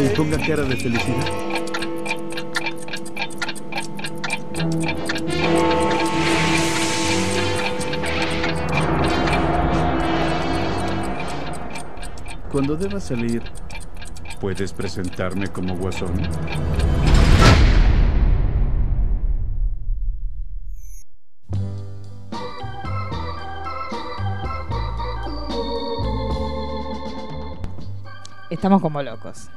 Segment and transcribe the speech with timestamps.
[0.00, 1.48] y ponga cara de felicidad.
[12.50, 13.42] Cuando deba salir,
[14.40, 16.12] ¿puedes presentarme como guasón?
[28.58, 29.48] Estamos como locos.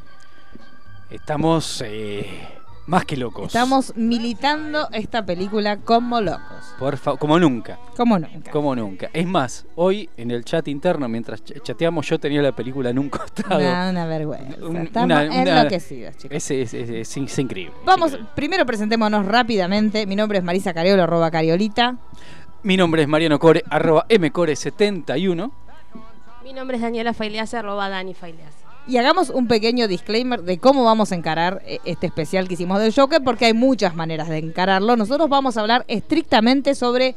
[1.10, 2.48] Estamos eh,
[2.86, 3.48] más que locos.
[3.48, 6.76] Estamos militando esta película como locos.
[6.78, 7.80] Por fa- como nunca.
[7.98, 8.52] Como nunca.
[8.52, 9.10] Como nunca.
[9.12, 13.00] Es más, hoy en el chat interno, mientras ch- chateamos, yo tenía la película en
[13.00, 13.58] un costado.
[13.60, 14.64] Una, una vergüenza.
[14.64, 16.38] Un- Estamos una- una- enloquecidos, chicos.
[16.38, 17.74] Es, es- es- es- es increíble.
[17.84, 18.32] Vamos, increíble.
[18.36, 20.06] primero presentémonos rápidamente.
[20.06, 21.98] Mi nombre es Marisa Cariolo, arroba Cariolita.
[22.64, 25.52] Mi nombre es Mariano Core, arroba mcore71.
[26.44, 28.61] Mi nombre es Daniela Failease, arroba Dani Failease.
[28.88, 32.80] Y hagamos un pequeño disclaimer de cómo vamos a encarar eh, este especial que hicimos
[32.80, 34.96] del Joker, porque hay muchas maneras de encararlo.
[34.96, 37.16] Nosotros vamos a hablar estrictamente sobre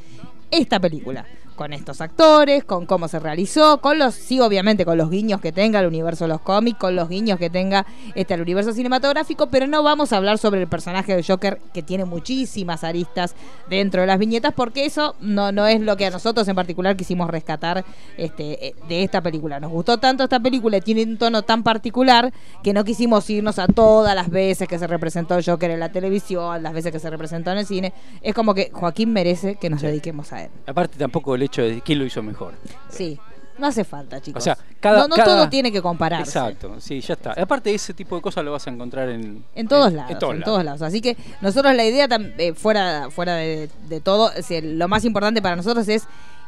[0.51, 1.27] esta película.
[1.57, 5.53] Con estos actores, con cómo se realizó, con los, sí, obviamente, con los guiños que
[5.53, 9.47] tenga el universo de los cómics, con los guiños que tenga este, el universo cinematográfico,
[9.49, 13.35] pero no vamos a hablar sobre el personaje del Joker, que tiene muchísimas aristas
[13.69, 16.97] dentro de las viñetas, porque eso no, no es lo que a nosotros en particular
[16.97, 17.85] quisimos rescatar
[18.17, 19.61] este, eh, de esta película.
[19.61, 22.33] Nos gustó tanto esta película y tiene un tono tan particular
[22.63, 26.63] que no quisimos irnos a todas las veces que se representó Joker en la televisión,
[26.63, 27.93] las veces que se representó en el cine.
[28.23, 30.51] Es como que Joaquín merece que nos dediquemos a él.
[30.67, 32.55] Aparte, tampoco el hecho de quién lo hizo mejor.
[32.91, 33.19] Sí,
[33.59, 34.43] no hace falta, chicos.
[34.43, 36.31] O sea, cada- no no cada- todo tiene que compararse.
[36.39, 37.33] Exacto, sí, ya está.
[37.41, 39.45] Aparte, ese tipo de cosas lo vas a encontrar en.
[39.55, 40.65] En todos en- lados, En todos lados.
[40.65, 40.83] lados.
[40.83, 45.41] Así que nosotros la idea, eh, fuera, fuera de, de todo, es lo más importante
[45.41, 46.07] para nosotros es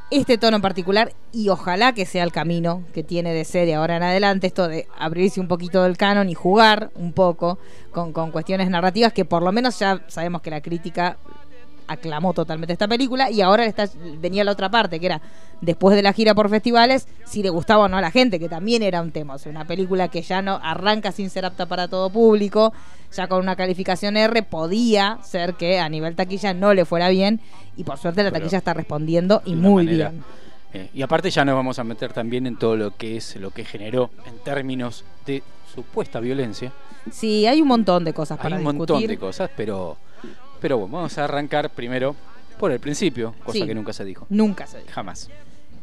[0.09, 3.75] este tono en particular y ojalá que sea el camino que tiene de ser de
[3.75, 7.59] ahora en adelante, esto de abrirse un poquito del canon y jugar un poco
[7.91, 11.17] con, con cuestiones narrativas que por lo menos ya sabemos que la crítica
[11.89, 13.89] aclamó totalmente esta película y ahora está,
[14.21, 15.21] venía la otra parte, que era
[15.61, 18.49] después de la gira por festivales, si le gustaba o no a la gente, que
[18.49, 19.35] también era un tema.
[19.35, 22.73] O sea, una película que ya no arranca sin ser apta para todo público,
[23.15, 27.41] ya con una calificación R, podía ser que a nivel taquilla no le fuera bien
[27.77, 30.25] y por suerte la Pero taquilla está respondiendo y muy manera- bien.
[30.73, 33.51] Eh, y aparte ya nos vamos a meter también en todo lo que es lo
[33.51, 35.43] que generó en términos de
[35.75, 36.73] supuesta violencia.
[37.11, 39.97] Sí, hay un montón de cosas Hay para un montón de cosas, pero
[40.61, 42.15] pero bueno, vamos a arrancar primero
[42.59, 43.67] por el principio, cosa Sí.
[43.67, 44.27] que nunca se dijo.
[44.31, 44.91] Nunca se dijo.
[44.93, 45.29] Jamás.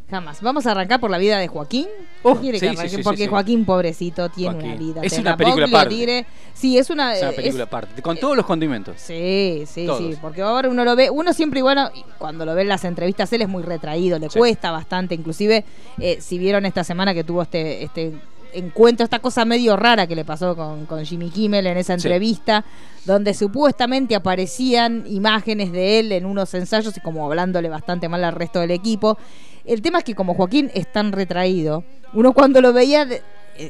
[0.09, 0.41] Jamás.
[0.41, 1.87] Vamos a arrancar por la vida de Joaquín.
[2.21, 3.27] Oh, ¿Quiere sí, sí, Porque.
[3.27, 4.71] Joaquín, pobrecito, tiene Joaquín.
[4.71, 5.01] una vida.
[5.01, 6.25] Es una la película aparte.
[6.53, 7.15] Sí, es una.
[7.15, 8.95] Es una es- película aparte, con todos los condimentos.
[8.97, 9.99] Sí, sí, Todos.
[9.99, 11.89] sí, porque ahora uno lo ve, uno siempre y bueno,
[12.19, 15.63] cuando lo ve en las entrevistas, él es muy retraído, le cuesta bastante, inclusive
[15.97, 18.13] eh, si vieron esta semana que tuvo este, este
[18.53, 22.07] encuentro, esta cosa medio rara que le pasó con, con Jimmy Kimmel en esa Sí.
[22.07, 22.63] entrevista,
[23.05, 28.33] donde supuestamente aparecían imágenes de él en unos ensayos y como hablándole bastante mal al
[28.33, 29.17] resto del equipo.
[29.65, 31.83] El tema es que como Joaquín es tan retraído,
[32.13, 33.05] uno cuando lo veía...
[33.05, 33.21] de-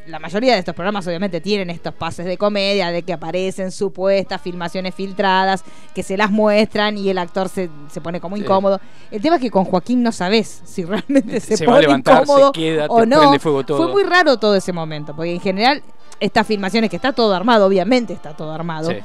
[0.07, 4.41] la mayoría de estos programas obviamente tienen estos pases de comedia, de que aparecen supuestas
[4.41, 5.63] filmaciones filtradas,
[5.93, 8.43] que se las muestran y el actor se, se pone como Sí.
[8.43, 8.79] incómodo.
[9.11, 11.87] El tema es que con Joaquín no sabes si realmente se, Se va a pone
[11.87, 13.39] levantar, se queda, o no.
[13.39, 13.77] fuego todo.
[13.77, 15.83] Fue muy raro todo ese momento, porque en general
[16.19, 18.97] estas filmaciones que está todo armado, obviamente está todo armado, Sí.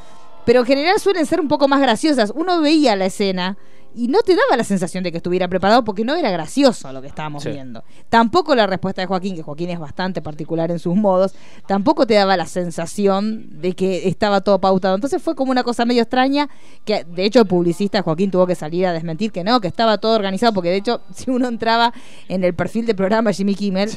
[0.45, 2.33] pero en general suelen ser un poco más graciosas.
[2.35, 3.57] Uno veía la escena
[3.99, 7.01] y no te daba la sensación de que estuviera preparado porque no era gracioso lo
[7.03, 7.51] que estábamos Sí.
[7.51, 7.83] viendo.
[8.09, 11.35] Tampoco la respuesta de Joaquín, que Joaquín es bastante particular en sus modos,
[11.67, 14.95] tampoco te daba la sensación de que estaba todo pautado.
[14.95, 16.49] Entonces fue como una cosa medio extraña
[16.85, 19.99] que de hecho el publicista Joaquín tuvo que salir a desmentir que no, que estaba
[19.99, 21.93] todo organizado porque de hecho si uno entraba
[22.29, 23.91] en el perfil de programa de Jimmy Kimmel,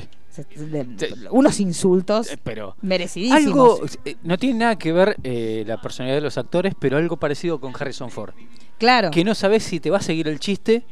[0.56, 3.44] de- unos insultos Eh, Pero merecidísimos.
[3.46, 7.18] algo eh, no tiene nada que ver eh, la personalidad de los actores, pero algo
[7.18, 8.34] parecido con Harrison Ford,
[8.82, 9.12] claro.
[9.12, 10.84] que no sabes si te va a seguir el chiste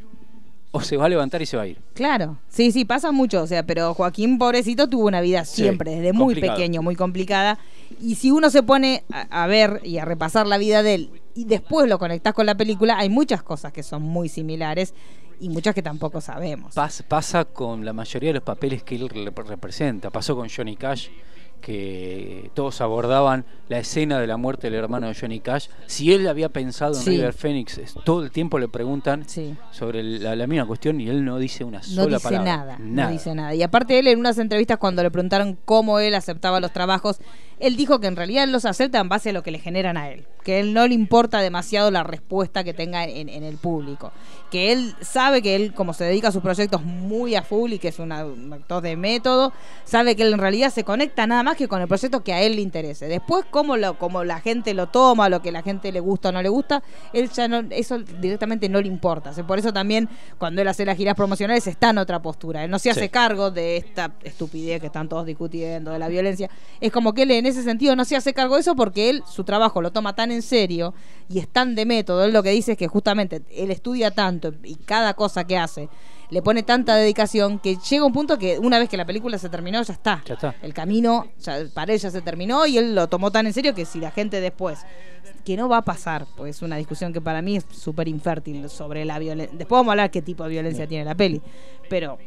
[0.71, 1.79] o se va a levantar y se va a ir.
[1.95, 5.91] Claro, sí, sí, pasa mucho, o sea, pero Joaquín, pobrecito, tuvo una vida Sí, siempre,
[5.95, 6.55] desde muy complicado.
[6.57, 7.57] pequeño, muy complicada.
[7.99, 11.09] Y si uno se pone a, a ver y a repasar la vida de él
[11.33, 14.93] y después lo conectás con la película, hay muchas cosas que son muy similares
[15.39, 16.75] y muchas que tampoco sabemos.
[16.75, 20.11] Pas- pasa con la mayoría de los papeles que él rep- representa.
[20.11, 21.07] Pasó con Johnny Cash,
[21.61, 25.67] que todos abordaban la escena de la muerte del hermano de Johnny Cash.
[25.85, 27.11] Si él había pensado en Sí.
[27.11, 29.55] River Phoenix, todo el tiempo le preguntan Sí.
[29.71, 32.57] sobre la, la misma cuestión y él no dice una No sola dice palabra.
[32.57, 33.53] nada, no dice nada.
[33.55, 37.19] Y aparte él en unas entrevistas cuando le preguntaron cómo él aceptaba los trabajos,
[37.59, 39.97] él dijo que en realidad él los acepta en base a lo que le generan
[39.97, 43.43] a él, que a él no le importa demasiado la respuesta que tenga en, en
[43.43, 44.11] el público,
[44.49, 47.79] que él sabe que él, como se dedica a sus proyectos muy a full y
[47.79, 49.53] que es un actor de método,
[49.83, 52.41] sabe que él en realidad se conecta nada más que con el proyecto que a
[52.41, 53.07] él le interese.
[53.07, 56.31] Después, cómo, lo, como la gente lo toma, lo que la gente le gusta o
[56.31, 56.81] no le gusta,
[57.13, 59.31] él ya no, eso directamente no le importa.
[59.45, 62.63] Por eso también cuando él hace las giras promocionales está en otra postura.
[62.63, 63.09] Él no se hace Sí.
[63.09, 66.49] cargo de esta estupidez que están todos discutiendo, de la violencia.
[66.81, 69.23] Es como que él en ese sentido no se hace cargo de eso porque él
[69.27, 70.93] su trabajo lo toma tan en serio
[71.29, 72.23] y es tan de método.
[72.23, 75.89] Él lo que dice es que justamente él estudia tanto y cada cosa que hace
[76.29, 79.49] le pone tanta dedicación que llega un punto que una vez que la película se
[79.49, 80.21] terminó ya está.
[80.25, 80.55] Ya está.
[80.61, 83.73] El camino ya, para él ya se terminó y él lo tomó tan en serio
[83.73, 84.79] que si la gente después
[85.43, 88.69] que no va a pasar, pues es una discusión que para mí es súper infértil
[88.69, 89.57] sobre la violencia.
[89.57, 91.41] Después vamos a hablar qué tipo de violencia tiene la peli,
[91.89, 92.17] pero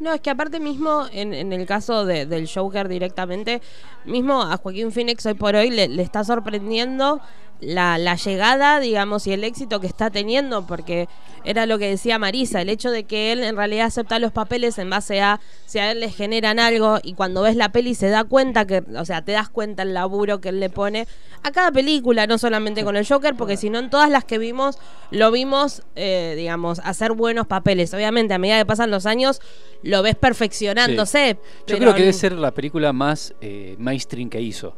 [0.00, 3.60] No, es que aparte mismo, en, en el caso de- del Joker directamente,
[4.04, 7.20] mismo a Joaquín Phoenix hoy por hoy le, le está sorprendiendo
[7.60, 11.08] la, la llegada, digamos, y el éxito que está teniendo, porque
[11.44, 14.78] era lo que decía Marisa, el hecho de que él en realidad acepta los papeles
[14.78, 18.08] en base a si a él le generan algo y cuando ves la peli se
[18.08, 21.06] da cuenta que, o sea, te das cuenta el laburo que él le pone
[21.42, 24.38] a cada película, no solamente con el Joker, porque si no en todas las que
[24.38, 24.78] vimos,
[25.10, 27.94] lo vimos, eh, digamos, hacer buenos papeles.
[27.94, 29.40] Obviamente, a medida que pasan los años,
[29.82, 31.38] lo ves perfeccionándose.
[31.60, 34.76] Yo pero creo que debe ser la película más eh, mainstream que hizo.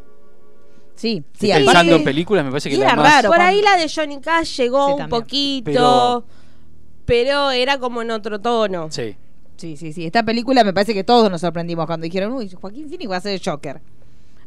[1.00, 3.12] Sí, Sí, sí, Pensando en películas, me parece que y la era más.
[3.14, 3.28] raro.
[3.30, 5.20] Por ahí la de Johnny Cash llegó Sí, un también.
[5.22, 6.24] poquito,
[7.06, 7.50] pero...
[7.50, 8.88] era como en otro tono.
[8.90, 9.16] Sí.
[9.56, 10.06] Sí, sí, sí.
[10.06, 13.20] Esta película me parece que todos nos sorprendimos cuando dijeron, uy, Joaquín Phoenix va a
[13.20, 13.80] ser el Joker.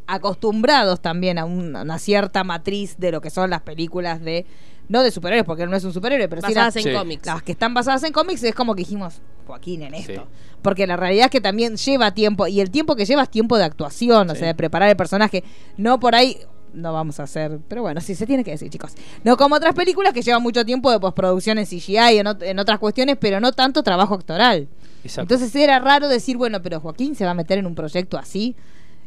[0.07, 4.45] Acostumbrados también a un- a una cierta matriz de lo que son las películas de,
[4.89, 6.93] no de superhéroes, porque él no es un superhéroe, pero sí las, en Sí.
[6.93, 7.25] cómics.
[7.25, 10.13] las que están basadas en cómics es como que dijimos, Joaquín en esto.
[10.13, 10.19] Sí.
[10.61, 13.57] Porque la realidad es que también lleva tiempo, y el tiempo que lleva es tiempo
[13.57, 15.43] de actuación, o sea, de preparar el personaje.
[15.77, 16.37] No por ahí,
[16.73, 18.93] no vamos a hacer, pero bueno, sí, se tiene que decir, chicos.
[19.23, 22.59] No como otras películas que llevan mucho tiempo de postproducción en CGI, en, ot- en
[22.59, 24.67] otras cuestiones, pero no tanto trabajo actoral.
[25.03, 25.33] Exacto.
[25.33, 28.55] Entonces era raro decir, bueno, pero Joaquín se va a meter en un proyecto así.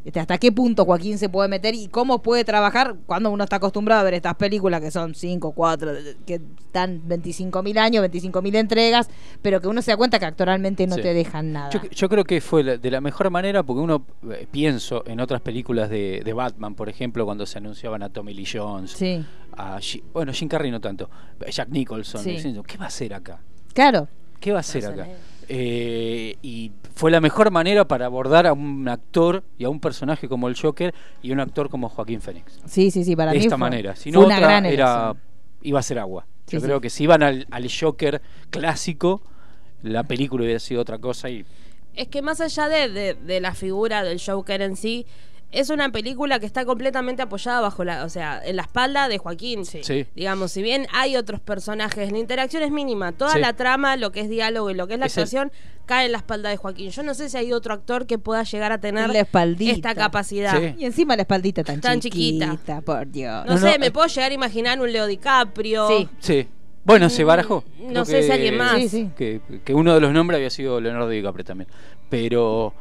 [0.06, 3.56] Este, ¿Hasta qué punto Joaquín se puede meter y cómo puede trabajar cuando uno está
[3.56, 5.90] acostumbrado a ver estas películas que son 5, 4,
[6.24, 6.40] que
[6.72, 9.10] dan 25.000 años, 25.000 entregas,
[9.42, 11.02] pero que uno se da cuenta que actualmente no Sí.
[11.02, 11.70] te dejan nada?
[11.70, 15.18] Yo, yo creo que fue la- de la mejor manera porque uno eh, pienso en
[15.18, 19.24] otras películas de, de Batman, por ejemplo, cuando se anunciaban a Tommy Lee Jones, Sí,
[19.56, 21.10] a Ji- bueno, Jim Carrey no tanto,
[21.50, 22.30] Jack Nicholson, Sí.
[22.30, 23.40] diciendo, ¿qué va a hacer acá?
[23.74, 24.06] claro.
[24.38, 25.08] ¿Qué va a hacer acá?
[25.48, 30.28] Eh, y fue la mejor manera para abordar a un actor y a un personaje
[30.28, 32.58] como el Joker y un actor como Joaquín Phoenix.
[32.66, 33.94] Sí, sí, sí, para de mí esta fue- manera.
[33.96, 35.14] Si no, otra gran era,
[35.62, 36.26] iba a ser agua.
[36.46, 36.66] Sí, Yo sí.
[36.66, 38.20] creo que si iban al, al Joker
[38.50, 39.22] clásico,
[39.82, 41.44] la película hubiera sido otra cosa y
[41.94, 45.06] Es que más allá de, de- de la figura del Joker en sí,
[45.52, 49.18] es una película que está completamente apoyada bajo la, o sea, en la espalda de
[49.18, 49.64] Joaquín.
[49.64, 50.06] Sí.
[50.14, 53.12] Digamos, si bien hay otros personajes, la interacción es mínima.
[53.12, 53.38] Toda Sí.
[53.40, 55.52] la trama, lo que es diálogo y lo que es la Es el- actuación,
[55.86, 56.90] cae en la espalda de Joaquín.
[56.90, 59.72] Yo no sé si hay otro actor que pueda llegar a tener La espaldita.
[59.72, 60.58] esta capacidad.
[60.60, 60.74] Sí.
[60.78, 62.80] Y encima la espaldita tan, Tan chiquita, chiquita.
[62.82, 63.46] por Dios.
[63.46, 63.90] No, No, sé, no, me eh.
[63.92, 65.88] puedo llegar a imaginar un Leo DiCaprio.
[65.88, 66.08] Sí.
[66.18, 66.48] Sí.
[66.84, 67.64] Bueno, se barajó.
[67.80, 68.76] no Creo sé si alguien más.
[68.76, 69.10] Sí, sí.
[69.16, 71.68] Que, que uno de los nombres había sido Leonardo DiCaprio también.
[72.08, 72.74] Pero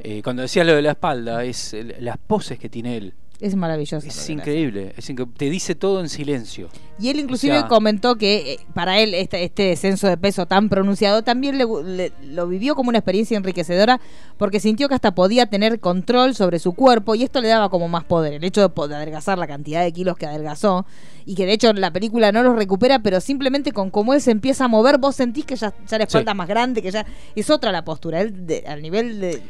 [0.00, 3.14] eh, cuando decía lo de la espalda, es el- las poses que tiene él.
[3.40, 4.06] Es maravilloso.
[4.06, 4.94] Es increíble.
[4.96, 6.68] Es incre- te dice todo en silencio.
[6.98, 10.46] Y él inclusive O sea- comentó que eh, para él este, este descenso de peso
[10.46, 14.00] tan pronunciado también le- le- lo vivió como una experiencia enriquecedora
[14.38, 17.86] porque sintió que hasta podía tener control sobre su cuerpo y esto le daba como
[17.88, 18.32] más poder.
[18.32, 20.86] El hecho de poder adelgazar la cantidad de kilos que adelgazó
[21.26, 24.30] y que de hecho la película no los recupera, pero simplemente con cómo él se
[24.30, 26.34] empieza a mover, vos sentís que ya, ya la espalda Sí.
[26.34, 28.20] es más grande, que ya es otra la postura.
[28.22, 29.42] Él de- al nivel de...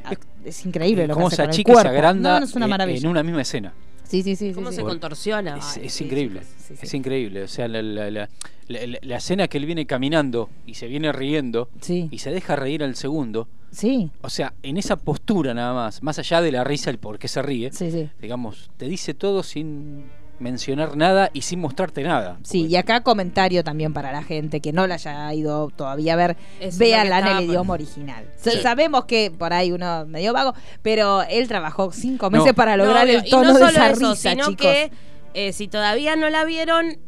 [0.45, 2.99] Es, increíble lo que hace se con el agranda No, no, es una eh, maravilla.
[3.01, 3.73] en una misma escena.
[4.09, 4.49] Sí, sí, sí.
[4.49, 4.77] sí, Cómo sí.
[4.77, 5.57] se contorsiona.
[5.59, 6.43] Es, Ay, es sí, increíble.
[6.59, 7.43] sí, sí, Es increíble.
[7.43, 8.29] O sea, la, la- la-
[8.69, 12.09] la- la escena que él viene caminando y se viene riendo Sí.
[12.11, 13.49] y se deja reír al segundo.
[13.71, 17.19] Sí, O sea, en esa postura nada más, más allá de la risa, el por
[17.19, 18.09] qué se ríe, sí, sí.
[18.23, 20.05] digamos, te dice todo sin
[20.39, 22.39] mencionar nada y sin mostrarte nada.
[22.43, 26.13] Sí, Porque- y acá comentario también para la gente que no la haya ido todavía
[26.13, 26.37] a ver,
[26.77, 28.25] véanla en el idioma original.
[28.37, 28.51] Sí.
[28.63, 32.39] Sabemos que por ahí uno medio vago, pero él trabajó cinco No.
[32.39, 34.67] meses para lograr el y tono no de solo esa eso, risa, sino chicos.
[34.67, 34.91] que
[35.35, 36.99] eh, si todavía no la vieron,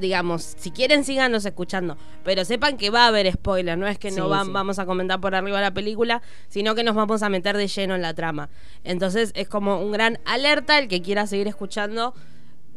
[0.00, 4.10] digamos, si quieren síganos escuchando, pero sepan que va a haber spoiler, no es que
[4.10, 4.52] no van- sí.
[4.52, 7.94] vamos a comentar por arriba la película, sino que nos vamos a meter de lleno
[7.94, 8.48] en la trama.
[8.84, 12.14] Entonces es como un gran alerta el que quiera seguir escuchando.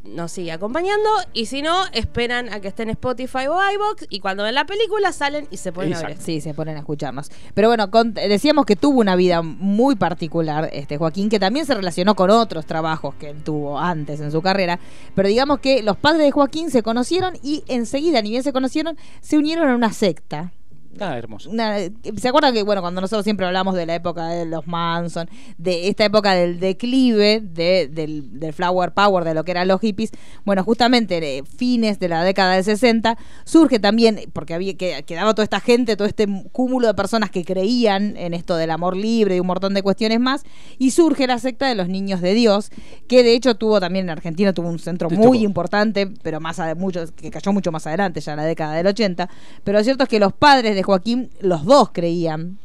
[0.08, 1.10] Nos sigue acompañando.
[1.34, 4.06] Y si no, esperan a que esté en Spotify o iBox.
[4.10, 6.18] Y cuando ven la película, salen y se ponen a ver.
[6.20, 7.30] Sí, se ponen a escucharnos.
[7.54, 11.74] Pero bueno, con- decíamos que tuvo una vida muy particular, este Joaquín, que también se
[11.74, 14.80] relacionó con otros trabajos que él tuvo antes en su carrera.
[15.16, 18.98] Pero digamos que los padres de Joaquín se conocieron y enseguida, ni bien se conocieron,
[19.22, 20.52] se unieron a una secta.
[21.00, 21.50] Ah, hermoso.
[21.50, 21.78] Una-
[22.18, 25.88] ¿Se acuerdan que, bueno, cuando nosotros siempre hablamos de la época de los Manson, de
[25.90, 30.12] esta época del declive de, del, del Flower Power, de lo que eran los hippies?
[30.46, 35.34] Bueno, justamente de fines de la década del 60 surge también, porque había que quedaba
[35.34, 39.36] toda esta gente, todo este cúmulo de personas que creían en esto del amor libre
[39.36, 40.44] y un montón de cuestiones más,
[40.78, 42.72] y surge la secta de los niños de Dios,
[43.08, 47.04] que de hecho tuvo también en Argentina, tuvo un centro muy importante, pero más mucho,
[47.16, 49.30] que cayó mucho más adelante, ya en la década del 80.
[49.64, 52.60] Pero lo cierto es que los padres de Joaquín, los dos creían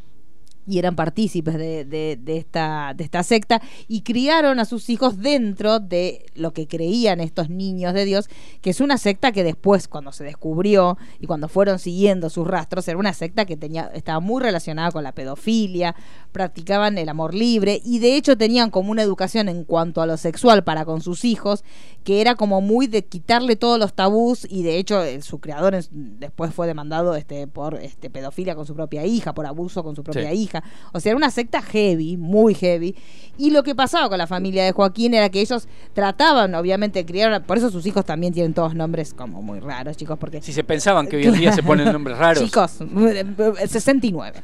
[0.66, 5.18] y eran partícipes de, de- de esta, de esta secta y criaron a sus hijos
[5.18, 8.28] dentro de lo que creían estos niños de Dios,
[8.60, 12.86] que es una secta que después, cuando se descubrió y cuando fueron siguiendo sus rastros,
[12.88, 15.94] era una secta que tenía, estaba muy relacionada con la pedofilia,
[16.32, 20.16] practicaban el amor libre y de hecho tenían como una educación en cuanto a lo
[20.16, 21.64] sexual para con sus hijos,
[22.04, 26.54] que era como muy de quitarle todos los tabús y de hecho su creador después
[26.54, 30.30] fue demandado este por este pedofilia con su propia hija, por abuso con su propia
[30.30, 30.36] Sí.
[30.42, 30.49] hija.
[30.92, 32.94] O sea, era una secta heavy, muy heavy.
[33.38, 37.42] Y lo que pasaba con la familia de Joaquín era que ellos trataban, obviamente, criaron,
[37.44, 40.62] por eso sus hijos también tienen todos nombres como muy raros, chicos, porque Si se
[40.62, 42.44] pensaban que hoy en día se ponen nombres raros.
[42.44, 43.34] Chicos, el
[43.68, 44.42] 69.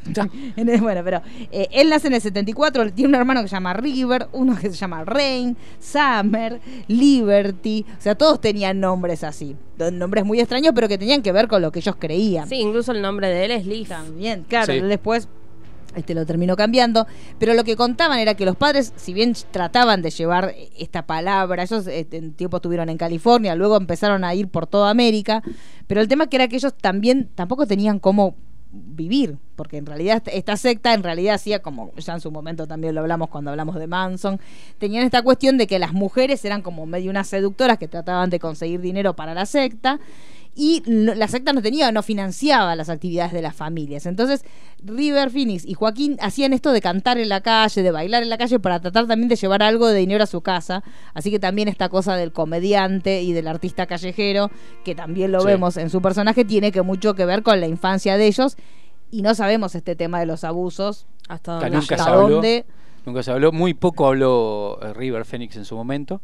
[0.81, 1.21] bueno, pero
[1.53, 4.71] eh, él nace en el 74, tiene un hermano que se llama River, uno que
[4.71, 6.59] se llama Rain, Summer,
[6.89, 9.57] Liberty, o sea, todos tenían nombres así,
[9.93, 12.49] nombres muy extraños, pero que tenían que ver con lo que ellos creían.
[12.49, 13.89] Sí, incluso el nombre de él es Leaf.
[13.89, 14.81] También, claro, Sí.
[14.81, 15.29] después
[15.97, 17.07] este lo terminó cambiando,
[17.39, 21.63] pero lo que contaban era que los padres, si bien trataban de llevar esta palabra,
[21.65, 25.43] ellos este, en tiempo estuvieron en California, luego empezaron a ir por toda América,
[25.87, 28.37] pero el tema que era que ellos también tampoco tenían cómo
[28.73, 32.95] vivir, porque en realidad esta- secta en realidad hacía como ya en su momento también
[32.95, 34.39] lo hablamos cuando hablamos de Manson,
[34.79, 38.39] tenían esta cuestión de que las mujeres eran como medio unas seductoras que trataban de
[38.39, 39.99] conseguir dinero para la secta
[40.59, 44.07] y no- la secta no tenía, no financiaba las actividades de las familias.
[44.07, 44.43] Entonces,
[44.83, 48.39] River Phoenix y Joaquín hacían esto de cantar en la calle, de bailar en la
[48.39, 50.83] calle para tratar también de llevar algo de dinero a su casa.
[51.15, 54.51] Así que también esta cosa del comediante y del artista callejero,
[54.85, 55.47] que también lo Sí.
[55.47, 58.57] vemos en su personaje, tiene que mucho que ver con la infancia de ellos.
[59.11, 61.07] Y no sabemos este tema de los abusos.
[61.29, 61.97] Hasta Hasta donde nunca llega.
[61.97, 62.29] se hasta habló.
[62.37, 62.65] dónde.
[63.05, 66.23] Nunca se habló, muy poco habló eh, River Phoenix en su momento.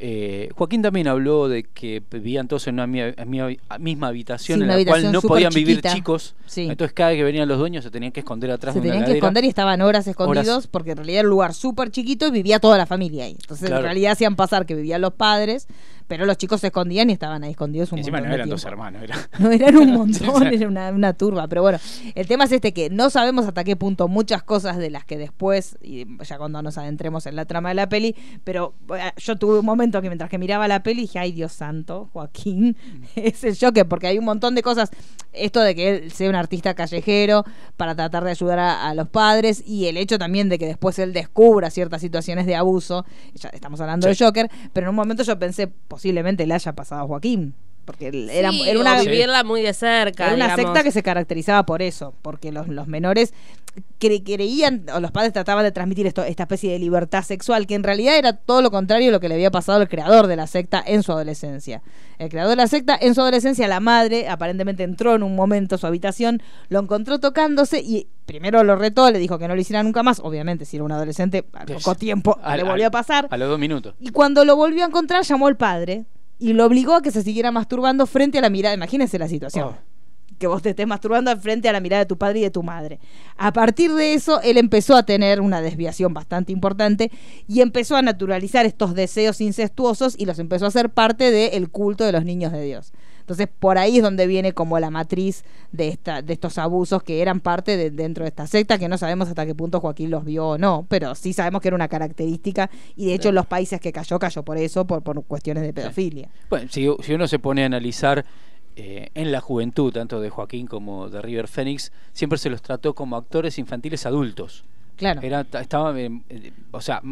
[0.00, 4.62] Eh, Joaquín también habló de que vivían todos en una mi- mi- misma habitación Sí,
[4.62, 5.92] en la cual no podían vivir chiquita.
[5.94, 6.36] chicos.
[6.46, 6.68] Sí.
[6.70, 8.92] Entonces cada vez que venían los dueños se tenían que esconder atrás Se de una
[8.94, 10.66] tenían que esconder y estaban horas escondidos Horas.
[10.68, 13.36] porque en realidad era un lugar súper chiquito y vivía toda la familia ahí.
[13.40, 13.80] Entonces Claro.
[13.80, 15.66] en realidad hacían pasar que vivían los padres,
[16.08, 18.38] pero los chicos se escondían y estaban ahí escondidos un Y encima montón no de
[18.40, 21.46] eran dos hermanos, era- No, eran un montón, era una, una turba.
[21.46, 21.78] Pero bueno,
[22.14, 25.18] el tema es este que no sabemos hasta qué punto muchas cosas de las que
[25.18, 29.36] después, y ya cuando nos adentremos en la trama de la peli, pero eh, yo
[29.36, 32.76] tuve un momento que mientras que miraba la peli dije, ay Dios santo, Joaquín,
[33.14, 34.90] es el choque, porque hay un montón de cosas,
[35.44, 37.44] esto de que él sea un artista callejero
[37.76, 40.98] para tratar de ayudar a, a los padres y el hecho también de que después
[40.98, 43.04] él descubra ciertas situaciones de abuso,
[43.34, 44.18] ya estamos hablando Sí.
[44.18, 47.54] de Joker, pero en un momento yo pensé, posiblemente le haya pasado a Joaquín.
[47.88, 50.26] Porque era, Sí, era una, vivirla muy de cerca.
[50.26, 50.66] era una digamos.
[50.66, 53.32] secta que se caracterizaba por eso, porque los, los menores
[53.98, 57.74] cre- creían, o los padres trataban de transmitir esto, esta especie de libertad sexual, que
[57.76, 60.36] en realidad era todo lo contrario a lo que le había pasado al creador de
[60.36, 61.80] la secta en su adolescencia.
[62.18, 65.76] El creador de la secta, en su adolescencia, la madre aparentemente entró en un momento
[65.76, 69.60] a su habitación, lo encontró tocándose y primero lo retó, le dijo que no lo
[69.62, 70.20] hiciera nunca más.
[70.20, 73.28] Obviamente, si era un adolescente, al poco tiempo Al- le volvió a pasar.
[73.30, 73.94] A los dos minutos.
[73.98, 76.04] Y cuando lo volvió a encontrar, llamó al padre
[76.38, 78.74] y lo obligó a que se siguiera masturbando frente a la mirada.
[78.74, 79.68] Imagínense la situación.
[79.68, 79.76] Oh.
[80.38, 82.62] Que vos te estés masturbando frente a la mirada de tu padre y de tu
[82.62, 83.00] madre.
[83.36, 87.10] A partir de eso, él empezó a tener una desviación bastante importante
[87.48, 92.04] y empezó a naturalizar estos deseos incestuosos y los empezó a hacer parte del culto
[92.04, 92.92] de los niños de Dios.
[93.28, 97.20] Entonces, por ahí es donde viene como la matriz de, esta, de estos abusos que
[97.20, 100.24] eran parte de dentro de esta secta, que no sabemos hasta qué punto Joaquín los
[100.24, 103.44] vio o no, pero sí sabemos que era una característica y de hecho en los
[103.44, 106.30] países que cayó, cayó por eso, por, por cuestiones de pedofilia.
[106.48, 108.24] Bueno, si, si uno se pone a analizar
[108.76, 112.94] eh, en la juventud, tanto de Joaquín como de River Phoenix, siempre se los trató
[112.94, 114.64] como actores infantiles adultos.
[114.96, 115.20] Claro.
[115.22, 117.02] Era, ta- estaba, eh, eh, o sea,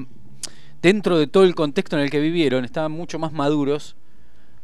[0.81, 3.97] dentro de todo el contexto en el que vivieron, estaban mucho más maduros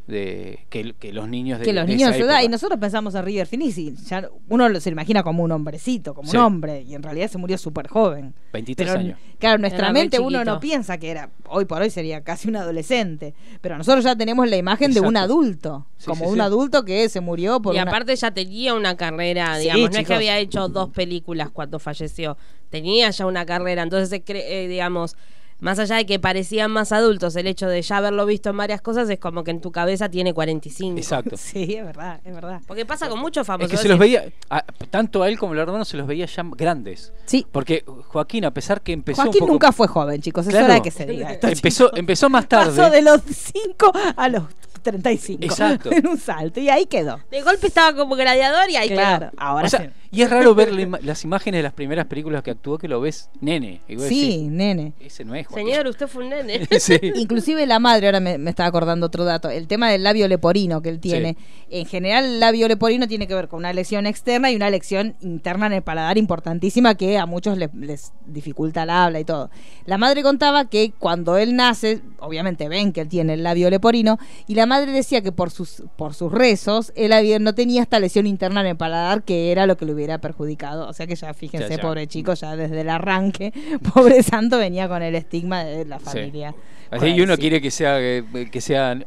[0.07, 2.45] de que, que los niños de que los de niños esa de su edad, época.
[2.45, 6.13] y nosotros pensamos en River y ya uno lo- se lo imagina como un hombrecito,
[6.13, 6.37] como Sí.
[6.37, 8.35] un hombre, y en realidad se murió súper joven.
[8.53, 9.19] 23 Pero, años.
[9.39, 12.49] Claro, en nuestra Era mente uno no piensa que era, hoy por hoy sería casi
[12.49, 16.35] un adolescente, pero nosotros ya tenemos la imagen de un adulto, Sí, como sí, un
[16.37, 16.41] sí.
[16.41, 19.99] adulto que se murió por Y una- aparte ya tenía una carrera, Sí, digamos, no
[20.01, 22.37] es que había hecho dos películas cuando falleció,
[22.71, 25.17] tenía ya una carrera, entonces, se cre- eh, digamos,
[25.63, 28.83] más allá de que parecían más adultos, el hecho de ya haberlo visto en varias
[28.83, 30.99] cosas es como que en tu cabeza tiene 45.
[30.99, 31.37] Exacto.
[31.39, 32.61] Sí, es verdad, es verdad.
[32.67, 33.73] Porque pasa con muchos famosos.
[33.73, 36.07] Es que se los veía, a- tanto a él como a los hermanos se los
[36.07, 37.13] veía ya grandes.
[37.25, 37.47] Sí.
[37.51, 40.67] Porque Joaquín, a pesar que empezó Joaquín un poco- nunca fue joven, chicos, es Claro.
[40.67, 41.47] hora de que se diga esto.
[41.49, 41.99] empezó, chicos.
[41.99, 42.77] empezó más tarde.
[42.77, 44.43] Pasó de los 5 a los
[44.83, 45.45] 35.
[45.45, 45.91] Exacto.
[45.93, 47.21] En un salto, y ahí quedó.
[47.31, 49.43] De golpe estaba como gladiador y ahí claro, quedó.
[49.43, 49.87] ahora O sea, sí.
[50.13, 52.87] Y es raro ver la ima- las imágenes de las primeras películas que actuó que
[52.87, 53.81] lo ves nene.
[53.89, 54.93] Y vos Sí, decís, nene.
[55.01, 55.67] ese no es Joaquín.
[55.69, 56.69] Señor, usted fue un nene.
[56.79, 56.99] Sí.
[57.17, 60.83] Inclusive la madre, ahora me, me estaba acordando otro dato, el tema del labio leporino
[60.83, 61.37] que él tiene.
[61.71, 65.17] En general el labio leporino tiene que ver con una lesión externa y una lesión
[65.23, 69.51] interna en el paladar importantísima que a muchos les, les dificulta el habla y todo.
[69.87, 74.19] La madre contaba que cuando él nace, obviamente ven que él tiene el labio leporino,
[74.47, 77.99] y la madre decía que por sus, por sus rezos él había- no tenía esta
[77.99, 80.89] lesión interna en el paladar que era lo que le hubiera perjudicado.
[80.89, 81.83] O sea que ya fíjense, Ya, ya.
[81.83, 83.53] pobre chico, ya desde el arranque,
[83.95, 86.05] pobre santo venía con el estigma de la Sí.
[86.05, 86.55] familia.
[86.91, 87.41] Así, y uno Sí.
[87.41, 89.05] quiere que sea, eh, que sean,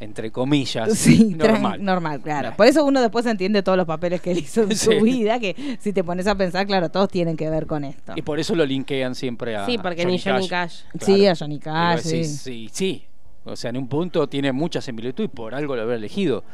[0.00, 1.82] entre comillas, Sí, normal.
[1.82, 2.52] normal, claro.
[2.56, 5.78] Por eso uno después entiende todos los papeles que él hizo en su vida, que
[5.80, 8.12] si te pones a pensar, claro, todos tienen que ver con esto.
[8.16, 10.82] Y por eso lo linkean siempre a Sí, porque ni Johnny Cash.
[11.00, 12.68] Sí, a Johnny Cash, decís, sí.
[12.68, 13.04] sí, sí.
[13.46, 16.44] O sea, en un punto tiene mucha similitud y por algo lo habrá elegido.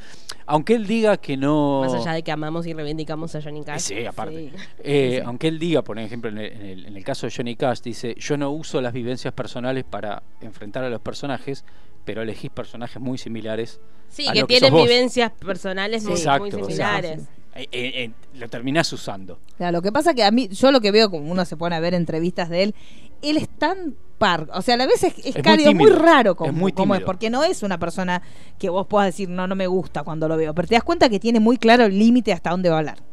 [0.47, 1.83] Aunque él diga que no...
[1.85, 3.81] Más allá de que amamos y reivindicamos a Johnny Cash.
[3.83, 4.51] Sí, aparte.
[4.51, 4.57] Sí.
[4.83, 5.23] Eh, Sí.
[5.25, 7.81] Aunque él diga, por ejemplo, en el, en el- en el caso de Johnny Cash,
[7.83, 11.65] dice, yo no uso las vivencias personales para enfrentar a los personajes,
[12.05, 13.81] pero elegís personajes muy similares.
[14.09, 14.89] Sí, a que lo tienen sos vos".
[14.89, 17.21] vivencias personales muy, Exacto, muy o sea, similares.
[17.55, 19.39] Eh, eh, eh, lo terminás usando.
[19.57, 21.77] Claro, lo que pasa que a mí, yo lo que veo, como uno se pone
[21.77, 22.75] a ver entrevistas de él,
[23.23, 26.37] él es tan par, o sea, a la vez es, es muy cálido, muy, raro
[26.37, 28.21] como, es muy como es, porque no es una persona
[28.59, 31.09] que vos puedas decir, no, no me gusta cuando lo veo, pero te das cuenta
[31.09, 33.10] que tiene muy claro el límite hasta dónde va a hablar.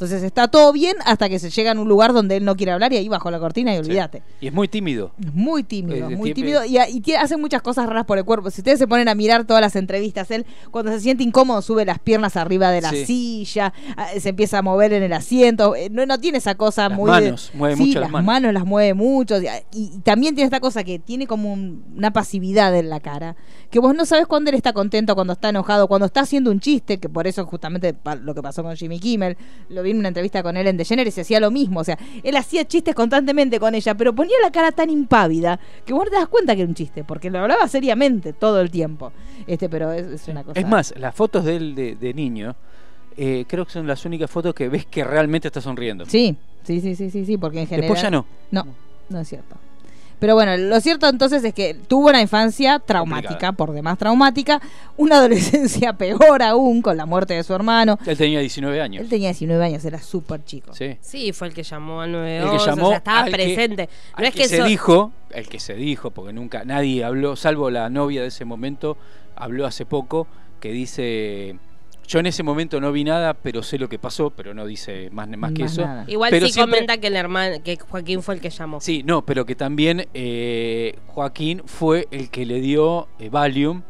[0.00, 2.72] Entonces está todo bien hasta que se llega a un lugar donde él no quiere
[2.72, 3.80] hablar y ahí bajo la cortina y Sí.
[3.90, 4.22] olvídate.
[4.40, 5.12] Y es muy tímido.
[5.22, 8.50] Es muy tímido, muy tímido y, y tiene- hace muchas cosas raras por el cuerpo.
[8.50, 11.84] Si ustedes se ponen a mirar todas las entrevistas, él cuando se siente incómodo sube
[11.84, 13.04] las piernas arriba de la Sí.
[13.04, 16.88] silla, ah, se empieza a mover en el asiento, eh, no, no tiene esa cosa
[16.88, 17.10] Las muy...
[17.10, 18.26] de- manos, mueve sí, mucho las las manos.
[18.26, 22.10] manos las mueve mucho y, y también tiene esta cosa que tiene como un- una
[22.10, 23.36] pasividad en la cara,
[23.70, 26.60] que vos no sabes cuándo él está contento, cuando está enojado, cuando está haciendo un
[26.60, 29.36] chiste, que por eso justamente lo que pasó con Jimmy Kimmel,
[29.68, 31.98] lo vi en una entrevista con él en DeGeneres y hacía lo mismo, o sea,
[32.22, 36.10] él hacía chistes constantemente con ella, pero ponía la cara tan impávida que vos no
[36.10, 39.12] te das cuenta que era un chiste, porque lo hablaba seriamente todo el tiempo.
[39.46, 40.58] Este, pero es, es una cosa.
[40.58, 42.56] Es más, las fotos de él de, de niño,
[43.16, 46.06] eh, creo que son las únicas fotos que ves que realmente está sonriendo.
[46.06, 47.82] Sí, sí, sí, sí, sí, sí, porque en general.
[47.88, 48.26] Después ya no.
[48.50, 48.66] No,
[49.08, 49.56] no es cierto.
[50.20, 53.52] Pero bueno, lo cierto entonces es que tuvo una infancia traumática, Complicada.
[53.52, 54.60] por demás traumática,
[54.96, 57.98] una adolescencia peor aún con la muerte de su hermano.
[58.06, 59.02] Él tenía 19 años.
[59.02, 60.72] Él tenía 19 años, era súper chico.
[60.74, 60.96] Sí.
[61.00, 63.30] Sí, fue el que llamó al El 911, que llamó o sea, estaba al que-
[63.32, 63.88] presente.
[64.12, 67.02] al no es que, que, se so- dijo, el que se dijo, porque nunca nadie
[67.02, 68.96] habló, salvo la novia de ese momento,
[69.36, 70.26] habló hace poco,
[70.60, 71.56] que dice,
[72.10, 75.08] yo en ese momento no vi nada, pero sé lo que pasó, pero no dice
[75.12, 75.82] más, más que Más eso.
[75.82, 76.04] nada.
[76.08, 78.80] Igual Pero sí siempre- comenta que el hermano, que Joaquín fue el que llamó.
[78.80, 83.82] Sí, no, pero que también eh, Joaquín fue el que le dio eh, Valium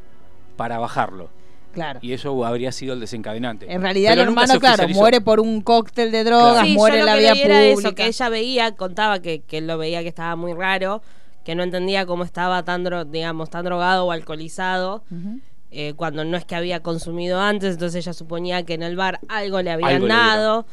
[0.56, 1.30] para bajarlo.
[1.72, 2.00] Claro.
[2.02, 3.72] Y eso habría sido el desencadenante.
[3.72, 7.00] En realidad Pero el hermano, claro, muere por un cóctel de drogas, Sí, muere yo
[7.00, 7.32] en lo la que vía
[7.74, 7.88] pública.
[7.88, 11.00] eso, que ella veía, contaba que, que él lo veía que estaba muy raro,
[11.44, 15.38] que no entendía cómo estaba tan, dro- digamos, tan drogado o alcoholizado, Ujú.
[15.70, 19.20] Eh, cuando no es que había consumido antes, entonces ella suponía que en el bar
[19.28, 20.66] algo le habían Algo le dado,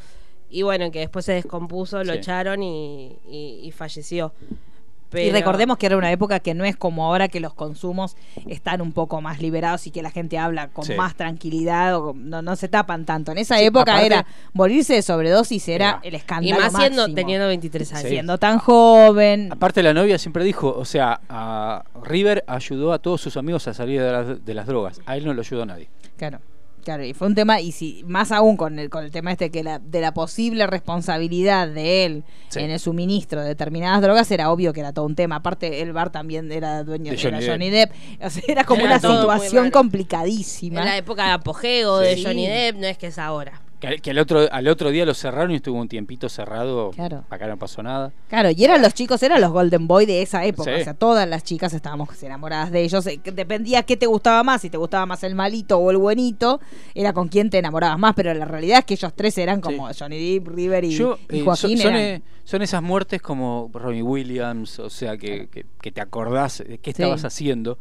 [0.50, 2.20] y bueno, que después se descompuso, lo Sí.
[2.20, 4.34] echaron y, y- y falleció.
[5.14, 8.16] Y recordemos que era una época que no es como ahora que los consumos
[8.48, 10.94] están un poco más liberados y que la gente habla con Sí.
[10.96, 13.32] más tranquilidad o no, no se tapan tanto.
[13.32, 16.00] En esa Sí, época aparte- era morirse de sobredosis era Era.
[16.04, 17.16] el Y escándalo más siendo, máximo.
[17.16, 18.04] teniendo 23 años.
[18.04, 18.10] Sí.
[18.10, 19.50] siendo tan joven.
[19.52, 23.74] Aparte la novia siempre dijo, o sea, a River ayudó a todos sus amigos a
[23.74, 25.02] salir de las, de las drogas.
[25.06, 25.90] A él no lo ayudó nadie.
[26.18, 26.40] Claro.
[26.88, 29.52] Claro, y fue un tema, y si más aún con el, con el tema este
[29.52, 32.62] que la, de la posible responsabilidad de él Sí.
[32.62, 35.36] en el suministro de determinadas drogas, era obvio que era todo un tema.
[35.36, 37.92] Aparte, el bar también era dueño De Johnny Johnny, Depp.
[38.24, 40.80] O sea, era como Era una situación complicadísima.
[40.80, 42.24] En la época de apogeo de.
[42.24, 43.62] Johnny Depp, no es que es ahora.
[43.80, 46.90] Que, que al, otro, al otro día lo cerraron y estuvo un tiempito cerrado.
[46.92, 47.26] Claro.
[47.30, 48.12] Acá no pasó nada.
[48.28, 50.76] Claro, y eran los chicos, eran los Golden Boy de esa época.
[50.76, 50.82] Sí.
[50.82, 53.06] O sea, todas las chicas estábamos enamoradas de ellos.
[53.06, 56.60] Eh, Dependía qué te gustaba más, si te gustaba más el malito o el buenito,
[56.96, 58.16] era con quién te enamorabas más.
[58.16, 61.42] Pero la realidad es que ellos tres eran como Johnny Depp, River y, Yo, y
[61.42, 65.66] eh, son, son, eran- eh, son esas muertes como Robbie Williams, o sea, que, que-
[65.80, 67.04] que te acordás de qué Sí.
[67.04, 67.78] estabas haciendo.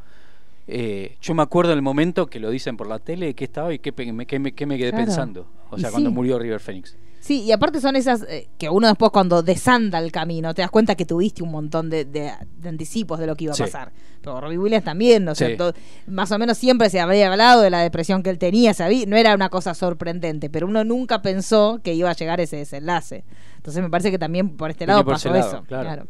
[0.68, 3.78] Eh, yo me acuerdo del momento que lo dicen por la tele, qué estaba y
[3.78, 4.96] qué, me, quedé Claro.
[4.96, 5.46] pensando.
[5.70, 6.14] O Y sea, cuando sí.
[6.14, 6.96] murió River Phoenix.
[7.20, 10.70] Sí, y aparte son esas eh, que uno después cuando desanda el camino te das
[10.70, 13.64] cuenta que tuviste un montón de, de- de anticipos de lo que iba a Sí.
[13.64, 13.90] pasar.
[14.20, 15.32] Pero Robbie Williams también, ¿no?
[15.32, 15.56] O sea, Sí.
[15.56, 15.72] todo-
[16.06, 19.16] más o menos siempre se había hablado de la depresión que él tenía, sabía, no
[19.16, 23.24] era una cosa sorprendente, pero uno nunca pensó que iba a llegar ese desenlace.
[23.56, 25.64] Entonces me parece que también por este lado por pasó lado, eso.
[25.66, 25.82] claro.
[25.84, 26.06] claro.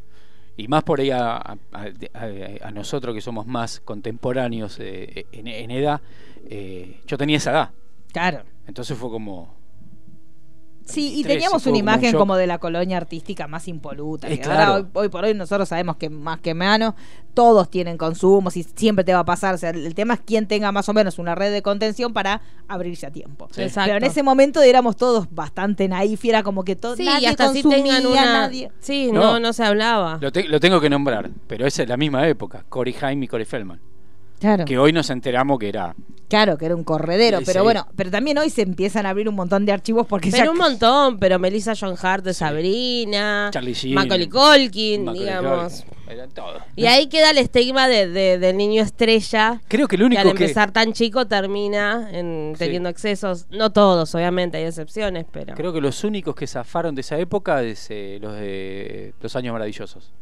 [0.56, 5.46] Y más por ahí a, a- a- a nosotros que somos más contemporáneos eh, en,
[5.48, 6.00] en edad,
[6.48, 7.70] eh, yo tenía esa edad.
[8.12, 8.44] Claro.
[8.66, 9.55] Entonces fue como...
[10.86, 14.28] Sí, y 23, teníamos una como un imagen como de la colonia artística más impoluta.
[14.28, 14.72] Que claro.
[14.72, 16.94] ahora, hoy, hoy por hoy nosotros sabemos que más que menos
[17.34, 19.54] todos tienen consumos y siempre te va a pasar.
[19.54, 22.40] O sea, el, tema es quién tenga más o menos una red de contención para
[22.68, 23.48] abrirse a tiempo.
[23.50, 23.62] Sí.
[23.62, 23.88] Exacto.
[23.92, 27.24] Pero en ese momento éramos todos bastante naif y era como que todo Sí, nadie
[27.24, 28.24] y hasta si consumía, tengan una.
[28.24, 28.70] nadie.
[28.80, 29.20] Sí, No.
[29.20, 30.18] no, no, se hablaba.
[30.20, 33.28] Lo, te- lo tengo que nombrar, pero esa es la misma época, Corey Haim y
[33.28, 33.80] Corey Feldman.
[34.40, 34.64] Claro.
[34.64, 35.94] Que hoy nos enteramos que era...
[36.28, 37.64] Claro, que era un corredero, Sí, pero sí.
[37.64, 40.50] bueno, pero también hoy se empiezan a abrir un montón de archivos porque Pero ya
[40.50, 45.84] un montón, pero Melissa John Hart de Sabrina, Charlie Sheen, Macaulay Culkin, Macaulay digamos.
[46.08, 46.62] Eran todos.
[46.74, 49.60] Y ahí queda el estigma de, de- del niño estrella.
[49.68, 50.42] Creo que el Que único al que...
[50.44, 52.58] empezar tan chico termina en, Sí.
[52.64, 53.46] teniendo excesos.
[53.50, 55.54] No todos, obviamente, hay excepciones, pero.
[55.54, 59.52] Creo que los únicos que zafaron de esa época es eh, los de Los Años
[59.52, 60.12] Maravillosos.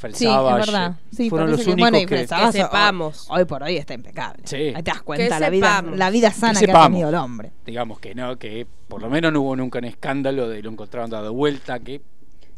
[0.00, 0.94] Fred Sí, es Savage, verdad.
[1.14, 2.26] Sí, fueron los que- únicos bueno, y que...
[2.52, 3.26] Sepamos.
[3.28, 4.42] Hoy, hoy por hoy está impecable.
[4.46, 4.72] Sí.
[4.74, 7.52] Ahí te das cuenta Que la vida, la vida sana que, ha tenido el hombre.
[7.66, 11.10] Digamos que no, que por lo menos no hubo nunca un escándalo de lo encontraron
[11.10, 12.00] dado vuelta, que...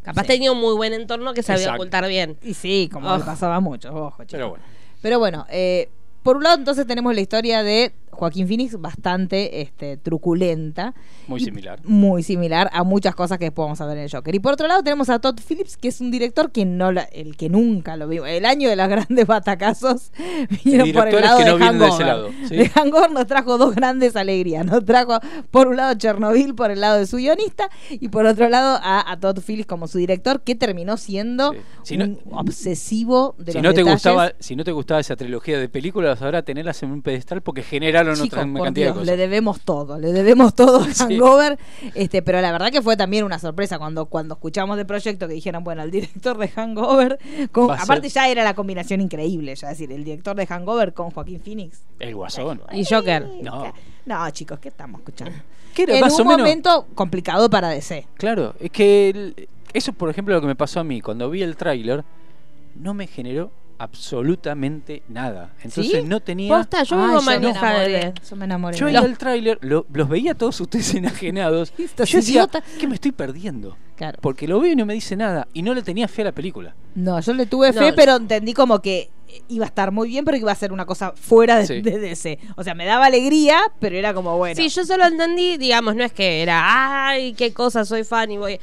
[0.02, 1.82] Capaz tenía un muy buen entorno que sabía Exacto.
[1.82, 2.36] ocultar bien.
[2.42, 3.18] Y sí, como Oh.
[3.18, 4.22] le pasaba a muchos, ojo.
[4.30, 4.64] Pero bueno.
[5.00, 5.90] Pero bueno, eh,
[6.22, 10.94] por un lado entonces tenemos la historia de Joaquín Phoenix bastante este, truculenta.
[11.26, 11.80] Muy similar.
[11.84, 13.46] Muy similar a muchas cosas que
[13.80, 14.34] a ver en el Joker.
[14.34, 17.04] Y por otro lado tenemos a Todd Phillips, que es un director que no la-
[17.04, 18.28] el que nunca lo vimos.
[18.28, 20.12] El año de los grandes batacazos
[20.62, 22.56] vinieron por el lado que de no de ese lado, ¿sí?
[22.56, 24.66] De Hangover nos trajo dos grandes alegrías.
[24.66, 25.18] Nos trajo
[25.50, 29.10] por un lado Chernobyl por el lado de su guionista y por otro lado a,
[29.10, 31.58] a Todd Phillips como su director, que terminó siendo Sí.
[31.84, 33.94] Si no- un obsesivo de Si los no, te detalles.
[33.94, 37.62] gustaba, si no te gustaba esa trilogía de películas, ahora tenerlas en un pedestal porque
[37.62, 39.18] generaron Chicos, otra por cantidad Dios, de le cosas.
[39.18, 41.02] debemos todo, le debemos todo a Sí.
[41.04, 41.58] Hangover,
[41.94, 45.34] este, pero la verdad que fue también una sorpresa cuando, cuando escuchamos del proyecto que
[45.34, 47.18] dijeron, bueno, el director de Hangover,
[47.52, 51.10] con- aparte ser- ya era la combinación increíble, ya decir, el director de Hangover con
[51.10, 51.82] Joaquín Phoenix.
[52.00, 52.60] El guasón.
[52.72, 53.26] Y Joker.
[53.42, 53.72] No.
[54.04, 55.38] No, chicos, ¿qué estamos escuchando?
[55.74, 58.06] Que era en más un o menos- momento complicado para DC.
[58.18, 61.42] Claro, es que el- eso, por ejemplo, lo que me pasó a mí cuando vi
[61.42, 62.04] el tráiler,
[62.74, 65.52] no me generó absolutamente nada.
[65.62, 66.02] Entonces ¿Sí?
[66.02, 66.56] no tenía.
[66.56, 68.76] Posta, yo vivo yo me manija de enamoré, yo me enamoré.
[68.76, 69.10] Yo de veía él.
[69.12, 71.72] el tráiler, lo- los veía todos ustedes enajenados.
[71.78, 72.48] yo decía.
[72.78, 73.76] ¿qué me estoy perdiendo?
[73.96, 74.18] Claro.
[74.20, 75.46] Porque lo veo y no me dice nada.
[75.52, 76.74] Y no le tenía fe a la película.
[76.94, 77.80] No, yo le tuve No.
[77.80, 79.10] fe, pero entendí como que
[79.48, 81.80] iba a estar muy bien, pero que iba a ser una cosa fuera de, Sí.
[81.80, 82.38] de DC.
[82.56, 84.56] O sea, me daba alegría, pero era como bueno.
[84.56, 88.38] Sí, yo solo entendí, digamos, no es que era, ay, qué cosa, soy fan y
[88.38, 88.58] voy.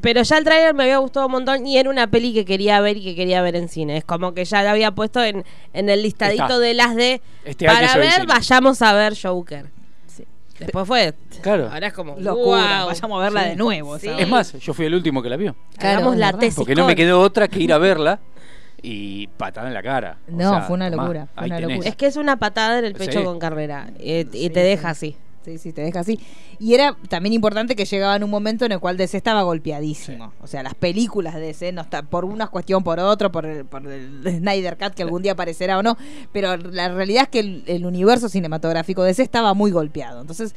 [0.00, 2.80] Pero ya el trailer me había gustado un montón y era una peli que quería
[2.80, 3.96] ver y que quería ver en cine.
[3.96, 6.58] Es como que ya la había puesto en, en el listadito Está.
[6.60, 7.20] de las de.
[7.44, 9.66] Este año para ver, vayamos a ver Joker.
[10.06, 10.24] Sí.
[10.60, 11.14] Después fue.
[11.40, 11.68] Claro.
[11.72, 12.14] Ahora es como.
[12.18, 12.86] Locura, wow.
[12.88, 13.48] vayamos a verla Sí.
[13.50, 13.96] de nuevo.
[13.96, 15.56] Es más, yo fui el último que la vio.
[15.76, 16.54] Claro, Hagamos la tesis.
[16.54, 18.20] Porque no me quedó otra que ir a verla
[18.82, 20.18] y patada en la cara.
[20.28, 21.70] O No, sea, fue una locura, fue ahí una tenés.
[21.70, 21.88] locura.
[21.88, 23.24] Es que es una patada en el pecho Sí.
[23.24, 23.88] con carrera.
[23.98, 25.16] eh, y Sí, te deja así.
[25.44, 26.20] Sí, sí, te deja así.
[26.58, 30.32] Y era también importante que llegaba en un momento en el cual DC estaba golpeadísimo.
[30.40, 33.64] O sea, las películas de DC, no está, por una cuestión, por otro, por el,
[33.64, 35.96] por el Snyder Cut, que algún día aparecerá o no.
[36.32, 40.20] Pero la realidad es que el, el universo cinematográfico de DC estaba muy golpeado.
[40.20, 40.54] Entonces,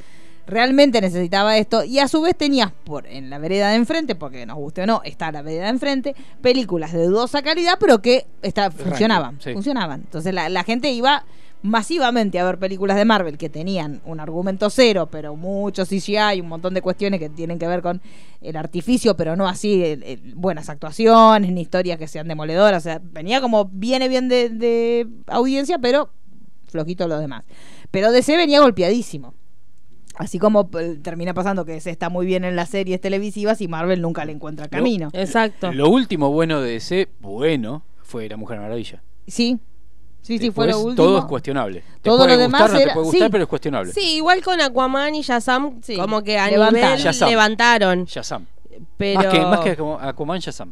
[0.48, 1.84] realmente necesitaba esto.
[1.84, 4.86] Y a su vez tenías por en la vereda de enfrente, porque nos guste o
[4.86, 9.39] no, está la vereda de enfrente, películas de dudosa calidad, pero que está, funcionaban.
[9.41, 9.54] sí.
[9.54, 10.02] Funcionaban.
[10.02, 11.26] Entonces la, la gente iba
[11.65, 16.41] masivamente a ver películas de Marvel que tenían un argumento cero, pero mucho CGI y
[16.41, 18.01] un montón de cuestiones que tienen que ver con
[18.41, 22.84] el artificio, pero no así el- el- buenas actuaciones, ni historias que sean demoledoras.
[22.84, 26.10] O sea, venía como viene bien de, de audiencia, pero
[26.67, 27.43] flojito lo demás.
[27.91, 29.34] Pero DC venía golpeadísimo.
[30.17, 33.67] Así como eh, termina pasando que DC está muy bien en las series televisivas y
[33.67, 35.10] Marvel nunca le encuentra camino.
[35.13, 35.73] Exacto.
[35.73, 39.04] Lo último bueno de DC, bueno, fue La Mujer Maravilla.
[39.28, 39.60] Sí,
[40.25, 40.95] Sí, sí, fue lo último.
[40.95, 41.81] Todo es cuestionable.
[42.01, 43.31] Te Todo puede lo demás gustar, no era- te puede gustar, sí.
[43.31, 43.93] pero es cuestionable.
[43.93, 46.89] Sí, igual con Aquaman y Shazam, Sí, como que a levantaron.
[46.89, 47.29] nivel Shazam.
[47.29, 48.05] levantaron.
[48.05, 48.45] Shazam.
[48.97, 49.19] Pero...
[49.21, 50.71] Más que, más que como Aquaman, Shazam.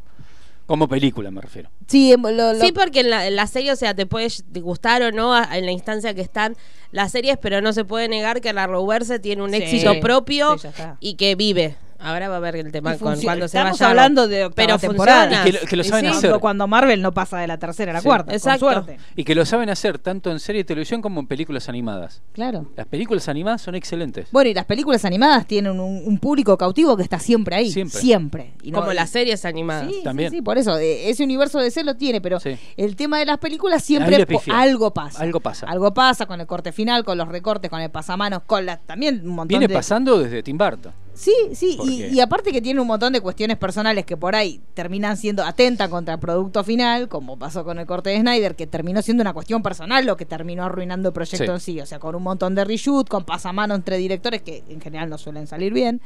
[0.65, 1.69] Como película me refiero.
[1.87, 4.29] Sí, em, lo- lo- Sí, porque en la, en la serie, o sea, te puede
[4.61, 6.55] gustar o no a- en la instancia que están
[6.91, 9.57] las series, pero no se puede negar que la Roverse tiene un Sí.
[9.57, 10.69] éxito propio Sí,
[11.01, 11.75] y que vive.
[12.03, 15.41] Ahora va a ver el tema Y con cuando se Estamos hablando de pero temporada.
[15.47, 16.11] Y que lo- que lo saben sí.
[16.11, 16.29] hacer.
[16.29, 18.65] cuando, cuando Marvel no pasa de la tercera a la Sí, cuarta, exacto.
[18.65, 18.97] con suerte.
[19.15, 22.21] Y que lo saben hacer tanto en serie de televisión como en películas animadas.
[22.33, 22.69] Claro.
[22.75, 24.27] Las películas animadas son excelentes.
[24.31, 27.71] Bueno, y las películas animadas tienen un, un público cautivo que está siempre ahí.
[27.71, 27.99] Siempre.
[27.99, 28.53] Siempre.
[28.63, 29.87] Y no- Como las series animadas.
[29.89, 30.29] Sí, También.
[30.31, 30.77] Sí, sí, por eso.
[30.77, 32.57] eh, Ese universo de C lo tiene, pero Sí.
[32.77, 34.15] el tema de las películas siempre
[34.51, 35.21] algo pasa.
[35.21, 35.67] Algo pasa.
[35.67, 39.21] Algo pasa con el corte final, con los recortes, con el pasamanos, con la, también
[39.23, 39.73] un montón Viene de.
[39.73, 40.91] pasando desde Tim Burton.
[41.13, 44.60] Sí, sí, ¿Por y, aparte que tiene un montón de cuestiones personales que por ahí
[44.73, 48.65] terminan siendo atenta contra el producto final, como pasó con el corte de Snyder, que
[48.65, 51.52] terminó siendo una cuestión personal lo que terminó arruinando el proyecto Sí.
[51.52, 54.82] en sí, o sea, con un montón de reshoot, con pasamano entre directores que en
[54.82, 56.02] general no suelen salir bien.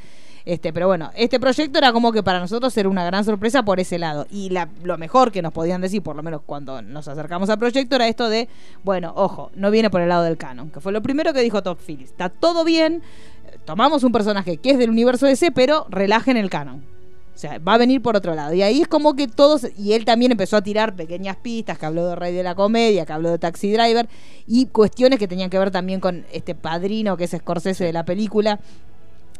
[0.45, 3.81] Este, pero bueno, este proyecto era como que para nosotros era una gran sorpresa por
[3.81, 4.27] ese lado.
[4.31, 7.59] Y la- lo mejor que nos podían decir, por lo menos cuando nos acercamos al
[7.59, 8.47] proyecto, era esto de,
[8.83, 11.61] bueno, ojo, no viene por el lado del canon, que fue lo primero que dijo
[11.63, 12.11] Todd Phillips.
[12.11, 13.01] Está todo bien,
[13.67, 16.85] tomamos un personaje que es del universo DC, pero relajen el canon.
[17.35, 18.53] O sea, va a venir por otro lado.
[18.53, 21.85] Y ahí es como que todos, y él también empezó a tirar pequeñas pistas, que
[21.85, 24.07] habló de Rey de la Comedia, que habló de Taxi Driver,
[24.47, 28.05] y cuestiones que tenían que ver también con este padrino que es Scorsese de la
[28.05, 28.59] película,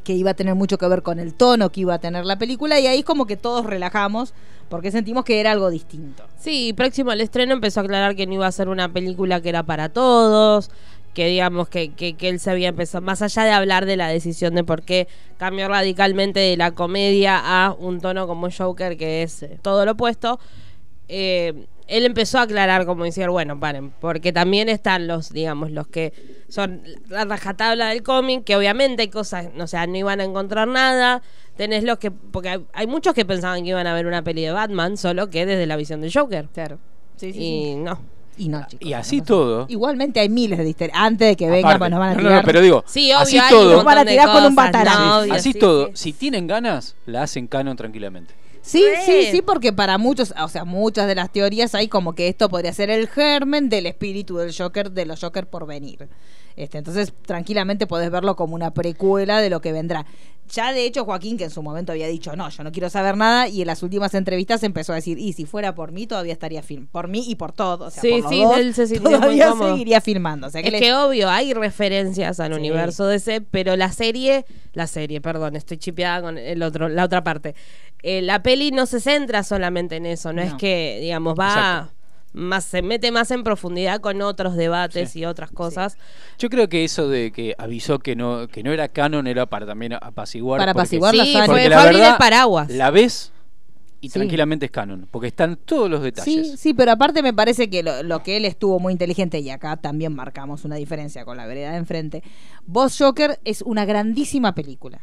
[0.04, 2.38] que iba a tener mucho que ver con el tono que iba a tener la
[2.38, 4.34] película, y ahí es como que todos relajamos,
[4.68, 6.24] porque sentimos que era algo distinto.
[6.38, 9.48] Sí, próximo al estreno empezó a aclarar que no iba a ser una película que
[9.48, 10.70] era para todos,
[11.18, 14.08] que digamos que, que, que él se había empezado, más allá de hablar de la
[14.08, 15.08] decisión de por qué
[15.40, 19.94] cambió radicalmente de la comedia a un tono como Joker, que es eh, todo lo
[19.94, 20.40] opuesto,
[21.08, 25.88] eh, él empezó a aclarar como decir, bueno, paren, porque también están los, digamos, los
[25.88, 26.14] que
[26.50, 30.68] son la rajatabla del cómic, que obviamente hay cosas, o sea, no iban a encontrar
[30.68, 31.24] nada,
[31.56, 34.44] tenés los que, porque hay, hay muchos que pensaban que iban a ver una peli
[34.44, 36.48] de Batman, solo que desde la visión de Joker.
[36.54, 36.78] Claro.
[37.16, 38.17] Sí, y no.
[38.38, 38.88] Y no, chicos.
[38.88, 39.66] Y así no todo.
[39.70, 40.98] Igualmente hay miles de historias.
[41.00, 42.32] Antes de que vengan, Aparte, pues nos van a no, tirar.
[42.34, 44.28] no, no, pero digo, Sí, obvio, así hay todo, un montón Van a de tirar
[44.28, 45.00] con un cosas, batarazo.
[45.00, 45.92] no, obvio, así sí, todo, sí.
[45.96, 48.34] si tienen ganas, la hacen canon tranquilamente.
[48.62, 52.28] Sí, sí, sí, porque para muchos, o sea, muchas de las teorías hay como que
[52.28, 56.10] esto podría ser el germen del espíritu del Joker, de los Joker por venir.
[56.58, 60.06] Este, entonces, tranquilamente podés verlo como una precuela de lo que vendrá.
[60.54, 63.18] Ya de hecho, Joaquín, que en su momento había dicho, no, yo no quiero saber
[63.18, 66.34] nada, y en las últimas entrevistas empezó a decir, y si fuera por mí, todavía
[66.34, 66.88] estaría film.
[66.88, 67.86] Por mí y por todo.
[67.86, 70.48] O sea, Sí, por los sí, dos, él se todavía seguiría filmando.
[70.48, 72.60] O sea, que Es que obvio, hay referencias al Sí.
[72.60, 77.24] universo DC, pero la serie, la serie, perdón, estoy chipeada con el otro, la otra
[77.24, 77.56] parte.
[78.04, 81.97] Eh, la peli no se centra solamente en eso, no, es que, digamos, va Exacto.
[82.38, 85.20] Más, se mete más en profundidad con otros debates Sí.
[85.20, 85.98] y otras cosas.
[86.38, 89.66] Yo creo que eso de que avisó que no, que no era canon era para
[89.66, 90.60] también apaciguar.
[90.60, 92.70] Para porque- apaciguar las Sí, Porque fue la verdad, el paraguas.
[92.70, 93.32] La ves
[94.00, 94.14] y Sí.
[94.14, 96.52] tranquilamente es canon, porque están todos los detalles.
[96.52, 99.50] Sí, sí, pero aparte me parece que lo, lo que él estuvo muy inteligente, y
[99.50, 102.22] acá también marcamos una diferencia con la vereda de enfrente,
[102.68, 105.02] Boss Joker es una grandísima película.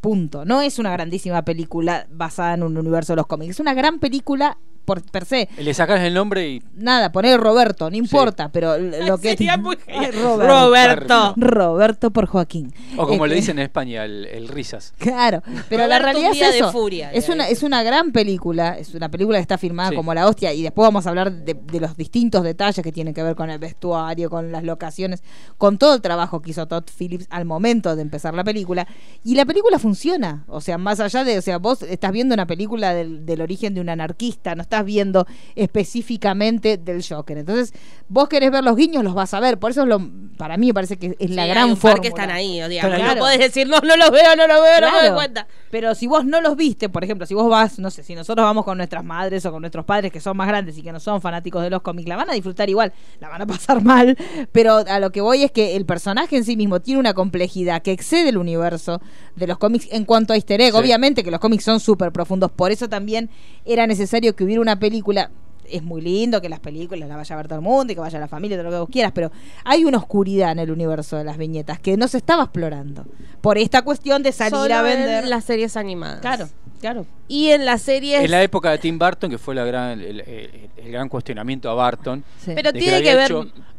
[0.00, 0.44] Punto.
[0.46, 3.50] No es una grandísima película basada en un universo de los cómics.
[3.50, 5.48] Es una gran película por per se.
[5.58, 9.76] Le sacas el nombre y Nada, poner Roberto, no importa, pero lo que Sería muy
[9.86, 10.10] Ay.
[10.22, 10.46] Roberto.
[10.46, 11.34] Roberto.
[11.36, 12.72] Roberto por Joaquín.
[12.96, 14.92] o como le Este, dicen en España, el, el risas.
[14.98, 16.72] Claro, pero la realidad es de eso.
[16.72, 19.96] furia, es una es una gran película, es una película que está filmada Sí.
[19.96, 23.12] como la hostia y después vamos a hablar de, de los distintos detalles que tienen
[23.14, 25.22] que ver con el vestuario, con las locaciones,
[25.58, 28.86] con todo el trabajo que hizo Todd Phillips al momento de empezar la película
[29.24, 32.46] y la película funciona, o sea, más allá de, o sea, vos estás viendo una
[32.46, 37.38] película del, del origen de un anarquista, no estás viendo específicamente del Joker.
[37.38, 37.72] Entonces,
[38.08, 40.00] vos querés ver los guiños, los vas a ver, por eso es lo
[40.36, 42.00] para mí me parece que es la Sí, gran fórmula.
[42.00, 43.14] que están ahí, o digamos, Claro.
[43.14, 45.46] no podés decir, no, no los veo, no los veo, no me doy cuenta.
[45.70, 48.44] Pero si vos no los viste, por ejemplo, si vos vas, no sé, si nosotros
[48.44, 50.98] vamos con nuestras madres o con nuestros padres que son más grandes y que no
[51.00, 54.16] son fanáticos de los cómics, la van a disfrutar igual, la van a pasar mal,
[54.52, 57.82] pero a lo que voy es que el personaje en sí mismo tiene una complejidad
[57.82, 59.00] que excede el universo
[59.36, 60.72] de los cómics en cuanto a easter egg.
[60.72, 60.78] Sí.
[60.78, 63.28] Obviamente que los cómics son súper profundos, por eso también
[63.66, 65.30] era necesario que hubiera una película
[65.68, 68.00] es muy lindo que las películas las vaya a ver todo el mundo y que
[68.00, 69.30] vaya la familia, todo lo que vos quieras, pero
[69.64, 73.04] hay una oscuridad en el universo de las viñetas que no se estaba explorando.
[73.40, 75.28] Por esta cuestión de salir Solo a en vender.
[75.28, 76.20] las series animadas.
[76.20, 76.48] Claro,
[76.80, 77.06] claro.
[77.28, 78.24] Y en las series...
[78.24, 81.70] En la época de Tim Burton, que fue la gran, el, el- el gran cuestionamiento
[81.70, 82.50] a Barton, Sí.
[82.54, 83.32] Pero de tiene que ver...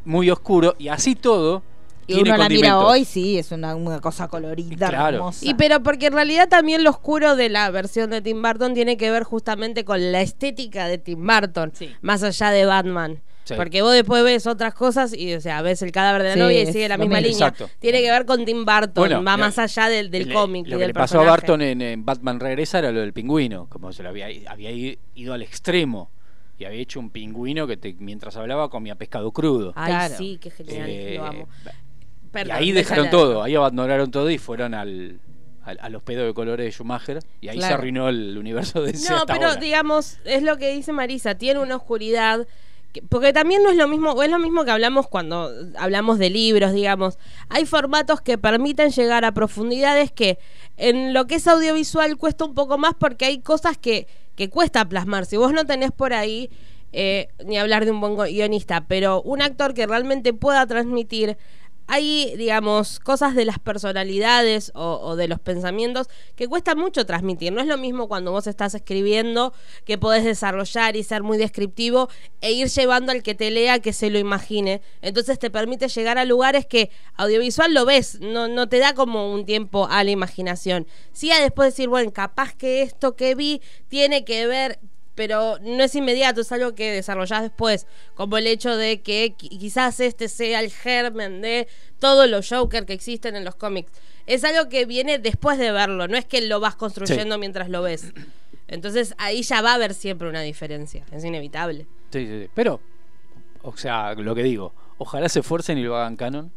[0.05, 1.61] muy oscuro, y así todo,
[2.07, 5.17] y uno la mira hoy, sí, es una, una cosa colorida, Claro.
[5.17, 5.45] hermosa.
[5.45, 8.97] Y pero porque en realidad también lo oscuro de la versión de Tim Burton tiene
[8.97, 11.89] que ver justamente con la estética de Tim Burton, Sí.
[12.01, 13.21] más allá de Batman.
[13.43, 13.55] Sí.
[13.55, 16.39] Porque vos después ves otras cosas y, o sea, ves el cadáver de la Sí,
[16.39, 17.47] novia y sigue la misma línea.
[17.47, 17.69] Exacto.
[17.79, 20.81] Tiene que ver con Tim Burton, Bueno, va más allá del, del cómic Lo que
[20.81, 21.23] del le pasó a.
[21.25, 25.33] Barton en, en Batman Regresa era lo del pingüino, como se lo había, había ido
[25.33, 26.11] al extremo
[26.59, 29.73] y había hecho un pingüino que te- mientras hablaba comía pescado crudo.
[29.75, 30.15] Ay, Claro.
[30.19, 31.47] sí, qué genial, Eh, lo amo.
[32.33, 35.19] Y ahí dejaron todo, ahí abandonaron todo y fueron al,
[35.63, 38.93] al- a los pedos de colores de Schumacher y ahí se arruinó el universo de
[38.93, 42.47] No, pero digamos, es lo que dice Marisa, tiene una oscuridad.
[42.93, 46.29] que- porque también no es lo mismo, es lo mismo que hablamos cuando hablamos de
[46.29, 47.17] libros, digamos.
[47.47, 50.37] Hay formatos que permiten llegar a profundidades que
[50.77, 54.83] en lo que es audiovisual cuesta un poco más porque hay cosas que, que cuesta
[54.89, 55.25] plasmar.
[55.25, 56.49] Si vos no tenés por ahí
[56.91, 61.37] eh, ni hablar de un buen guionista, pero un actor que realmente pueda transmitir
[61.87, 67.51] hay, digamos, cosas de las personalidades o, de los pensamientos que cuesta mucho transmitir.
[67.51, 69.53] No es lo mismo cuando vos estás escribiendo
[69.85, 73.93] que podés desarrollar y ser muy descriptivo e ir llevando al que te lea que
[73.93, 74.81] se lo imagine.
[75.01, 79.33] Entonces te permite llegar a lugares que audiovisual lo ves, no, no te da como
[79.33, 80.87] un tiempo a la imaginación.
[81.11, 84.79] Sí a después decir, bueno, capaz que esto que vi tiene que ver
[85.15, 89.57] pero no es inmediato, es algo que desarrollás después, como el hecho de que qui-
[89.59, 91.67] quizás este sea el germen de
[91.99, 93.91] todos los Joker que existen en los cómics.
[94.27, 97.81] Es algo que viene después de verlo, no es que lo vas construyendo mientras lo
[97.81, 98.13] ves.
[98.67, 101.87] Entonces ahí ya va a haber siempre una diferencia, es inevitable.
[102.11, 102.49] Sí, sí, sí.
[102.53, 102.79] Pero,
[103.63, 106.51] o sea, lo que digo, ojalá se esfuercen y lo hagan canon.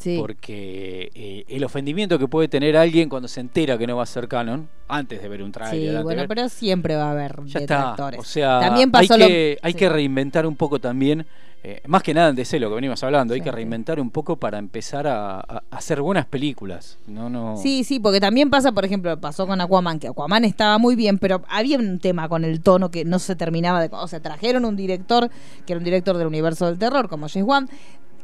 [0.00, 0.16] Sí.
[0.18, 4.06] Porque eh, el ofendimiento que puede tener alguien cuando se entera que no va a
[4.06, 7.10] ser canon, antes de ver un Sí, trailer, de bueno, ver- pero siempre va a
[7.12, 7.94] haber ya está.
[8.18, 9.78] O sea, También hay, lo- que, hay sí.
[9.78, 11.26] que reinventar un poco también,
[11.62, 13.44] eh, más que nada en DC, lo que venimos hablando, hay Sí.
[13.44, 16.98] que reinventar un poco para empezar a hacer buenas películas.
[17.06, 17.58] No, no.
[17.58, 21.18] Sí, sí, porque también pasa, por ejemplo, pasó con Aquaman, que Aquaman estaba muy bien,
[21.18, 23.90] pero había un tema con el tono que no se terminaba de...
[23.92, 25.28] O sea, trajeron un director,
[25.66, 27.68] que era un director del universo del terror, como James Wan,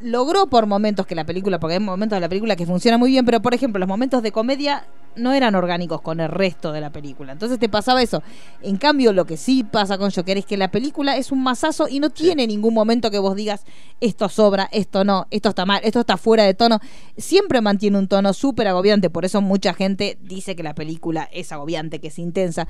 [0.00, 3.10] logró por momentos que la película, porque hay momentos de la película que funciona muy
[3.10, 6.80] bien, pero por ejemplo, los momentos de comedia no eran orgánicos con el resto de
[6.80, 7.32] la película.
[7.32, 8.22] Entonces te pasaba eso.
[8.62, 11.88] En cambio, lo que sí pasa con Joker es que la película es un masazo
[11.88, 13.64] y no tiene ningún momento que vos digas
[14.00, 16.80] esto sobra, esto no, esto está mal, esto está fuera de tono.
[17.16, 21.52] Siempre mantiene un tono súper agobiante, por eso mucha gente dice que la película es
[21.52, 22.68] agobiante, que es intensa.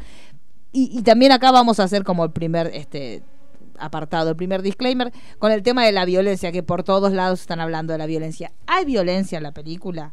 [0.72, 3.22] Y, y también acá vamos a hacer como el primer este
[3.78, 7.60] apartado, el primer disclaimer, con el tema de la violencia, que por todos lados están
[7.60, 8.52] hablando de la violencia.
[8.66, 10.12] ¿Hay violencia en la película?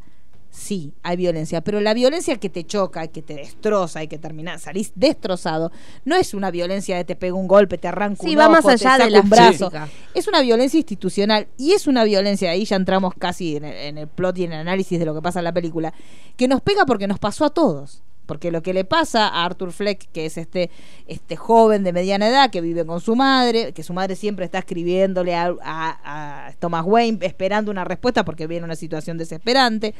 [0.50, 4.62] Sí, hay violencia, pero la violencia que te choca, que te destroza y que terminás,
[4.62, 5.72] salís destrozado,
[6.04, 8.60] no es una violencia de te pego un golpe, te arranco Sí, un va más
[8.64, 9.68] ojo, te allá de la un brazo.
[9.70, 9.88] física.
[10.14, 13.98] Es una violencia institucional y es una violencia, ahí ya entramos casi en el, en
[13.98, 15.92] el plot y en el análisis de lo que pasa en la película,
[16.36, 18.04] que nos pega porque nos pasó a todos.
[18.26, 20.70] Porque lo que le pasa a Arthur Fleck, que es este,
[21.06, 24.58] este joven de mediana edad que vive con su madre, que su madre siempre está
[24.58, 29.94] escribiéndole a, Thomas Wayne esperando una respuesta porque viene una situación desesperante,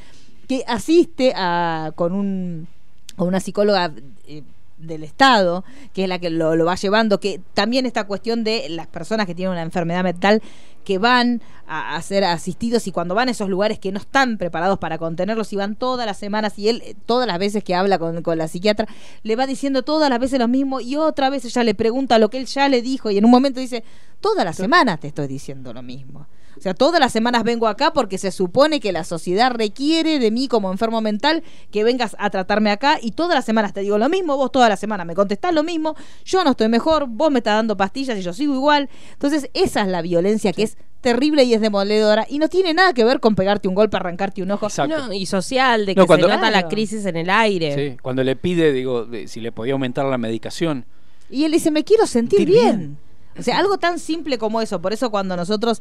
[0.49, 2.69] que asiste a, con un,
[3.17, 3.93] con una psicóloga
[4.27, 4.43] eh,
[4.79, 8.69] del Estado, que es la que lo, lo va llevando, que también esta cuestión de
[8.69, 10.43] las personas que tienen una enfermedad mental
[10.85, 14.37] que van a, a ser asistidos y cuando van a esos lugares que no están
[14.37, 17.75] preparados para contenerlos y van todas las semanas y él eh, todas las veces que
[17.75, 18.87] habla con, con la psiquiatra
[19.23, 22.29] le va diciendo todas las veces lo mismo y otra vez ella le pregunta lo
[22.29, 23.83] que él ya le dijo y en un momento dice,
[24.21, 26.27] todas las semanas te estoy diciendo lo mismo.
[26.57, 30.31] O sea, todas las semanas vengo acá porque se supone que la sociedad requiere de
[30.31, 33.99] mí como enfermo mental que vengas a tratarme acá y todas las semanas te digo
[33.99, 37.31] lo mismo, vos todas las semanas me contestás lo mismo, yo no estoy mejor, vos
[37.31, 38.89] me estás dando pastillas y yo sigo igual.
[39.13, 42.95] Entonces, esa es la violencia que es terrible y es demoledora y no tiene nada
[42.95, 44.69] que ver con pegarte un golpe, arrancarte un ojo.
[44.89, 47.75] No, y social, de que No, cuando- se nota la crisis en el aire.
[47.91, 50.87] Sí, Cuando le pide, digo, de- si le podía aumentar la medicación.
[51.31, 52.79] Y él dice, me quiero sentir Sentir bien.
[52.79, 52.99] bien.
[53.39, 54.81] O sea, algo tan simple como eso.
[54.81, 55.81] Por eso cuando nosotros,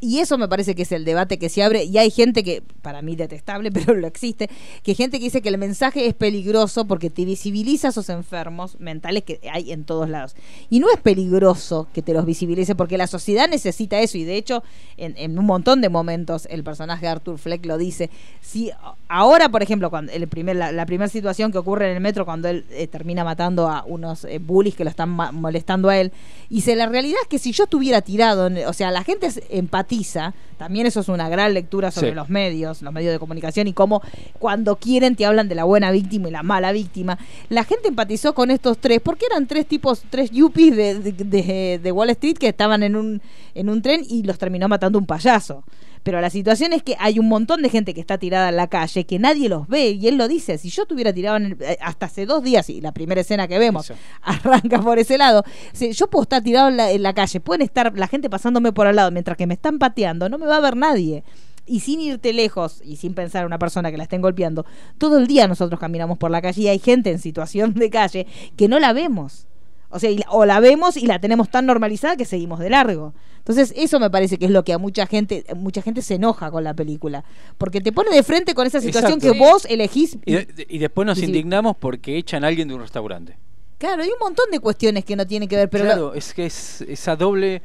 [0.00, 2.62] y eso me parece que es el debate que se abre, y hay gente que,
[2.82, 4.48] para mí detestable, pero lo existe,
[4.82, 9.24] que gente que dice que el mensaje es peligroso porque te visibiliza esos enfermos mentales
[9.24, 10.34] que hay en todos lados.
[10.70, 14.36] Y no es peligroso que te los visibilice porque la sociedad necesita eso, y de
[14.36, 14.62] hecho,
[14.96, 18.10] en, en un montón de momentos el personaje de Arthur Fleck lo dice.
[18.40, 18.70] Si
[19.08, 22.24] ahora, por ejemplo, cuando el primer, la, la primera situación que ocurre en el metro
[22.24, 26.12] cuando él eh, termina matando a unos eh, bullies que lo están molestando a él,
[26.48, 29.28] y se la realidad es que si yo estuviera tirado, en- o sea, la gente
[29.50, 32.14] empatiza, también eso es una gran lectura sobre Sí.
[32.14, 34.00] los medios, los medios de comunicación y cómo
[34.38, 37.18] cuando quieren te hablan de la buena víctima y la mala víctima.
[37.48, 41.80] La gente empatizó con estos tres, porque eran tres tipos, tres yuppies de, de- de-
[41.82, 43.20] de Wall Street que estaban en un,
[43.54, 45.64] en un tren y los terminó matando un payaso.
[46.04, 48.68] Pero la situación es que hay un montón de gente que está tirada en la
[48.68, 51.56] calle, que nadie los ve, y él lo dice, si yo estuviera tirado en el-
[51.62, 53.98] eh, hasta hace dos días, y la primera escena que vemos Eso.
[54.22, 55.42] arranca por ese lado,
[55.72, 58.72] si yo puedo estar tirado en la, en la calle, pueden estar la gente pasándome
[58.72, 61.24] por al lado mientras que me están pateando, no me va a ver nadie.
[61.66, 64.66] Y sin irte lejos y sin pensar en una persona que la estén golpeando,
[64.98, 68.26] todo el día nosotros caminamos por la calle y hay gente en situación de calle
[68.58, 69.46] que no la vemos.
[69.88, 72.68] O sea, y la- o la vemos y la tenemos tan normalizada que seguimos de
[72.68, 73.14] largo.
[73.46, 76.50] Entonces, eso me parece que es lo que a mucha gente, mucha gente se enoja
[76.50, 77.24] con la película.
[77.58, 79.32] Porque te pone de frente con esa situación Exacto.
[79.34, 80.16] que vos elegís.
[80.24, 81.26] Y, de- y después nos sí.
[81.26, 83.36] indignamos porque echan a alguien de un restaurante.
[83.76, 86.46] Claro, hay un montón de cuestiones que no tienen que ver, pero claro, es que
[86.46, 87.60] es esa doble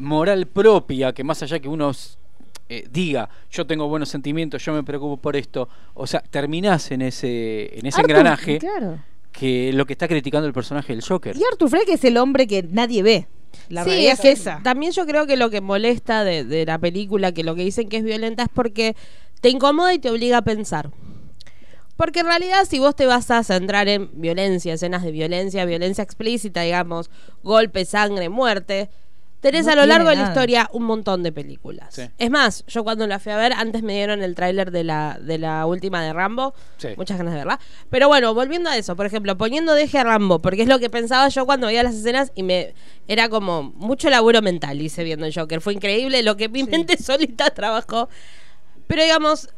[0.00, 1.90] moral propia que más allá que uno
[2.70, 7.02] eh, diga yo tengo buenos sentimientos, yo me preocupo por esto, o sea, terminás en
[7.02, 8.98] ese en ese Arthur, engranaje Claro.
[9.32, 11.36] que lo que está criticando el personaje del Joker.
[11.36, 13.26] Y Arthur Fleck es el hombre que nadie ve.
[13.68, 14.60] La Sí, realidad es es esa.
[14.62, 17.88] También yo creo que lo que molesta de, de la película, que lo que dicen
[17.88, 18.96] que es violenta, es porque
[19.40, 20.90] te incomoda y te obliga a pensar.
[21.96, 26.04] Porque en realidad si vos te vas a centrar en violencia, escenas de violencia, violencia
[26.04, 27.10] explícita, digamos,
[27.42, 28.88] golpe, sangre, muerte,
[29.40, 30.34] tenés No a lo largo de la nada.
[30.34, 31.94] historia un montón de películas.
[31.94, 32.02] Sí.
[32.18, 35.18] Es más, yo cuando la fui a ver, antes me dieron el tráiler de la,
[35.20, 36.88] de la última de Rambo, Sí.
[36.96, 37.60] muchas ganas de verla.
[37.90, 40.90] Pero bueno, volviendo a eso, por ejemplo, poniendo deje a Rambo, porque es lo que
[40.90, 42.74] pensaba yo cuando veía las escenas y me
[43.06, 45.60] era como mucho laburo mental, hice viendo el Joker.
[45.60, 48.08] Fue increíble lo que mi mente solita trabajó.
[48.86, 49.50] Pero digamos,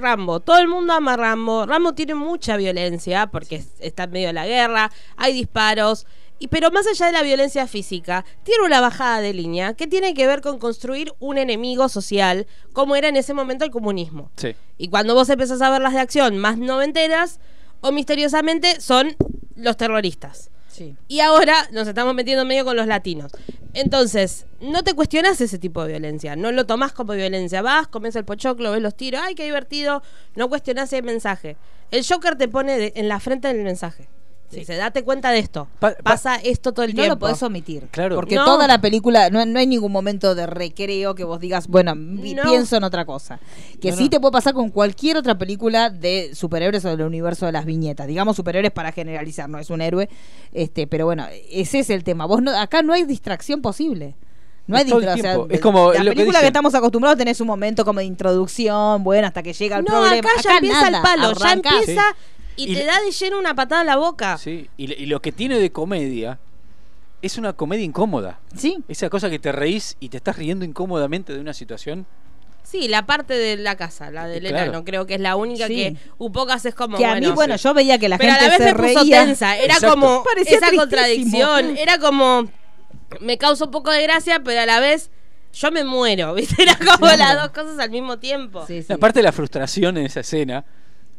[0.00, 1.66] Rambo, todo el mundo ama a Rambo.
[1.66, 6.06] Rambo tiene mucha violencia porque es- está en medio de la guerra, hay disparos.
[6.42, 10.12] Y, pero más allá de la violencia física, tiene una bajada de línea que tiene
[10.12, 14.28] que ver con construir un enemigo social, como era en ese momento el comunismo.
[14.36, 14.56] Sí.
[14.76, 17.38] Y cuando vos empezás a ver las de acción más noventeras,
[17.80, 19.14] o misteriosamente son
[19.54, 20.50] los terroristas.
[20.66, 20.96] Sí.
[21.06, 23.30] Y ahora nos estamos metiendo medio con los latinos.
[23.72, 27.62] Entonces, no te cuestionas ese tipo de violencia, no lo tomás como violencia.
[27.62, 30.02] Vas, comes el pochoclo, ves los tiros, ay, qué divertido,
[30.34, 31.56] no cuestionás el mensaje.
[31.92, 34.08] El Joker te pone de- en la frente del mensaje.
[34.60, 35.66] Dice, date cuenta de esto.
[35.80, 37.14] Pa- pa- Pasa esto todo el no tiempo.
[37.14, 37.88] lo podés omitir.
[37.90, 38.16] Claro.
[38.16, 38.44] Porque No.
[38.44, 42.34] toda la película, no, no hay ningún momento de recreo que vos digas, bueno, pi-
[42.34, 42.42] No.
[42.42, 43.40] pienso en otra cosa.
[43.80, 44.10] Que No, sí no.
[44.10, 48.06] te puede pasar con cualquier otra película de superhéroes o del universo de las viñetas.
[48.06, 50.08] Digamos superhéroes para generalizar, no es un héroe.
[50.52, 52.26] este Pero bueno, ese es el tema.
[52.26, 54.14] Vos no, acá no hay distracción posible.
[54.66, 55.22] No hay distracción.
[55.22, 55.46] tiempo.
[55.50, 59.26] Es como la lo película que, estamos acostumbrados tenés un momento como de introducción, bueno,
[59.26, 60.16] hasta que llega el No, problema.
[60.30, 62.02] acá ya empieza nada, el palo, ya empieza
[62.56, 64.36] y, Y te le- da de lleno una patada en la boca.
[64.38, 66.38] Sí, y, y lo que tiene de comedia
[67.22, 68.40] es una comedia incómoda.
[68.56, 68.78] Sí.
[68.88, 72.06] Esa cosa que te reís y te estás riendo incómodamente de una situación.
[72.64, 74.64] Sí, la parte de la casa, la del Claro.
[74.70, 75.74] enano, creo que es la única Sí.
[75.74, 77.64] que un pocas es como que a bueno, mí, bueno, sí.
[77.64, 79.24] yo veía que la pero a gente la vez se me puso reía.
[79.24, 79.94] tensa, era Exacto.
[79.94, 80.80] como Parecía esa tristísimo.
[80.82, 82.48] contradicción, era como
[83.20, 85.10] me causa un poco de gracia, pero a la vez
[85.52, 86.62] yo me muero, ¿viste?
[86.62, 87.16] Era como Claro.
[87.18, 88.64] las dos cosas al mismo tiempo.
[88.66, 88.92] Sí, sí.
[88.92, 90.64] Aparte de la frustración en esa escena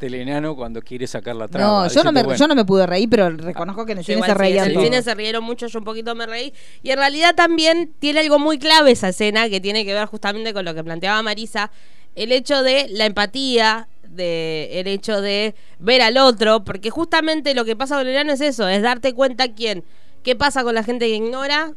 [0.04, 1.88] del enano cuando quiere sacar la traba.
[1.88, 4.06] No, yo no, me, bueno, yo no me pude reír, pero reconozco que en el
[4.06, 6.54] cine se sí, reían en el cine se rieron mucho, yo un poquito me reí.
[6.82, 10.54] Y en realidad también tiene algo muy clave esa escena que tiene que ver justamente
[10.54, 11.72] con lo que planteaba Marisa,
[12.16, 17.66] el hecho de la empatía, de el hecho de ver al otro, porque justamente lo
[17.66, 19.84] que pasa con el enano es eso, es darte cuenta quién,
[20.22, 21.74] qué pasa con la gente que ignora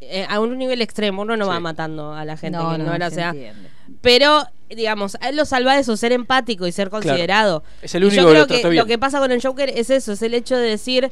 [0.00, 1.50] eh, a un nivel extremo, uno no Sí.
[1.50, 3.68] va matando a la gente No, que no, ignora, o se sea, entiende.
[4.00, 7.64] pero digamos, a él lo salva eso, ser empático y ser considerado.
[7.82, 9.90] Es el Y único yo que creo que lo que pasa con el Joker es
[9.90, 11.10] eso, es el hecho de decir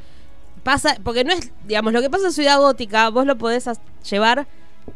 [0.63, 3.69] pasa, porque no es, digamos, lo que pasa en Ciudad Gótica, vos lo podés
[4.09, 4.47] llevar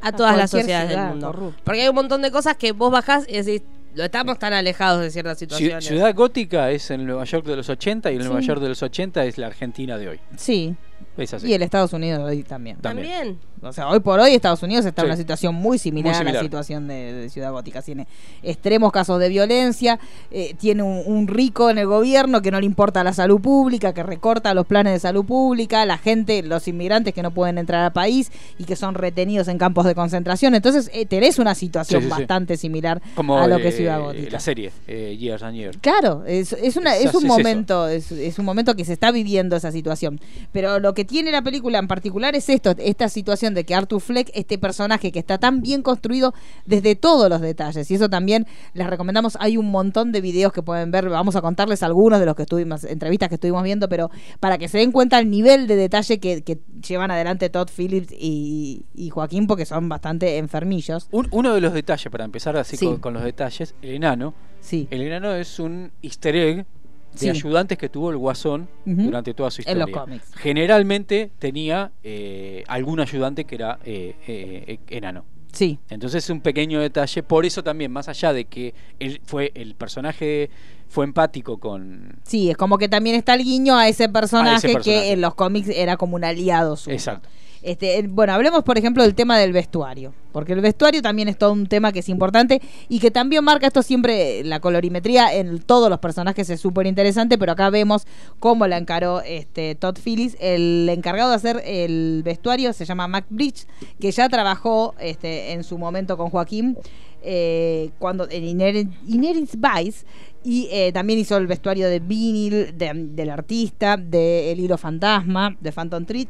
[0.01, 1.55] a todas las sociedades ciudad, del mundo.
[1.65, 3.63] Porque hay un montón de cosas que vos bajás y decís,
[3.95, 5.85] lo estamos tan alejados de ciertas situaciones.
[5.85, 8.29] Ciudad Gótica es el Nueva York de los 80 y el Sí.
[8.29, 10.21] Nueva York de los 80 es la Argentina de hoy.
[10.37, 10.75] Sí,
[11.17, 11.47] Es así.
[11.49, 12.79] y el Estados Unidos hoy también.
[12.79, 13.39] También.
[13.65, 15.11] O sea, hoy por hoy Estados Unidos está en Sí.
[15.11, 17.81] una situación muy similar, Muy a la situación de, de Ciudad Gótica.
[17.81, 18.09] Tiene
[18.43, 20.01] extremos casos de violencia,
[20.33, 23.95] eh, tiene un, un rico en el gobierno que no le importa la salud pública,
[23.95, 27.85] que recorta los planes de salud pública, la gente, los inmigrantes que no pueden entrar
[27.85, 30.57] al país y que son retenidos en campos de concentración.
[30.57, 32.21] Entonces, eh, tenés una situación Sí, sí, sí.
[32.21, 34.31] bastante similar Como a lo que eh, es Ciudad Gótica.
[34.31, 35.79] la serie, eh, Years and Years.
[35.81, 39.55] Claro, es, es, una, es un momento, es, es un momento que se está viviendo
[39.55, 40.21] esa situación.
[40.53, 44.01] Pero lo que tiene la película en particular es esto, esta situación de que Arthur
[44.01, 46.35] Fleck, este personaje que está tan bien construido
[46.67, 47.91] desde todos los detalles.
[47.91, 51.41] Y eso también les recomendamos, hay un montón de videos que pueden ver, vamos a
[51.43, 54.93] contarles algunos de los que estuvimos, entrevistas que estuvimos viendo, pero para que se den
[54.93, 59.67] cuenta el nivel de detalle que, que llevan adelante Todd Phillips y, y Joaquín, porque
[59.67, 61.09] son bastante enfermillos.
[61.11, 62.87] Un- uno de los detalles, para empezar así Sí.
[62.87, 64.35] con, con los detalles, el enano.
[64.61, 64.87] Sí.
[64.91, 66.67] El enano es un easter egg
[67.13, 67.29] de Sí.
[67.31, 69.87] ayudantes que tuvo el guasón durante toda su En historia.
[69.87, 70.33] los cómics.
[70.37, 75.25] Generalmente tenía eh, algún ayudante que era eh, eh, enano.
[75.53, 75.79] Sí.
[75.91, 79.75] Entonces es un pequeño detalle, por eso también, más allá de que él fue el
[79.75, 80.49] personaje
[80.89, 84.85] fue empático con Sí, es como que también está el guiño a ese personaje, personaje.
[84.85, 86.95] que en los cómics era como un aliado suyo.
[86.95, 87.29] Exacto.
[87.63, 91.39] Este, eh, bueno, hablemos por ejemplo del tema del vestuario, porque el vestuario también es
[91.39, 95.33] todo un tema que es importante y que también marca esto siempre, eh, la colorimetría
[95.33, 98.05] en todos los personajes es súper interesante, pero acá vemos
[98.41, 103.27] cómo la encaró este, Todd Phillips, el encargado de hacer el vestuario se llama Mac
[103.31, 103.67] Bridge,
[104.01, 106.77] que ya trabajó este, en su momento con Joaquín
[107.23, 110.05] eh, cuando en Inherent Vice
[110.43, 115.71] y también hizo el vestuario de Vinyl, de- del artista, de El Hilo Fantasma, de
[115.71, 116.29] Phantom Treat.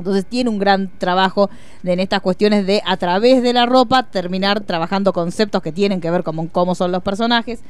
[0.00, 1.50] Entonces tiene un gran trabajo
[1.84, 6.10] en estas cuestiones de a través de la ropa terminar trabajando conceptos que tienen que
[6.10, 7.60] ver con cómo son los personajes.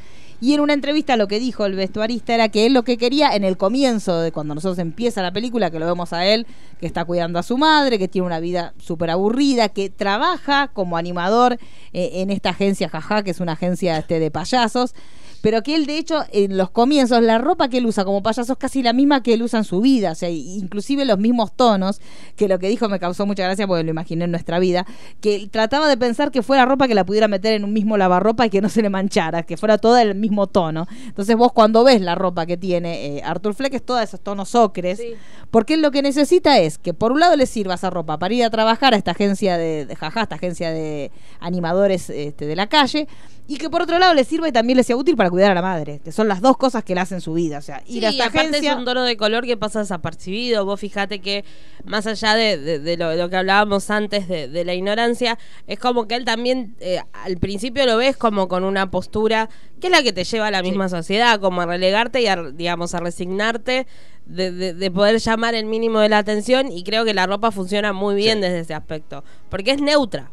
[0.42, 3.36] Y en una entrevista lo que dijo el vestuarista era que él lo que quería
[3.36, 6.46] en el comienzo de cuando nosotros empieza la película, que lo vemos a él,
[6.80, 10.96] que está cuidando a su madre, que tiene una vida súper aburrida, que trabaja como
[10.96, 11.58] animador
[11.92, 14.94] eh, en esta agencia Jaja, que es una agencia este, de payasos
[15.40, 18.52] pero que él de hecho en los comienzos la ropa que él usa como payaso
[18.52, 21.52] es casi la misma que él usa en su vida, o sea, inclusive los mismos
[21.56, 22.00] tonos,
[22.36, 24.86] que lo que dijo me causó mucha gracia porque lo imaginé en nuestra vida,
[25.20, 27.96] que él trataba de pensar que fuera ropa que la pudiera meter en un mismo
[27.96, 30.86] lavarropa y que no se le manchara, que fuera toda el mismo tono.
[31.06, 34.54] Entonces vos cuando ves la ropa que tiene eh, Arthur Fleck es todos esos tonos
[34.54, 35.14] ocres, Sí.
[35.50, 38.34] porque él lo que necesita es que por un lado le sirva esa ropa para
[38.34, 41.10] ir a trabajar a esta agencia de, de jaja, esta agencia de
[41.40, 43.08] animadores este, de la calle,
[43.48, 45.54] y que por otro lado le sirva y también le sea útil para cuidar a
[45.54, 47.58] la madre, que son las dos cosas que le hacen su vida.
[47.58, 48.72] O sea, ir Sí, a y esta aparte agencia.
[48.72, 50.64] es un tono de color que pasa desapercibido.
[50.64, 51.44] Vos fijate que
[51.84, 55.78] más allá de, de- de lo, lo que hablábamos antes de, de la ignorancia, es
[55.78, 59.48] como que él también eh, al principio lo ves como con una postura
[59.80, 62.36] que es la que te lleva a la misma sociedad, como a relegarte y a,
[62.36, 63.86] digamos, a resignarte.
[64.26, 67.50] De, de- de poder llamar el mínimo de la atención y creo que la ropa
[67.50, 68.42] funciona muy bien Sí.
[68.42, 70.30] desde ese aspecto porque es neutra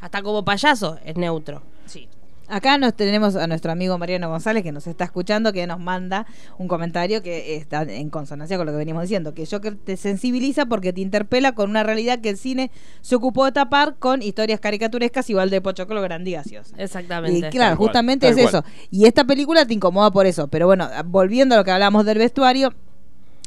[0.00, 2.06] hasta como payaso es neutro Sí.
[2.52, 6.26] Acá nos tenemos a nuestro amigo Mariano González que nos está escuchando, que nos manda
[6.58, 10.66] un comentario que está en consonancia con lo que venimos diciendo, que Joker te sensibiliza
[10.66, 14.60] porque te interpela con una realidad que el cine se ocupó de tapar con historias
[14.60, 16.74] caricaturescas igual de pochoclo gaseoso.
[16.76, 18.62] exactamente Y claro, justamente es eso.
[18.90, 20.48] Y esta película te incomoda por eso.
[20.48, 22.74] Pero bueno, volviendo a lo que hablamos del vestuario,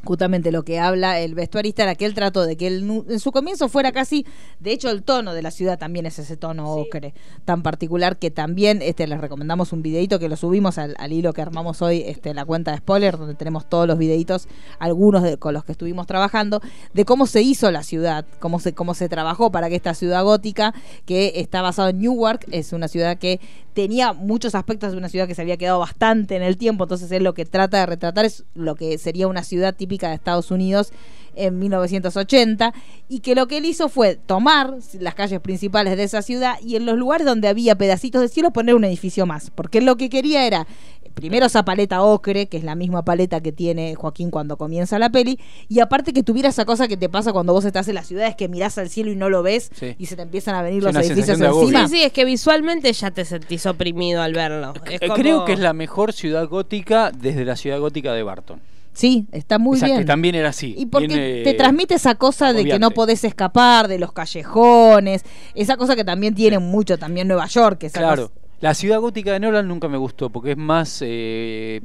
[0.06, 3.32] justamente lo que habla el vestuarista era que él trató de que él en su
[3.32, 4.26] comienzo fuera casi,
[4.60, 8.32] de hecho el tono de la ciudad también es ese tono ocre tan particular que
[8.32, 12.04] también este les recomendamos un videito que lo subimos al, al hilo que armamos hoy
[12.06, 14.48] este, en la cuenta de spoiler donde tenemos todos los videitos,
[14.80, 16.62] algunos de- con los que estuvimos trabajando,
[16.94, 20.24] de cómo se hizo la ciudad, cómo se, cómo se trabajó para que esta ciudad
[20.24, 20.74] gótica,
[21.06, 23.40] que está basada en Newark, es una ciudad que
[23.74, 27.12] tenía muchos aspectos de una ciudad que se había quedado bastante en el tiempo, entonces
[27.12, 30.52] él lo que trata de retratar es lo que sería una ciudad típica de Estados
[30.52, 30.92] Unidos
[31.38, 32.74] en 1980
[33.10, 36.76] y que lo que él hizo fue tomar las calles principales de esa ciudad y
[36.78, 39.98] en los lugares donde había pedacitos de cielo poner un edificio más, porque él lo
[39.98, 40.66] que quería era
[41.14, 45.10] primero esa paleta ocre, que es la misma paleta que tiene Joaquín cuando comienza la
[45.10, 45.40] peli,
[45.70, 48.36] y aparte que tuviera esa cosa que te pasa cuando vos estás en las ciudades
[48.36, 49.96] que mirás al cielo y no lo ves Sí.
[49.98, 51.88] y se te empiezan a venir Sí, los edificios encima.
[51.88, 54.74] Sí, sí, es que visualmente ya te sentís oprimido al verlo.
[54.92, 58.24] Es Eh, como- Creo que es la mejor ciudad gótica desde la ciudad gótica de
[58.24, 58.60] Barton.
[58.96, 60.00] Sí, está muy bien.
[60.00, 60.74] que también era así.
[60.78, 65.24] Y porque bien, te transmite esa cosa de que no podés escapar, de los callejones,
[65.54, 67.84] esa cosa que también tiene mucho también Nueva York.
[67.84, 68.30] Esa Claro.
[68.30, 71.00] cosa- La ciudad gótica de Nolan nunca me gustó porque es más.
[71.06, 71.82] Eh,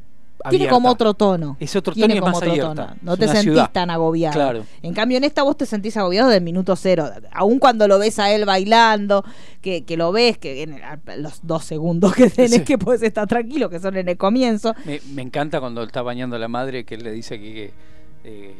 [0.48, 0.74] tiene abierta.
[0.74, 1.56] como otro tono.
[1.60, 2.86] Es otro Tiene tono y es como más otro abierta.
[2.86, 2.98] tono.
[3.02, 3.70] No Es te sentís ciudad.
[3.72, 4.34] tan agobiado.
[4.34, 4.64] Claro.
[4.82, 7.08] En cambio, en esta vos te sentís agobiado del minuto cero.
[7.32, 9.24] Aún cuando lo ves a él bailando,
[9.60, 12.64] que, que lo ves, que en el- los dos segundos que tenés Sí.
[12.64, 14.74] que puedes estar tranquilo, que son en el comienzo.
[14.84, 17.72] Me, me encanta cuando está bañando a la madre que él le dice que.
[18.24, 18.54] eh,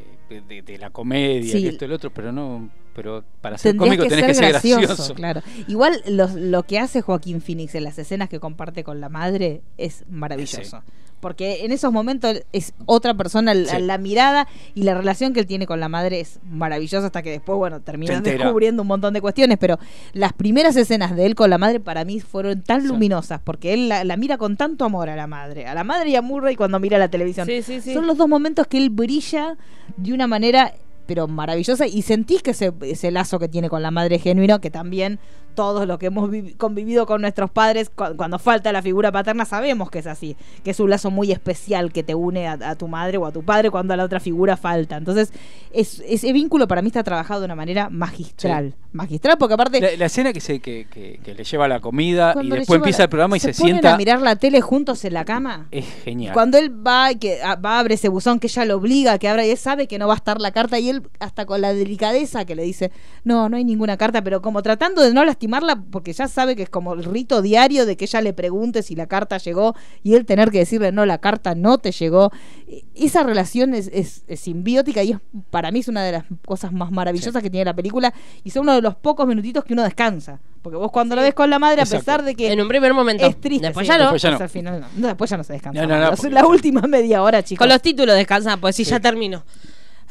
[0.48, 1.60] de, de la comedia, Sí.
[1.62, 2.70] que esto y lo otro, pero no.
[2.94, 5.14] Pero para ser Tendrías cómico que tenés ser que ser gracioso, gracioso.
[5.14, 5.42] claro.
[5.68, 9.62] Igual lo, lo que hace Joaquín Phoenix en las escenas que comparte con la madre
[9.78, 10.82] es maravilloso.
[11.20, 13.82] Porque en esos momentos es otra persona, la, Sí.
[13.82, 17.30] la mirada y la relación que él tiene con la madre es maravillosa hasta que
[17.30, 19.78] después, bueno, terminan descubriendo un montón de cuestiones, pero
[20.14, 22.88] las primeras escenas de él con la madre para mí fueron tan Sí.
[22.88, 26.10] luminosas, porque él la, la mira con tanto amor a la madre, a la madre
[26.10, 27.46] y a Murray cuando mira la televisión.
[27.46, 27.92] Sí, sí, sí.
[27.92, 29.56] Son los dos momentos que él brilla
[29.96, 30.72] de una manera
[31.06, 34.70] pero maravillosa y sentís que ese, ese lazo que tiene con la madre genuino, que
[34.70, 35.18] también
[35.60, 39.44] todos los que hemos vi- convivido con nuestros padres, cu- cuando falta la figura paterna,
[39.44, 42.76] sabemos que es así, que es un lazo muy especial que te une a, a
[42.76, 44.96] tu madre o a tu padre cuando a la otra figura falta.
[44.96, 45.34] Entonces,
[45.70, 48.74] es- ese vínculo para mí está trabajado de una manera magistral.
[48.92, 49.80] Magistral, porque aparte...
[49.80, 53.00] La, la escena que, se, que, que- que le lleva la comida y después empieza
[53.00, 53.94] la- el programa y se, ponen sienta.
[53.94, 55.68] a mirar la tele juntos en la cama.
[55.70, 56.32] Es genial.
[56.32, 59.18] Cuando él va y que ah, va abre ese buzón que ella lo obliga a
[59.18, 61.44] que abra y él sabe que no va a estar la carta y él hasta
[61.46, 62.90] con la delicadeza que le dice
[63.24, 66.62] no no hay ninguna carta pero como tratando de no lastimarla porque ya sabe que
[66.62, 70.14] es como el rito diario de que ella le pregunte si la carta llegó y
[70.14, 72.30] él tener que decirle no la carta no te llegó
[72.68, 75.18] E- esa relación es, es- es simbiótica y es,
[75.50, 78.12] para mí es una de las cosas más maravillosas que tiene la película
[78.44, 81.34] y son uno de los pocos minutitos que uno descansa porque vos cuando lo ves
[81.34, 81.96] con la madre Exacto.
[81.96, 83.26] a pesar de que En un primer momento.
[83.26, 84.12] es triste Después sí, ya no.
[84.12, 84.38] Después ya no.
[84.38, 84.86] al final no.
[84.96, 86.04] No, después ya no se descansa No, no, más.
[86.04, 89.00] no, Los- porque la última media hora chicos Con los títulos descansa, pues sí, ya
[89.00, 89.42] terminó.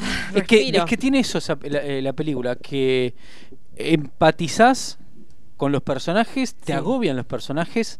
[0.01, 3.13] Ah, Es que, es que tiene eso esa- la, eh, la película, que
[3.75, 4.97] empatizás
[5.59, 6.71] con los personajes, te Sí.
[6.71, 7.99] agobian los personajes,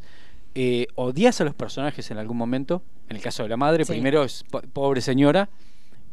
[0.56, 2.82] eh, odias a los personajes en algún momento.
[3.10, 3.92] En el caso de la madre, Sí.
[3.92, 5.50] primero es po- pobre señora,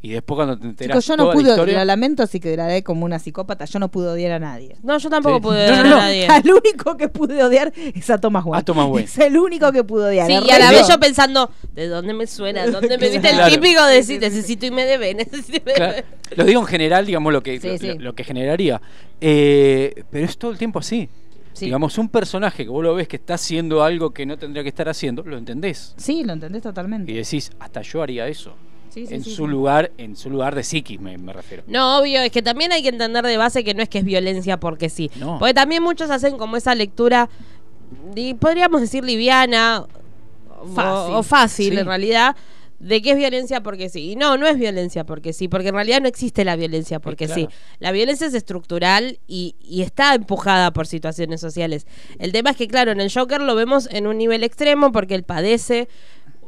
[0.02, 2.56] y después cuando te enteras yo no toda la pude, historia, la lamento así que
[2.56, 4.76] la como una psicópata, yo no pude odiar a nadie.
[4.82, 5.42] No, yo tampoco Sí.
[5.42, 5.96] pude No, ver no, no.
[5.96, 6.26] a nadie.
[6.28, 8.60] Al único que pude odiar es a Thomas Wayne.
[8.60, 9.04] A Thomas Wayne.
[9.04, 10.26] Es el único que pude odiar.
[10.26, 12.66] Sí, y a la vez yo pensando, ¿de dónde me suena?
[12.66, 15.92] ¿Dónde me viste el típico de decir, necesito y me debe, necesito y me Claro,
[15.94, 16.04] debe?
[16.36, 17.86] lo digo en general, digamos, lo que, Sí, lo, sí.
[17.88, 18.80] lo- lo que generaría.
[19.20, 21.08] Eh, pero es todo el tiempo así.
[21.56, 21.64] Sí.
[21.66, 24.68] Digamos, un personaje que vos lo ves que está haciendo algo que no tendría que
[24.68, 25.94] estar haciendo, lo entendés.
[25.96, 27.10] Sí, lo entendés totalmente.
[27.10, 28.52] Y decís, hasta yo haría eso.
[28.90, 29.50] Sí, sí, en sí, su sí.
[29.50, 31.62] lugar, en su lugar de psiquis me, me refiero.
[31.66, 34.04] No, obvio, es que también hay que entender de base que no es que es
[34.04, 35.10] violencia porque sí.
[35.18, 35.38] No.
[35.38, 37.28] Porque también muchos hacen como esa lectura,
[38.14, 39.84] y podríamos decir liviana
[40.62, 41.14] o- Fácil.
[41.14, 41.78] o, fácil Sí.
[41.78, 42.36] en realidad,
[42.78, 44.12] de que es violencia porque sí.
[44.12, 47.26] Y no, no es violencia porque sí, porque en realidad no existe la violencia porque
[47.26, 47.42] claro.
[47.42, 47.48] sí.
[47.78, 51.86] La violencia es estructural y, y está empujada por situaciones sociales.
[52.18, 55.14] El tema es que, claro, en el Joker lo vemos en un nivel extremo porque
[55.14, 55.88] él padece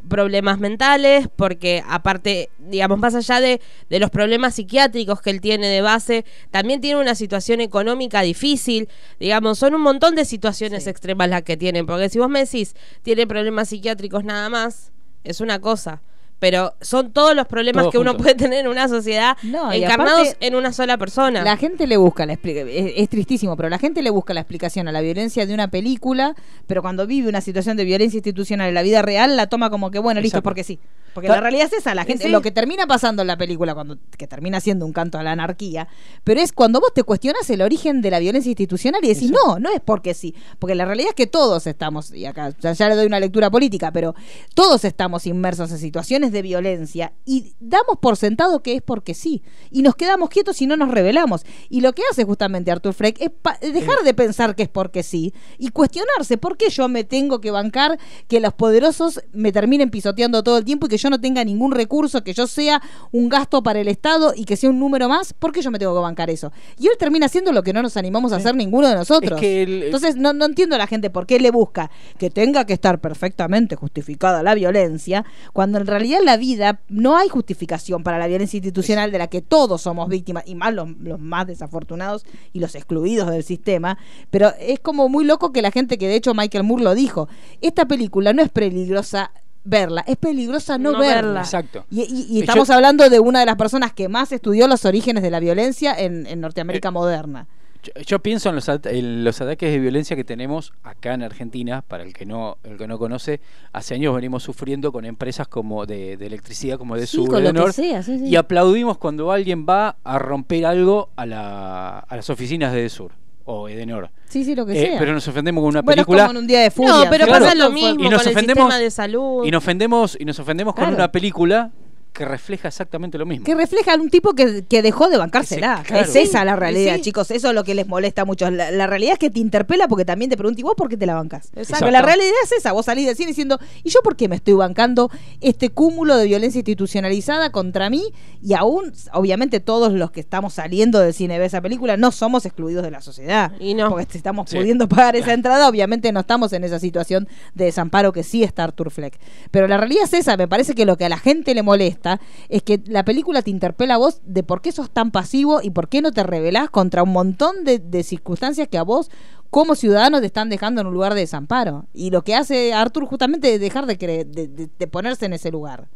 [0.09, 3.61] problemas mentales, porque aparte, digamos, más allá de,
[3.91, 8.89] de los problemas psiquiátricos que él tiene de base, también tiene una situación económica difícil,
[9.21, 12.75] digamos, son un montón de situaciones extremas las que tienen, porque si vos me decís,
[13.03, 14.93] tiene problemas psiquiátricos nada más,
[15.25, 16.01] es una cosa.
[16.39, 20.47] Pero son todos los problemas que uno puede tener en una sociedad No, encarnados aparte,
[20.47, 21.43] en una sola persona.
[21.43, 24.41] La gente le busca la explicación, es, es tristísimo, pero la gente le busca la
[24.41, 26.35] explicación a la violencia de una película,
[26.67, 29.91] pero cuando vive una situación de violencia institucional en la vida real, la toma como
[29.91, 30.45] que, bueno, listo, Exacto.
[30.45, 30.79] porque sí.
[31.15, 32.31] Porque la realidad es esa, la gente, Sí.
[32.31, 35.33] lo que termina pasando en la película, cuando que termina siendo un canto a la
[35.33, 35.89] anarquía,
[36.23, 39.59] pero es cuando vos te cuestionas el origen de la violencia institucional y decís, no,
[39.59, 42.89] no es porque sí, porque la realidad es que todos estamos, y acá ya, ya
[42.89, 44.15] le doy una lectura política, pero
[44.55, 49.43] todos estamos inmersos en situaciones de violencia y damos por sentado que es porque sí,
[49.71, 51.45] y nos quedamos quietos y no nos revelamos.
[51.69, 53.31] Y lo que hace justamente Arthur Freck es
[53.73, 57.51] dejar de pensar que es porque sí y cuestionarse por qué yo me tengo que
[57.51, 57.99] bancar
[58.29, 61.73] que los poderosos me terminen pisoteando todo el tiempo y que yo no tenga ningún
[61.73, 62.81] recurso, que yo sea
[63.13, 65.79] un gasto para el Estado y que sea un número más, ¿por qué yo me
[65.79, 66.53] tengo que bancar eso?
[66.79, 69.33] Y él termina haciendo lo que no nos animamos a hacer ninguno de nosotros.
[69.33, 72.31] Es que el- Entonces no, no entiendo a la gente por qué le busca que
[72.31, 77.29] tenga que estar perfectamente justificada la violencia, cuando en realidad en la vida no hay
[77.29, 81.19] justificación para la violencia institucional de la que todos somos víctimas, y más los, los
[81.19, 83.99] más desafortunados y los excluidos del sistema.
[84.31, 87.29] Pero es como muy loco que la gente, que de hecho Michael Moore lo dijo,
[87.61, 89.31] esta película no es peligrosa
[89.65, 91.15] verla, es peligrosa no, No verla.
[91.23, 91.41] verla.
[91.41, 91.85] Exacto.
[91.91, 94.85] Y, y- y Yo- estamos hablando de una de las personas que más estudió los
[94.85, 97.47] orígenes de la violencia en, en Norteamérica Eh, moderna.
[97.83, 101.83] Yo, yo pienso en los, en los ataques de violencia que tenemos acá en Argentina,
[101.87, 103.41] para el que no el que no conoce,
[103.73, 107.31] hace años venimos sufriendo con empresas como de, de electricidad como de Sí, Sur,
[107.73, 108.27] sea, sí, sí.
[108.27, 113.13] y aplaudimos cuando alguien va a romper algo a, la, a las oficinas de Sur
[113.45, 114.11] o Edenor.
[114.29, 114.99] Sí, sí, lo que Eh, sea.
[114.99, 116.91] pero nos ofendemos con una bueno, es película como en un día de furia.
[116.91, 117.45] no, pero Claro.
[117.45, 119.45] pasa lo mismo Y nos con el ofendemos- sistema de salud.
[119.45, 120.89] y nos ofendemos y nos ofendemos Claro.
[120.91, 121.71] con una película
[122.19, 123.45] que refleja exactamente lo mismo.
[123.47, 125.77] Que refleja a un tipo que, que dejó de bancársela.
[125.77, 126.05] Ese- claro.
[126.05, 127.03] Es esa la realidad, sí.
[127.03, 127.31] chicos.
[127.31, 128.51] Eso es lo que les molesta mucho.
[128.51, 130.97] La, la realidad es que te interpela porque también te pregunta, ¿y vos por qué
[130.97, 131.51] te la bancas?
[131.55, 131.89] Exacto.
[131.93, 132.73] La realidad es esa.
[132.73, 135.11] Vos salís del cine diciendo, ¿y yo por qué me estoy bancando
[135.41, 138.03] este cúmulo de violencia institucionalizada contra mí?
[138.43, 142.47] Y aún, obviamente, todos los que estamos saliendo del cine de esa película no somos
[142.47, 143.53] excluidos de la sociedad.
[143.61, 143.89] Y no.
[143.91, 144.57] Porque estamos Sí.
[144.57, 148.65] pudiendo pagar esa entrada, obviamente no estamos en esa situación de desamparo que sí está
[148.65, 149.19] Arthur Fleck.
[149.51, 150.37] Pero la realidad es esa.
[150.37, 152.08] Me parece que lo que a la gente le molesta
[152.49, 155.71] es que la película te interpela a vos de por qué sos tan pasivo y
[155.71, 159.11] por qué no te rebelás contra un montón de, de circunstancias que a vos
[159.51, 161.87] como ciudadano te están dejando en un lugar de desamparo.
[161.95, 165.89] Y lo que hace Arthur justamente es dejar de, de, de- ponerse en ese lugar.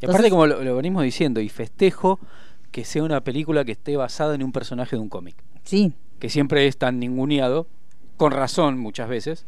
[0.00, 2.18] Y aparte, como lo, lo venimos diciendo, y festejo
[2.70, 5.92] que sea una película que esté basada en un personaje de un cómic, Sí.
[6.18, 7.66] que siempre es tan ninguneado
[8.18, 9.46] con razón muchas veces.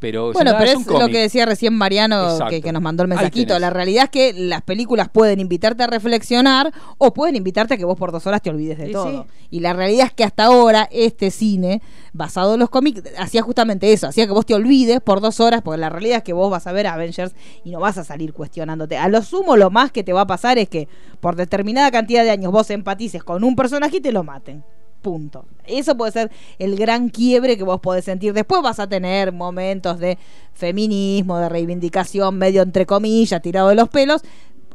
[0.00, 3.58] Pero, Bueno, pero es lo que decía recién Mariano, que, nos mandó el mensajito.
[3.58, 7.84] La realidad es que las películas pueden invitarte a reflexionar o pueden invitarte a que
[7.84, 9.24] vos por dos horas te olvides de Y todo.
[9.24, 9.30] sí.
[9.50, 11.82] Y la realidad es que hasta ahora este cine,
[12.14, 15.60] basado en los cómics, hacía justamente eso, hacía que vos te olvides por dos horas,
[15.60, 18.32] porque la realidad es que vos vas a ver Avengers y no vas a salir
[18.32, 18.96] cuestionándote.
[18.96, 20.88] A lo sumo, lo más que te va a pasar es que
[21.20, 24.64] por determinada cantidad de años vos empatices con un personaje y te lo maten.
[25.02, 25.46] Punto.
[25.66, 28.32] Eso puede ser el gran quiebre que vos podés sentir.
[28.34, 30.18] Después vas a tener momentos de
[30.52, 34.22] feminismo, de reivindicación, medio entre comillas, tirado de los pelos.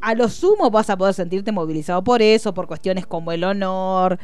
[0.01, 4.19] A lo sumo vas a poder sentirte movilizado por eso, por cuestiones como el honor,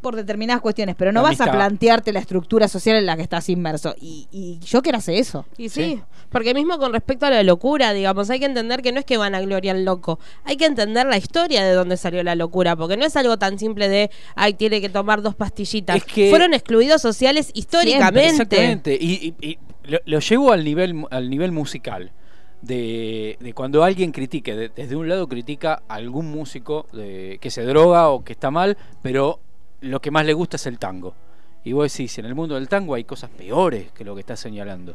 [0.00, 3.22] por determinadas cuestiones, pero no La vas a plantearte la estructura social en la que
[3.22, 3.94] estás inmerso.
[4.00, 5.44] Y, y Joker hace eso.
[5.56, 6.02] Y sí, Sí.
[6.30, 9.16] porque mismo con respecto a la locura, digamos, hay que entender que no es que
[9.16, 12.76] van a gloriar al loco, hay que entender la historia de dónde salió la locura,
[12.76, 15.96] porque no es algo tan simple de, ay, tiene que tomar dos pastillitas.
[15.96, 18.28] Es que- Fueron excluidos sociales históricamente.
[18.30, 18.98] Exactamente.
[19.00, 22.12] Y, y- y lo, lo llevo al nivel, al nivel musical.
[22.60, 27.50] De, de cuando alguien critique, de- desde un lado critica a algún músico de- que
[27.50, 29.38] se droga o que está mal, pero
[29.80, 31.14] lo que más le gusta es el tango.
[31.64, 34.40] Y vos decís, en el mundo del tango hay cosas peores que lo que estás
[34.40, 34.94] señalando.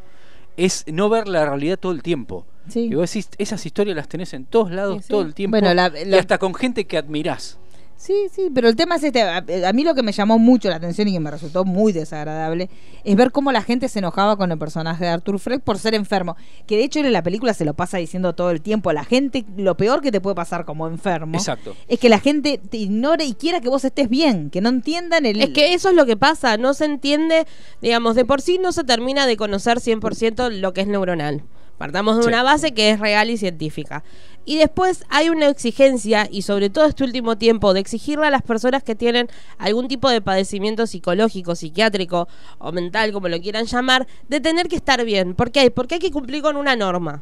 [0.58, 2.46] Es no ver la realidad todo el tiempo.
[2.70, 2.82] Sí.
[2.92, 5.10] Y vos decís, esas historias las tenés en todos lados Sí, sí.
[5.10, 5.58] todo el tiempo.
[5.60, 7.60] Bueno, la- y hasta con gente que admirás.
[8.04, 9.22] Sí, sí, pero el tema es este.
[9.22, 11.94] A, a mí lo que me llamó mucho la atención y que me resultó muy
[11.94, 12.70] desagradable
[13.06, 15.96] es ver cómo la gente se enojaba con el personaje de Arthur Fleck por ser
[15.96, 16.36] enfermo.
[16.68, 18.92] Que de hecho él en la película se lo pasa diciendo todo el tiempo.
[18.92, 21.78] La gente, lo peor que te puede pasar como enfermo Exacto.
[21.88, 25.26] es que la gente te ignore y quiera que vos estés bien, que no entiendan
[25.26, 25.42] el.
[25.42, 27.48] Es que eso es lo que pasa, no se entiende,
[27.82, 31.44] digamos, de por sí no se termina de conocer 100% lo que es neuronal.
[31.78, 32.28] Partamos de Sí.
[32.30, 34.04] una base que es real y científica.
[34.46, 38.42] Y después hay una exigencia, y sobre todo este último tiempo, de exigirle a las
[38.42, 42.28] personas que tienen algún tipo de padecimiento psicológico, psiquiátrico
[42.60, 45.34] o mental, como lo quieran llamar, de tener que estar bien.
[45.34, 45.72] ¿Por qué?
[45.72, 47.22] Porque hay que cumplir con una norma.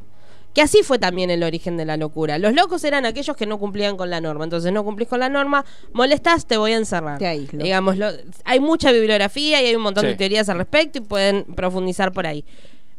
[0.54, 2.38] Que así fue también el origen de la locura.
[2.38, 4.44] Los locos eran aquellos que no cumplían con la norma.
[4.44, 7.20] Entonces no cumplís con la norma, molestás, te voy a encerrar.
[7.20, 7.64] Te aíslo.
[7.64, 8.10] Digamos, lo-
[8.44, 12.28] hay mucha bibliografía y hay un montón de teorías al respecto y pueden profundizar por
[12.28, 12.44] ahí.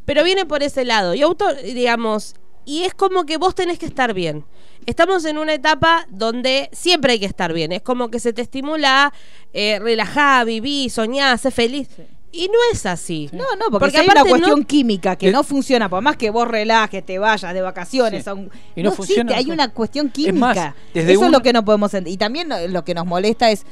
[0.05, 1.15] Pero viene por ese lado.
[1.15, 2.35] Y auto, digamos,
[2.65, 4.45] y es como que vos tenés que estar bien.
[4.87, 7.71] Estamos en una etapa donde siempre hay que estar bien.
[7.73, 9.13] Es como que se te estimula,
[9.53, 11.89] eh, relajá, viví, soñá, sé feliz.
[12.35, 13.29] Y no es así.
[13.33, 16.03] No, no, porque, Porque si hay una no- cuestión química que Eh, no funciona, por
[16.03, 18.31] más que vos relajes, te vayas de vacaciones, Sí.
[18.31, 20.41] a un- Y no funciona, hay una cuestión Es química.
[20.41, 22.13] más, desde Eso es lo que no podemos entender.
[22.15, 23.67] Y también lo que nos molesta es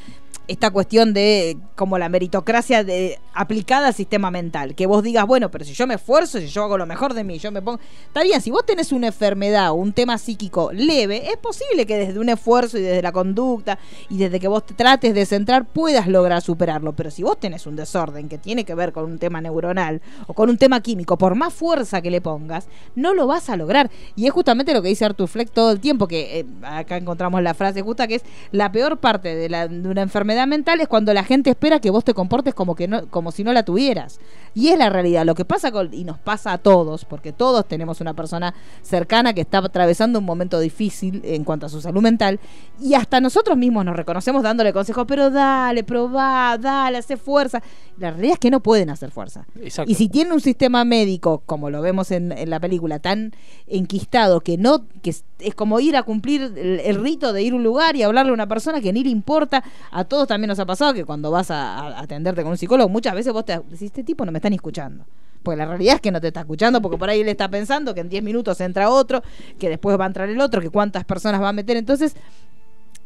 [0.51, 4.75] esta cuestión de como la meritocracia de, aplicada al sistema mental.
[4.75, 7.23] Que vos digas, bueno, pero si yo me esfuerzo, si yo hago lo mejor de
[7.25, 7.79] mí, yo me pongo...
[8.07, 11.97] Está bien, si vos tenés una enfermedad o un tema psíquico leve, es posible que
[11.97, 13.79] desde un esfuerzo y desde la conducta
[14.09, 16.93] y desde que vos te trates de centrar puedas lograr superarlo.
[16.95, 20.35] Pero si vos tenés un desorden que tiene que ver con un tema neuronal o
[20.35, 23.91] con un tema químico, por más fuerza que le pongas, no lo vas a lograr.
[24.17, 27.41] Y es justamente lo que dice Arthur Fleck todo el tiempo, que eh, acá encontramos
[27.43, 30.89] la frase justa, que es la peor parte de, la- de una enfermedad mental es
[30.89, 33.65] cuando la gente espera que vos te comportes como que no, como si no la
[33.65, 34.21] tuvieras.
[34.55, 35.25] Y es la realidad.
[35.25, 39.33] Lo que pasa con, y nos pasa a todos, porque todos tenemos una persona cercana
[39.33, 42.41] que está atravesando un momento difícil en cuanto a su salud mental,
[42.81, 47.63] y hasta nosotros mismos nos reconocemos dándole consejos, pero dale, probá, dale, hace fuerza.
[47.99, 49.47] La realidad es que no pueden hacer fuerza.
[49.61, 49.91] Exacto.
[49.91, 53.33] Y si tiene un sistema médico, como lo vemos en, en la película, tan
[53.67, 57.53] enquistado que no, que es, es como ir a cumplir el, el rito de ir
[57.53, 60.49] a un lugar y hablarle a una persona que ni le importa, a todos también
[60.49, 63.59] nos ha pasado que cuando vas a, atenderte con un psicólogo, muchas veces vos te
[63.59, 65.05] decís, este tipo no me está ni escuchando.
[65.43, 67.95] Porque la realidad es que no te está escuchando, porque por ahí él está pensando
[67.95, 69.23] que en 10 minutos entra otro,
[69.59, 71.77] que después va a entrar el otro, que cuántas personas va a meter.
[71.77, 72.15] Entonces,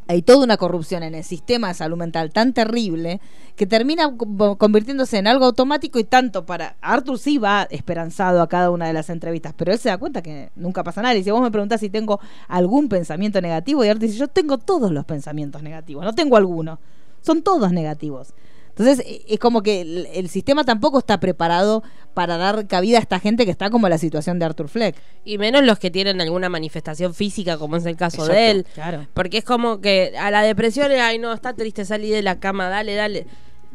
[0.06, 3.20] hay toda una corrupción en el sistema de salud mental tan terrible
[3.56, 8.48] que termina co- convirtiéndose en algo automático y tanto para Arthur sí va esperanzado a
[8.48, 11.14] cada una de las entrevistas, pero él se da cuenta que nunca pasa nada.
[11.14, 14.58] Y si vos me preguntás si tengo algún pensamiento negativo, y Arthur dice, yo tengo
[14.58, 16.80] todos los pensamientos negativos, no tengo alguno,
[17.24, 18.34] son todos negativos.
[18.70, 23.00] Entonces e- es como que el, el sistema tampoco está preparado para dar cabida a
[23.00, 24.96] esta gente que está como la situación de Arthur Fleck.
[25.24, 28.34] Y menos los que tienen alguna manifestación física, como es el caso Exacto.
[28.34, 28.66] de él.
[28.74, 29.06] Claro.
[29.14, 32.40] Porque es como que a la depresión, es, ay, no, está triste, salí de la
[32.40, 33.26] cama, dale, dale.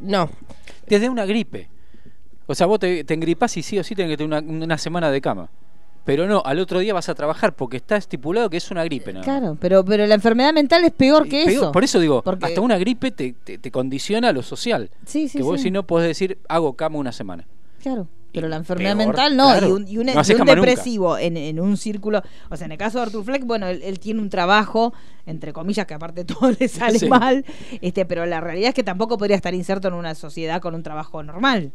[0.02, 0.30] No.
[0.88, 1.70] Desde una gripe.
[2.48, 4.78] O sea, vos te, te engripás y sí o sí tenés que tener una, una
[4.78, 5.50] semana de cama.
[6.10, 9.14] Pero no, al otro día vas a trabajar porque está estipulado que es una gripe.
[9.14, 9.24] más.
[9.24, 11.72] Claro, pero, pero la enfermedad mental es peor que Peor- eso.
[11.72, 14.90] Por eso digo, Porque- hasta una gripe te, te- te condiciona lo social.
[15.06, 15.64] Sí, sí, que vos sí.
[15.66, 17.46] si no podés decir, hago cama una semana.
[17.82, 18.08] Claro.
[18.32, 19.68] Pero Y la enfermedad peor, mental no, claro.
[19.68, 22.78] y un, y un- No y depresivo en, en un círculo, o sea, en el
[22.78, 24.94] caso de Arthur Fleck, bueno, él, él tiene un trabajo,
[25.26, 27.08] entre comillas, que aparte todo le sale Sí.
[27.10, 27.44] mal,
[27.82, 30.84] este, pero la realidad es que tampoco podría estar inserto en una sociedad con un
[30.84, 31.72] trabajo normal.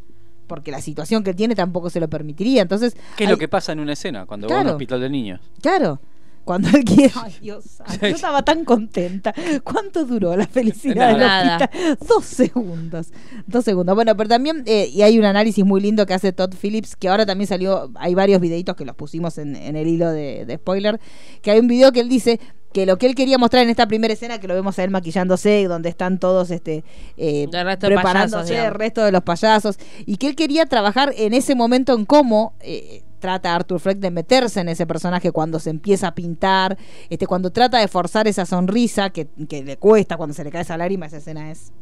[0.47, 2.63] Porque la situación que tiene tampoco se lo permitiría.
[2.63, 5.01] Entonces, ¿Qué es hay- lo que pasa en una escena cuando va a un hospital
[5.01, 5.41] de niños?
[5.61, 6.01] Claro.
[6.45, 7.13] Cuando él quiere.
[7.23, 9.35] Ay, Dios santo, Yo estaba tan contenta.
[9.63, 11.57] ¿Cuánto duró la felicidad del Nada.
[11.57, 11.99] hospital?
[12.07, 13.09] Dos segundos.
[13.47, 13.95] Dos segundos.
[13.95, 17.09] Bueno, pero también, eh, y hay un análisis muy lindo que hace Todd Phillips, que
[17.09, 17.91] ahora también salió.
[17.97, 21.01] Hay varios videitos que los pusimos en, en el hilo de, de spoiler.
[21.43, 22.41] Que hay un video que él dice
[22.75, 24.91] que lo que él quería mostrar en esta primera escena, que lo vemos a él
[24.91, 26.83] maquillándose, donde están todos este
[27.17, 30.67] eh, El resto de preparándose, payasos, el resto de los payasos, y que él quería
[30.67, 35.33] trabajar en ese momento en cómo eh, trata Arthur Fleck de meterse en ese personaje
[35.33, 36.77] cuando se empieza a pintar,
[37.09, 40.61] este, cuando trata de forzar esa sonrisa que, que le cuesta, cuando se le cae
[40.61, 41.73] esa lágrima, esa escena es...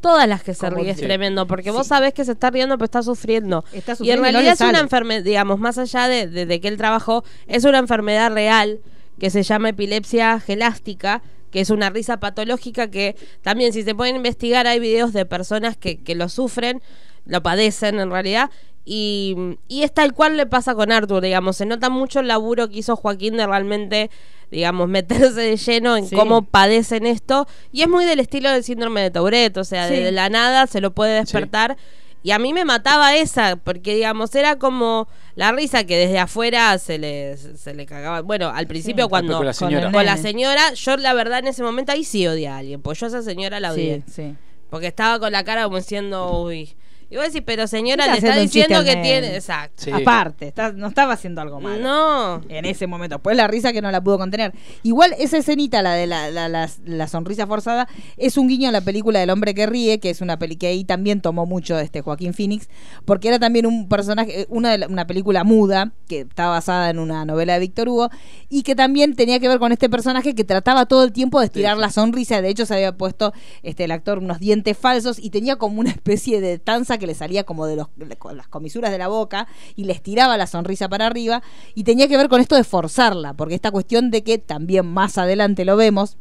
[0.00, 2.84] Todas las que se ríe es tremendo, porque vos sabés que se está riendo, pero
[2.84, 3.64] está sufriendo.
[3.72, 6.46] Está y en sufriendo y no realidad es una enfermedad, digamos, más allá de, de-
[6.46, 8.78] de que él trabajó, es una enfermedad real
[9.18, 14.14] que se llama epilepsia gelástica, que es una risa patológica que también si se pueden
[14.16, 16.82] investigar hay videos de personas que, que lo sufren,
[17.24, 18.50] lo padecen en realidad.
[18.88, 19.34] Y,
[19.66, 22.78] y es tal cual le pasa con Arthur, digamos, se nota mucho el laburo que
[22.78, 24.10] hizo Joaquín de realmente,
[24.52, 26.14] digamos, meterse de lleno en Sí.
[26.14, 27.48] cómo padecen esto.
[27.72, 29.96] Y es muy del estilo del síndrome de Tourette, o sea, Sí.
[29.96, 31.76] de la nada se lo puede despertar.
[32.22, 36.76] Y a mí me mataba esa, porque digamos, era como la risa que desde afuera
[36.78, 38.22] se le, se le cagaba.
[38.22, 39.10] Bueno, al principio Sí.
[39.10, 39.90] cuando Con la señora.
[39.92, 42.98] con la señora, yo la verdad en ese momento ahí sí odié a alguien, pues
[43.00, 44.02] yo a esa señora la odié.
[44.06, 44.34] Sí, sí.
[44.70, 46.76] Porque estaba con la cara como diciendo, uy.
[47.08, 49.34] Y vos decís, pero señora, le está diciendo que tiene.
[49.36, 49.84] Exacto.
[49.84, 49.90] Sí.
[49.92, 51.82] Aparte, está- no estaba haciendo algo malo.
[51.82, 52.42] No.
[52.48, 53.18] en ese momento.
[53.20, 54.52] Pues la risa que no la pudo contener.
[54.82, 58.72] Igual esa escenita, la de la, la, la- la sonrisa forzada, es un guiño a
[58.72, 61.78] la película del hombre que ríe, que es una peli que ahí también tomó mucho
[61.78, 62.68] este Joaquín Phoenix,
[63.04, 66.90] porque era también un personaje, eh, una, de la- una película muda, que está basada
[66.90, 68.10] en una novela de Víctor Hugo,
[68.48, 71.46] y que también tenía que ver con este personaje que trataba todo el tiempo de
[71.46, 71.80] estirar sí.
[71.80, 72.42] la sonrisa.
[72.42, 73.32] De hecho, se había puesto
[73.62, 77.14] este el actor unos dientes falsos y tenía como una especie de tanza que le
[77.14, 80.46] salía como de los, de- con las comisuras de la boca y le estiraba la
[80.46, 81.42] sonrisa para arriba.
[81.74, 85.18] Y tenía que ver con esto de forzarla, porque esta cuestión de que también más
[85.18, 86.16] adelante lo vemos.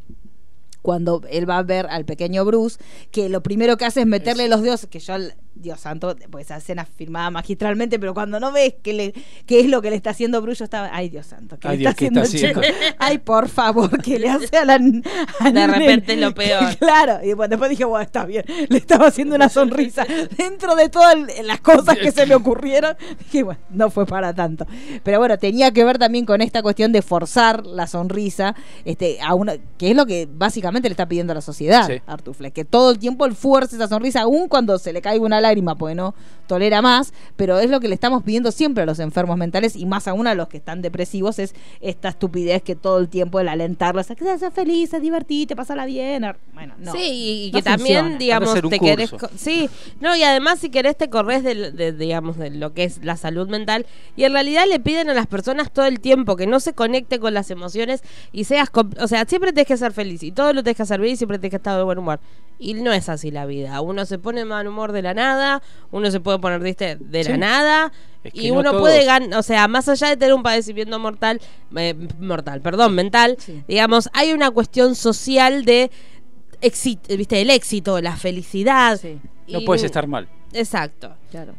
[0.82, 2.78] Cuando él va a ver al pequeño Bruce,
[3.10, 5.16] que lo primero que hace es meterle los dedos, que yo,
[5.56, 9.14] Dios santo, pues esa escena filmada magistralmente, pero cuando no ves qué, le,
[9.46, 11.78] qué es lo que le está haciendo Bruce, yo estaba, ay Dios santo, ¿qué Ay,
[11.78, 12.62] le Dios, está ¿qué haciendo está haciendo?
[13.00, 16.22] Ay, por favor, que le hace a la De repente nene.
[16.28, 16.76] lo peor.
[16.80, 20.06] Claro, y bueno, después dije, bueno, está bien, le estaba haciendo una sonrisa
[20.38, 22.96] dentro de todas las cosas que se me ocurrieron.
[23.20, 24.68] Dije, bueno, no fue para tanto.
[25.04, 29.34] Pero bueno, tenía que ver también con esta cuestión de forzar la sonrisa, este, a
[29.36, 32.02] una, que es lo que básicamente le está pidiendo a la sociedad, Sí.
[32.08, 35.24] Artur Fleck, que todo el tiempo él fuerce esa sonrisa, aun cuando se le caiga
[35.26, 36.14] una lágrima, porque no
[36.48, 39.86] tolera más, pero es lo que le estamos pidiendo siempre a los enfermos mentales y
[39.86, 43.48] más aún a los que están depresivos, es esta estupidez que todo el tiempo el
[43.50, 46.24] alentarlos a que seas feliz, a divertirte, pasala bien.
[46.24, 46.92] ar- Bueno, no.
[46.92, 49.14] sí, y, no que también, digamos, que te querés.
[49.36, 49.70] Sí,
[50.00, 53.18] no, y además, si querés, te corres de, de, digamos, de lo que es la
[53.18, 53.86] salud mental.
[54.16, 57.20] Y en realidad le piden a las personas todo el tiempo que no se conecte
[57.20, 58.70] con las emociones y seas.
[59.02, 61.18] O sea, siempre tenés que ser feliz y todo lo tenés que hacer bien y
[61.18, 62.20] siempre tenés que estar de buen humor.
[62.58, 63.82] Y no es así la vida.
[63.82, 67.32] Uno se pone mal humor de la nada, uno se puede poner triste de la
[67.32, 67.38] Sí.
[67.38, 67.92] nada.
[68.24, 68.82] Es que y no uno todos.
[68.82, 71.40] puede ganar, o sea, más allá de tener un padecimiento mortal,
[71.78, 73.64] eh, mortal, perdón, mental, Sí.
[73.68, 75.92] digamos, hay una cuestión social de
[76.62, 78.98] éxito, viste, el éxito, la felicidad.
[79.00, 80.28] Sí, No puedes estar mal.
[80.54, 81.16] Exacto.
[81.30, 81.54] claro.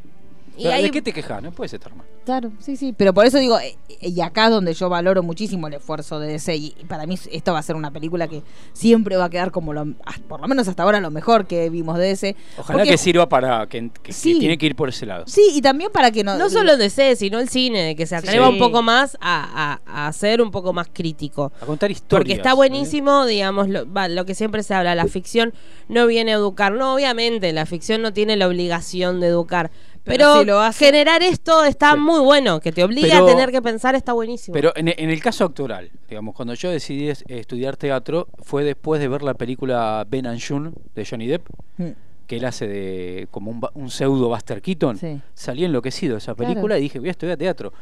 [0.56, 1.42] Y ¿De ahí- qué te quejas?
[1.42, 2.06] No puedes estar mal.
[2.24, 5.68] Claro, sí, sí, pero por eso digo, eh, y acá es donde yo valoro muchísimo
[5.68, 8.42] el esfuerzo de DC, y para mí esto va a ser una película que
[8.72, 11.70] siempre va a quedar como, lo, ah, por lo menos hasta ahora, lo mejor que
[11.70, 12.34] vimos de DC.
[12.58, 14.38] Ojalá Porque- que sirva para que, que- que Sí.
[14.40, 15.24] tiene que ir por ese lado.
[15.28, 16.36] Sí, y también para que no...
[16.36, 18.54] no solo de C, sino el cine, de que se atreva Sí.
[18.54, 21.52] un poco más a, a, a ser un poco más crítico.
[21.60, 22.18] A contar historias.
[22.24, 22.54] Porque está ¿eh?
[22.54, 25.54] buenísimo, digamos, lo, va, lo que siempre se habla, la ficción
[25.88, 26.72] no viene a educar.
[26.72, 29.70] No, obviamente, la ficción no tiene la obligación de educar.
[30.06, 31.98] Pero Pero, si lo hace- generar esto está Sí.
[31.98, 34.52] muy bueno, que te obliga Pero- a tener que pensar está buenísimo.
[34.54, 39.00] Pero en, en el caso actoral, digamos, cuando yo decidí es- estudiar teatro, fue después
[39.00, 41.48] de ver la película Ben and June de Johnny Depp,
[41.78, 41.88] Mm,
[42.26, 44.96] que él hace de como un, pseudo Buster Keaton.
[44.98, 45.20] Sí.
[45.34, 46.48] Salí enloquecido de esa Claro.
[46.50, 47.72] película y dije, voy a estudiar teatro.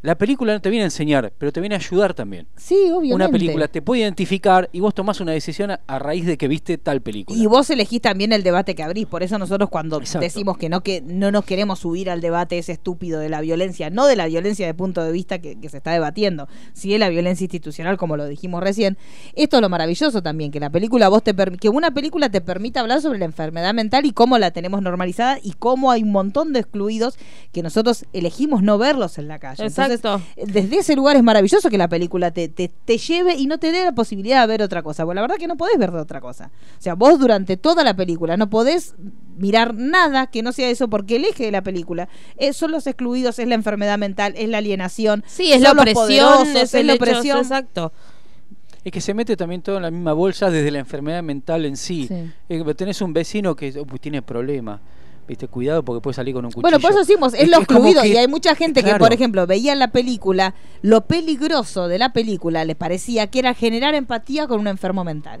[0.00, 2.48] La película no te viene a enseñar, pero te viene a ayudar también.
[2.56, 3.14] Sí, obviamente.
[3.14, 6.48] Una película te puede identificar y vos tomás una decisión a, a raíz de que
[6.48, 7.38] viste tal película.
[7.38, 10.24] Y vos elegís también el debate que abrís, por eso nosotros cuando Exacto.
[10.24, 13.90] decimos que no que no nos queremos subir al debate ese estúpido de la violencia,
[13.90, 16.98] no de la violencia de punto de vista que, que se está debatiendo, si de
[16.98, 18.96] la violencia institucional como lo dijimos recién,
[19.34, 22.80] esto es lo maravilloso también, que la película vos te que una película te permita
[22.80, 26.52] hablar sobre la enfermedad mental y cómo la tenemos normalizada y cómo hay un montón
[26.52, 27.18] de excluidos
[27.52, 29.64] que nosotros elegimos no verlos en la calle.
[29.64, 30.22] Entonces, Exacto.
[30.36, 33.72] desde ese lugar es maravilloso que la película te, te, te lleve y no te
[33.72, 35.04] dé la posibilidad de ver otra cosa.
[35.04, 36.50] Porque la verdad que no podés ver de otra cosa.
[36.78, 38.94] O sea, vos durante toda la película no podés
[39.36, 42.86] mirar nada que no sea eso, porque el eje de la película es, son los
[42.86, 45.24] excluidos, es la enfermedad mental, es la alienación.
[45.26, 47.38] Sí, es la opresión, es, la opresión.
[47.38, 47.92] exacto.
[48.84, 51.76] Es que se mete también todo en la misma bolsa desde la enfermedad mental en
[51.76, 52.08] sí.
[52.08, 52.30] Sí.
[52.48, 54.80] Que tenés un vecino que oh, pues, tiene problemas.
[55.26, 56.62] Viste, cuidado porque puede salir con un cuchillo.
[56.62, 58.02] Bueno, por eso decimos, es, Es lo excluido.
[58.02, 62.12] que- y hay mucha gente que, por ejemplo, veía la película, lo peligroso de la
[62.12, 65.40] película le parecía que era generar empatía con un enfermo mental.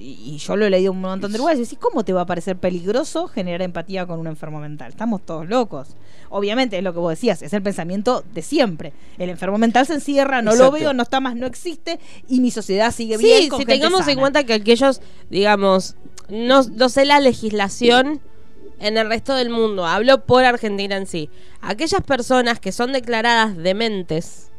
[0.00, 2.22] Y, y yo lo he leído un montón de lugares y decís, ¿cómo te va
[2.22, 4.90] a parecer peligroso generar empatía con un enfermo mental?
[4.90, 5.88] Estamos todos locos.
[6.30, 8.92] Obviamente, es lo que vos decías, es el pensamiento de siempre.
[9.18, 11.98] El enfermo mental se encierra, no lo veo, no está más, no existe,
[12.28, 13.42] y mi sociedad sigue bien.
[13.42, 15.96] Sí, con si gente tengamos en cuenta que aquellos, digamos,
[16.28, 18.20] no, no sé la legislación
[18.78, 21.28] en el resto del mundo, hablo por Argentina en sí.
[21.60, 24.50] Aquellas personas que son declaradas dementes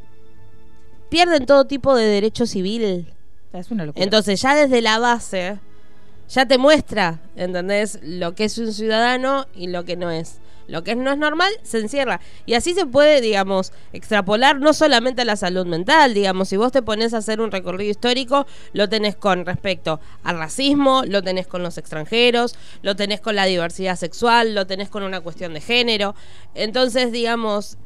[1.09, 3.13] pierden todo tipo de derecho civil.
[3.95, 5.59] Entonces ya desde la base
[6.29, 7.99] ya te muestra, ¿entendés?
[8.01, 10.39] Lo que es un ciudadano y lo que no es.
[10.67, 12.21] Lo que no es normal se encierra.
[12.45, 16.71] Y así se puede, digamos, extrapolar no solamente a la salud mental, digamos, si vos
[16.71, 21.47] te pones a hacer un recorrido histórico, lo tenés con respecto al racismo, lo tenés
[21.47, 25.59] con los extranjeros, lo tenés con la diversidad sexual, lo tenés con una cuestión de
[25.59, 26.15] género.
[26.55, 27.77] Entonces, digamos,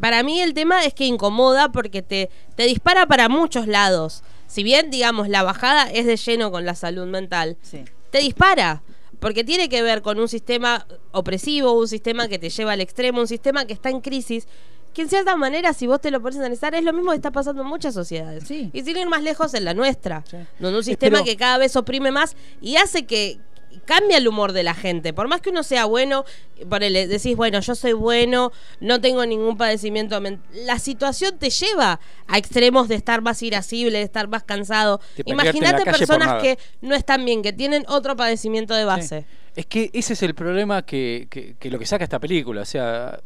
[0.00, 4.22] para mí el tema es que incomoda porque te, te dispara para muchos lados.
[4.54, 7.82] Si bien, digamos, la bajada es de lleno con la salud mental, Sí.
[8.10, 8.82] te dispara.
[9.18, 13.20] Porque tiene que ver con un sistema opresivo, un sistema que te lleva al extremo,
[13.20, 14.46] un sistema que está en crisis,
[14.92, 17.16] que en cierta manera, si vos te lo pones a analizar, es lo mismo que
[17.16, 18.44] está pasando en muchas sociedades.
[18.46, 18.70] Sí.
[18.72, 20.36] Y sin ir más lejos en la nuestra, Sí.
[20.60, 23.40] donde un Eh, sistema pero- que cada vez oprime más y hace que
[23.84, 25.12] cambia el humor de la gente.
[25.12, 26.24] Por más que uno sea bueno,
[26.68, 30.44] ponele, decís, bueno, yo soy bueno, no tengo ningún padecimiento mental.
[30.66, 35.00] La situación te lleva a extremos de estar más irascible, de estar más cansado.
[35.24, 39.20] Imagínate personas que no están bien, que tienen otro padecimiento de base.
[39.20, 39.26] Sí.
[39.56, 42.62] Es que ese es el problema que, que- que lo que saca esta película.
[42.62, 43.20] O sea,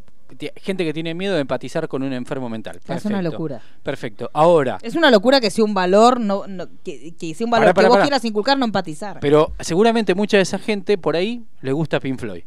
[0.56, 2.80] gente que tiene miedo de empatizar con un enfermo mental.
[2.88, 3.60] Es una locura.
[3.82, 4.30] Perfecto.
[4.32, 7.74] Ahora, Es una locura que sea un valor, no, no- que, que sea un valor
[7.74, 9.18] que vos quieras inculcar, no empatizar.
[9.20, 12.42] pero seguramente mucha de esa gente por ahí le gusta Pink Floyd.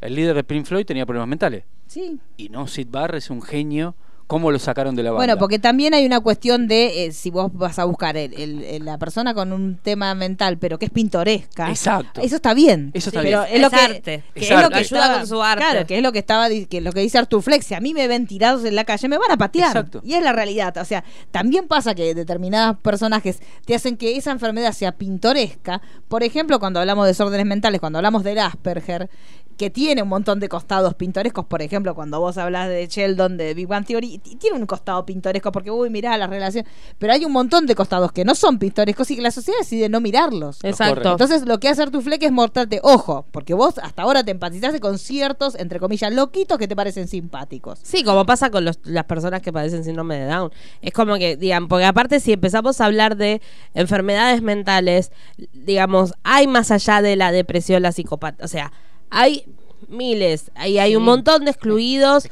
[0.00, 1.64] El líder de Pink Floyd tenía problemas mentales.
[1.86, 2.18] sí.
[2.36, 3.94] Y no, Sid Barrett es un genio.
[4.26, 5.18] ¿Cómo lo sacaron de la banda?
[5.24, 8.64] Bueno, porque también hay una cuestión de eh, si vos vas a buscar el- el-
[8.64, 11.68] el- la persona con un tema mental, pero que es pintoresca.
[11.70, 12.20] Exacto.
[12.20, 12.90] Eso está bien.
[12.92, 13.54] Eso está pero bien.
[13.54, 14.22] Es lo Es que, arte.
[14.34, 14.68] que Es es lo arte.
[14.72, 15.64] que Ayuda estaba- con su arte.
[15.64, 17.66] Claro, que es lo que estaba que lo que dice Artur Flex.
[17.66, 19.68] Si a mí me ven tirados en la calle, me van a patear.
[19.68, 20.00] Exacto.
[20.04, 20.76] Y es la realidad.
[20.78, 25.80] O sea, también pasa que determinados personajes te hacen que esa enfermedad sea pintoresca.
[26.08, 29.08] Por ejemplo, cuando hablamos de desórdenes mentales, cuando hablamos del Asperger,
[29.56, 33.54] que tiene un montón de costados pintorescos, por ejemplo, cuando vos hablas de Sheldon de
[33.54, 36.66] Big Bang Theory, tiene un costado pintoresco porque, uy, mirá la relación.
[36.98, 39.88] Pero hay un montón de costados que no son pintorescos y que la sociedad decide
[39.88, 40.62] no mirarlos.
[40.62, 41.10] Exacto.
[41.12, 44.78] Entonces lo que hace Artur Fleck es mostrarte, ojo, porque vos hasta ahora te empatizaste
[44.80, 47.78] con ciertos, entre comillas, loquitos que te parecen simpáticos.
[47.82, 50.50] Sí, como pasa con los- las personas que padecen síndrome de Down.
[50.82, 53.40] Es como que, digan, porque aparte si empezamos a hablar de
[53.74, 55.12] enfermedades mentales,
[55.52, 58.72] digamos, hay más allá de la depresión, la psicopatía, o sea,
[59.10, 59.44] hay
[59.88, 62.28] miles, hay, un montón de excluidos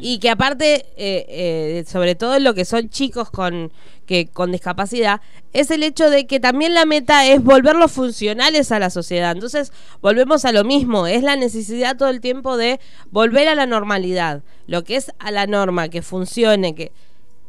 [0.00, 3.72] y que aparte, eh, eh, sobre todo en lo que son chicos con,
[4.06, 5.20] que, con discapacidad,
[5.52, 9.32] es el hecho de que también la meta es volverlos funcionales a la sociedad.
[9.32, 13.66] Entonces, volvemos a lo mismo, es la necesidad todo el tiempo de volver a la
[13.66, 16.92] normalidad, lo que es a la norma, que funcione, que...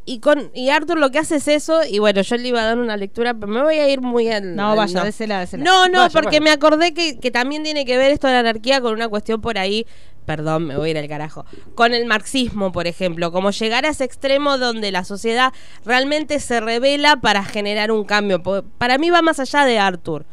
[0.10, 2.66] Y con y Arthur lo que hace es eso, y bueno, yo le iba a
[2.66, 4.56] dar una lectura, pero me voy a ir muy al...
[4.56, 5.66] No, al vaya, désela, désela.
[5.66, 6.42] No, no, Vaya, porque vaya.
[6.46, 9.42] me acordé que, que también tiene que ver esto de la anarquía con una cuestión
[9.42, 9.86] por ahí,
[10.26, 11.46] perdón, me voy a ir al carajo,
[11.76, 15.52] con el marxismo, por ejemplo, como llegar a ese extremo donde la sociedad
[15.84, 18.42] realmente se revela para generar un cambio.
[18.78, 20.26] Para mí va más allá de Arthur.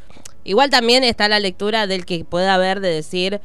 [0.44, 3.40] Igual también está la lectura del que pueda haber de decir,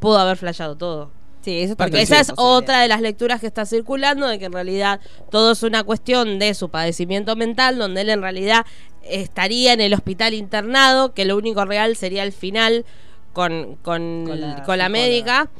[0.00, 1.21] pudo haber flasheado todo.
[1.42, 4.44] Sí, eso Porque también esa es otra de las lecturas que está circulando, de que
[4.44, 8.64] en realidad todo es una cuestión de su padecimiento mental, donde él en realidad
[9.02, 12.84] estaría en el hospital internado, que lo único real sería el final
[13.32, 14.88] con, con, Con la con la psicóloga.
[14.88, 15.50] médica,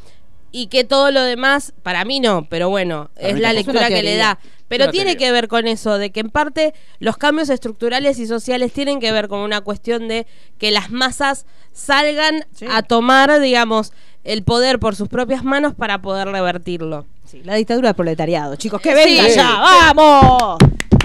[0.53, 4.03] y que todo lo demás, para mí no, pero bueno, Para es la lectura que
[4.03, 4.39] le da.
[4.69, 5.27] Pero una tiene teoría.
[5.27, 9.13] que ver con eso, de que en parte los cambios estructurales y sociales tienen que
[9.13, 10.27] ver con una cuestión de
[10.59, 12.67] que las masas salgan Sí.
[12.71, 13.93] a tomar, digamos,
[14.25, 17.05] el poder por sus propias manos para poder revertirlo.
[17.27, 19.35] Sí, la dictadura del proletariado, chicos, que venga Sí.
[19.37, 19.59] ya,
[19.95, 20.57] vamos.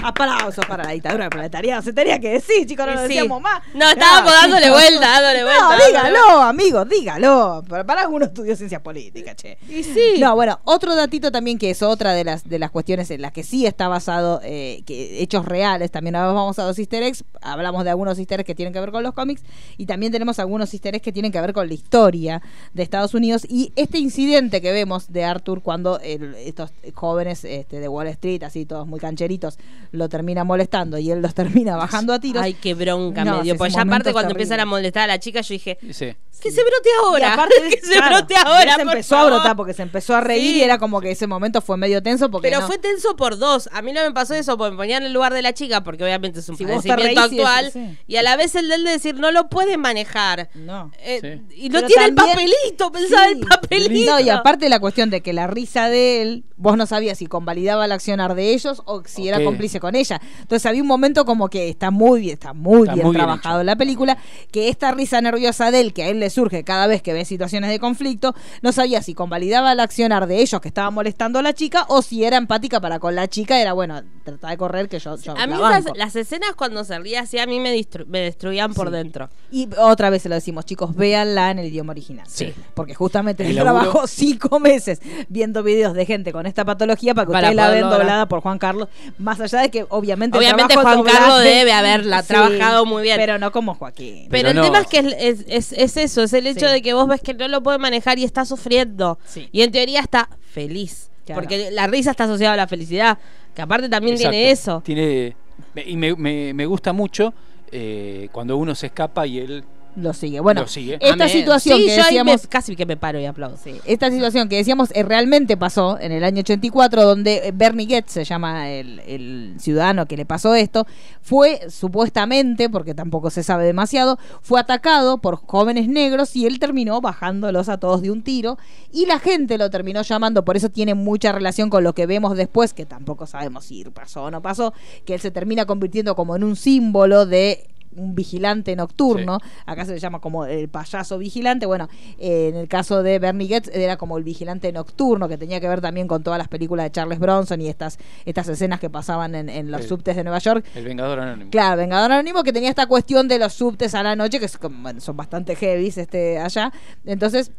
[0.02, 1.82] Aplausos para la dictadura del proletariado.
[1.82, 3.08] Se tenía que decir, chicos, no lo sí.
[3.08, 3.62] decíamos más.
[3.74, 4.80] No, estábamos dándole chicos.
[4.80, 7.64] vuelta, dándole vuelta, No, dándole dígalo, amigos, dígalo.
[7.68, 9.58] Para, para alguno estudió ciencia política, che.
[9.68, 10.14] Y sí.
[10.18, 13.32] No, bueno, otro datito también que es otra de las de las cuestiones en las
[13.32, 17.24] que sí está basado, eh, que hechos reales, también ahora vamos a dos easter eggs,
[17.42, 19.42] hablamos de algunos easter eggs que tienen que ver con los cómics
[19.76, 22.40] y también tenemos algunos easter eggs que tienen que ver con la historia
[22.72, 27.80] de Estados Unidos y este incidente que vemos de Arthur cuando el- estos jóvenes este,
[27.80, 29.58] de Wall Street, así todos muy cancheritos,
[29.92, 32.42] lo termina molestando y él los termina bajando a tiros.
[32.42, 33.56] Ay, qué bronca No, me dio.
[33.56, 34.42] Pues ya aparte cuando terrible.
[34.44, 36.14] empiezan a molestar a la chica, yo dije, Sí.
[36.40, 37.28] que se brote ahora.
[37.28, 38.74] Y aparte, que se claro, brote ahora.
[38.76, 40.58] Se por empezó a brotar porque se empezó a reír Sí.
[40.58, 43.38] y era como que ese momento fue medio tenso porque Pero no- fue tenso por
[43.38, 43.68] dos.
[43.72, 45.82] A mí no me pasó eso, porque me ponía en el lugar de la chica,
[45.82, 47.72] porque obviamente es un Si vos te padecimiento reís y actual.
[47.72, 47.98] sí.
[48.06, 50.48] Y a la vez el de él de decir, no lo puede manejar.
[50.54, 50.90] No.
[51.00, 51.18] Eh,
[51.48, 51.64] Sí.
[51.64, 53.32] Y no Pero tiene también- el papelito, pensaba Sí.
[53.32, 54.10] el papelito.
[54.12, 57.26] No, y aparte la cuestión de que la risa de él, vos no sabías si
[57.26, 59.44] convalidaba el accionar de ellos o si era Ok.
[59.80, 60.20] Con ella.
[60.40, 63.24] Entonces había un momento como que está muy bien, está muy Está bien muy bien
[63.24, 63.60] trabajado hecho.
[63.60, 64.18] en la película,
[64.50, 67.24] que esta risa nerviosa de él, que a él le surge cada vez que ve
[67.24, 71.42] situaciones de conflicto, no sabía si convalidaba el accionar de ellos que estaban molestando a
[71.42, 74.88] la chica o si era empática para con la chica, era bueno, trata de correr
[74.88, 75.98] que yo, yo A mí la esas- banco.
[75.98, 77.74] las escenas cuando se ría así a mí me,
[78.06, 78.92] me destruían por Sí.
[78.94, 79.28] dentro.
[79.50, 82.26] Y otra vez se lo decimos, chicos, véanla en el idioma original.
[82.28, 82.52] Sí.
[82.74, 87.32] Porque justamente laburo- trabajó cinco meses viendo videos de gente con esta patología para que
[87.32, 88.88] Para ustedes la ven doblada por Juan Carlos.
[89.18, 93.16] Más allá de que obviamente Obviamente Juan doblaje- Carlos debe haberla trabajado muy bien.
[93.16, 94.28] Pero no como Joaquín.
[94.30, 94.62] Pero, Pero el no.
[94.62, 96.72] tema es que es, es- es- es eso, es el hecho Sí.
[96.72, 99.18] de que vos ves que no lo puede manejar y está sufriendo.
[99.24, 99.48] Sí.
[99.52, 101.10] Y en teoría está feliz.
[101.26, 101.40] Claro.
[101.42, 103.18] Porque la risa está asociada a la felicidad.
[103.54, 104.30] Que aparte también Exacto.
[104.30, 104.82] tiene eso.
[104.84, 105.36] Tiene,
[105.84, 107.34] y me, me- me gusta mucho
[107.70, 109.64] eh, cuando uno se escapa y él
[109.96, 110.38] Lo sigue.
[110.40, 110.94] Bueno, Lo sigue.
[111.00, 111.28] esta Amén.
[111.28, 112.46] situación Sí, que me- decíamos...
[112.46, 113.56] casi que me paro y aplaudo.
[113.56, 117.86] Sí, esta situación que decíamos eh, realmente pasó en el año 84, donde eh, Bernie
[117.86, 120.86] Goetz, se llama el, el ciudadano que le pasó esto,
[121.20, 127.00] fue supuestamente, porque tampoco se sabe demasiado, fue atacado por jóvenes negros y él terminó
[127.00, 128.56] bajándolos a todos de un tiro
[128.92, 132.36] y la gente lo terminó llamando, por eso tiene mucha relación con lo que vemos
[132.36, 134.72] después, que tampoco sabemos si pasó o no pasó,
[135.04, 137.66] que él se termina convirtiendo como en un símbolo de
[137.96, 142.68] un vigilante nocturno, acá se le llama como el payaso vigilante, bueno, eh, en el
[142.68, 146.22] caso de Bernie Goetz era como el vigilante nocturno, que tenía que ver también con
[146.22, 149.82] todas las películas de Charles Bronson y estas, estas escenas que pasaban en, en los
[149.82, 151.50] El- subtes de Nueva York, el Vengador Anónimo.
[151.50, 154.58] Claro, Vengador Anónimo que tenía esta cuestión de los subtes a la noche, que es
[154.60, 156.72] bueno, son bastante heavies este, allá.
[157.04, 157.50] Entonces,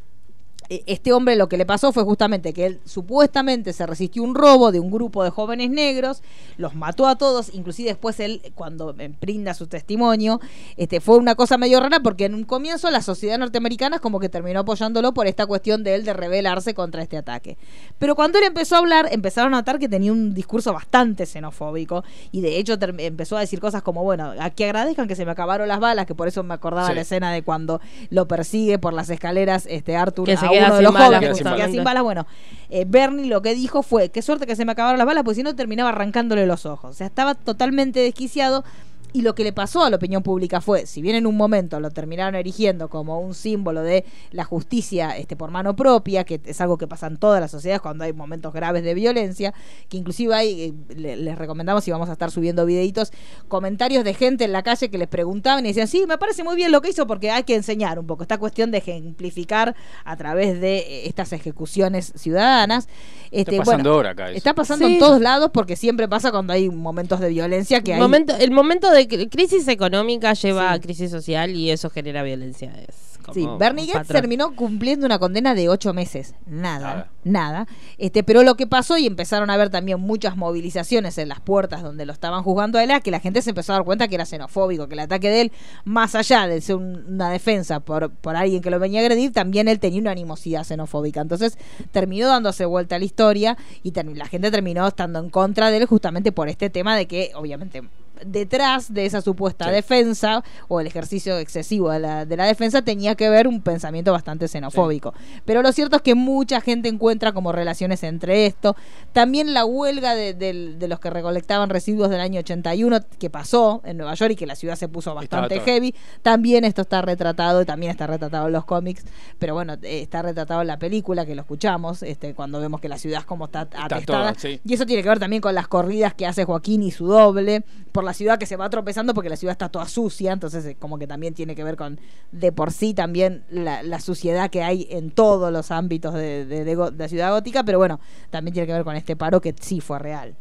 [0.69, 4.35] este hombre lo que le pasó fue justamente que él supuestamente se resistió a un
[4.35, 6.21] robo de un grupo de jóvenes negros,
[6.57, 10.39] los mató a todos, inclusive después él, cuando eh, brinda su testimonio,
[10.77, 14.19] este, fue una cosa medio rara porque en un comienzo la sociedad norteamericana es como
[14.19, 17.57] que terminó apoyándolo por esta cuestión de él de rebelarse contra este ataque.
[17.97, 22.03] Pero cuando él empezó a hablar, empezaron a notar que tenía un discurso bastante xenofóbico
[22.31, 25.67] y de hecho empezó a decir cosas como, bueno, aquí agradezcan que se me acabaron
[25.67, 26.95] las balas, que por eso me acordaba Sí.
[26.95, 30.79] la escena de cuando lo persigue por las escaleras este Arthur Que se uno de
[30.79, 32.03] sin los balas, jóvenes, que queda sin balas.
[32.03, 32.27] Bueno,
[32.69, 35.35] eh, Bernie lo que dijo fue, qué suerte que se me acabaron las balas, porque
[35.35, 36.91] si no terminaba arrancándole los ojos.
[36.91, 38.63] O sea, estaba totalmente desquiciado.
[39.11, 41.79] Y lo que le pasó a la opinión pública fue, si bien en un momento
[41.79, 46.61] lo terminaron erigiendo como un símbolo de la justicia este, por mano propia, que es
[46.61, 49.53] algo que pasa en todas las sociedades cuando hay momentos graves de violencia,
[49.89, 53.11] que inclusive hay, eh, le- les recomendamos y vamos a estar subiendo videitos,
[53.47, 56.55] comentarios de gente en la calle que les preguntaban y decían, sí, me parece muy
[56.55, 60.17] bien lo que hizo porque hay que enseñar un poco esta cuestión de ejemplificar a
[60.17, 62.87] través de eh, estas ejecuciones ciudadanas.
[63.31, 64.25] Este, Está pasando bueno, ahora acá.
[64.29, 64.37] eso.
[64.37, 64.93] Está pasando Sí.
[64.93, 68.51] en todos lados porque siempre pasa cuando hay momentos de violencia que hay Momento, el
[68.51, 70.75] momento de cri- crisis económica lleva Sí.
[70.75, 72.73] a crisis social y eso genera violencia.
[72.87, 76.33] Es como Sí, Bernie terminó cumpliendo una condena de ocho meses.
[76.47, 77.67] Nada, Nada.
[77.97, 81.83] Este, pero lo que pasó, y empezaron a haber también muchas movilizaciones en las puertas
[81.83, 84.15] donde lo estaban juzgando a él, que la gente se empezó a dar cuenta que
[84.15, 85.51] era xenofóbico, que el ataque de él,
[85.85, 89.31] más allá de ser un- una defensa por, por alguien que lo venía a agredir,
[89.31, 91.21] también él tenía una animosidad xenofóbica.
[91.21, 91.57] Entonces
[91.91, 95.85] terminó dándose vuelta a la historia y la gente terminó estando en contra de él
[95.85, 97.83] justamente por este tema de que, obviamente,
[98.25, 99.71] detrás de esa supuesta Sí.
[99.71, 104.11] defensa o el ejercicio excesivo de la, de la defensa tenía que ver un pensamiento
[104.11, 105.13] bastante xenofóbico.
[105.45, 108.75] Pero lo cierto es que mucha gente encuentra como relaciones entre esto.
[109.13, 113.81] También la huelga de, del- de los que recolectaban residuos del año 81 que pasó
[113.85, 115.93] en Nueva York y que la ciudad se puso bastante heavy.
[116.21, 119.03] También esto está retratado y también está retratado en los cómics.
[119.39, 122.89] Pero bueno, eh, está retratado en la película que lo escuchamos este, cuando vemos que
[122.89, 124.33] la ciudad como está atestada.
[124.37, 124.59] sí.
[124.65, 127.63] Y eso tiene que ver también con las corridas que hace Joaquín y su doble
[127.91, 130.75] por la ciudad que se va tropezando porque la ciudad está toda sucia, entonces eh,
[130.79, 131.99] como que también tiene que ver con
[132.31, 136.63] de por sí también la, la suciedad que hay en todos los ámbitos de, de-
[136.63, 137.99] de go- de la ciudad gótica, pero bueno,
[138.31, 140.35] también tiene que ver con este paro que sí fue real.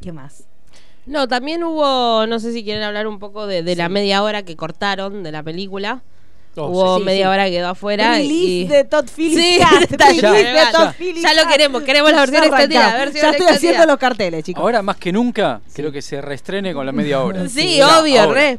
[0.00, 0.44] ¿Qué más?
[1.06, 4.42] No, también hubo, no sé si quieren hablar un poco de, de la media hora
[4.42, 6.02] que cortaron de la película.
[6.56, 7.28] Oh, hubo sí, media sí.
[7.32, 8.12] hora que quedó afuera.
[8.12, 8.66] Release y...
[8.68, 9.42] de Todd Phillips.
[9.42, 9.58] Sí,
[9.90, 10.92] está bien, de ya, Todd ya.
[10.92, 13.54] Phillips Ya lo queremos, queremos la versión Ya extendida, versión Ya estoy extendida.
[13.54, 14.60] haciendo los carteles, chicos.
[14.62, 17.48] Ahora más que nunca, creo que se reestrene con la media hora.
[17.48, 18.34] Sí, Ya, obvio, ahora.
[18.34, 18.58] re.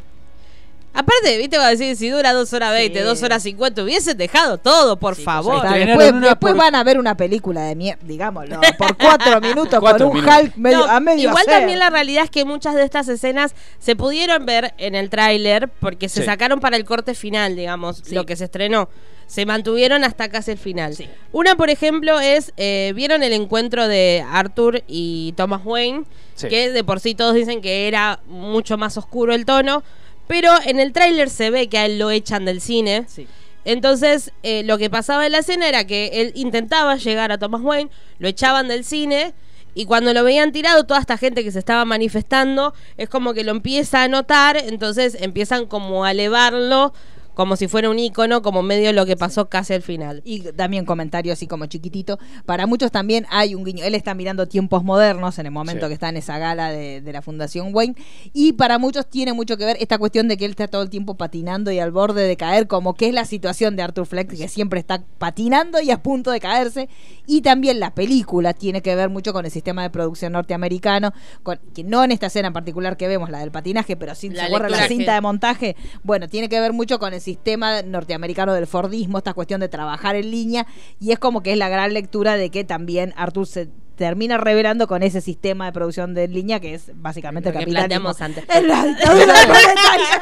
[0.95, 3.05] Aparte, viste, va a decir, si dura dos horas 20, Sí.
[3.05, 5.61] dos horas 50, hubiesen dejado todo, por favor.
[5.69, 9.79] Después una después por- van a ver una película de mierda, digámoslo, por cuatro minutos
[9.81, 10.43] Cuatro con un minutos.
[10.45, 11.59] Hulk medio, No, a medio igual hacer.
[11.59, 15.67] también la realidad es que muchas de estas escenas se pudieron ver en el tráiler
[15.81, 16.25] porque se Sí.
[16.25, 18.15] sacaron para el corte final, digamos, Sí.
[18.15, 18.87] lo que se estrenó.
[19.27, 20.95] Se mantuvieron hasta casi el final.
[21.31, 26.03] Una, por ejemplo, es, eh, ¿vieron el encuentro de Arthur y Thomas Wayne?
[26.35, 26.47] Sí.
[26.47, 29.83] Que de por sí todos dicen que era mucho más oscuro el tono,
[30.27, 33.05] pero en el tráiler se ve que a él lo echan del cine.
[33.07, 33.27] Sí.
[33.65, 37.61] Entonces, eh, lo que pasaba en la escena era que él intentaba llegar a Thomas
[37.61, 37.89] Wayne,
[38.19, 39.33] lo echaban del cine.
[39.73, 43.43] Y cuando lo veían tirado, toda esta gente que se estaba manifestando es como que
[43.43, 46.93] lo empieza a notar, entonces empiezan como a elevarlo
[47.35, 50.21] como si fuera un ícono, como medio lo que pasó casi al final.
[50.25, 52.17] Y también comentario así como chiquitito.
[52.45, 53.83] Para muchos también hay un guiño.
[53.83, 55.89] Él está mirando tiempos modernos en el momento Sí.
[55.89, 57.95] que está en esa gala de, de la Fundación Wayne.
[58.33, 60.89] Y para muchos tiene mucho que ver esta cuestión de que él está todo el
[60.89, 64.29] tiempo patinando y al borde de caer, como que es la situación de Arthur Fleck,
[64.29, 66.87] que siempre está patinando y a punto de caerse.
[67.27, 71.11] Y también la película tiene que ver mucho con el sistema de producción norteamericano,
[71.43, 74.29] con, que no en esta escena en particular que vemos, la del patinaje, pero sí
[74.29, 75.75] La se acuerdan la cinta de montaje.
[76.03, 80.15] Bueno, tiene que ver mucho con el sistema norteamericano del Fordismo, esta cuestión de trabajar
[80.15, 80.65] en línea,
[81.01, 84.87] y es como que es la gran lectura de que también Arthur se termina revelando
[84.87, 88.13] con ese sistema de producción de línea que es básicamente Lo el que capitalismo.
[88.13, 88.43] planteamos antes.
[88.55, 90.21] Es la dictadura proletaria.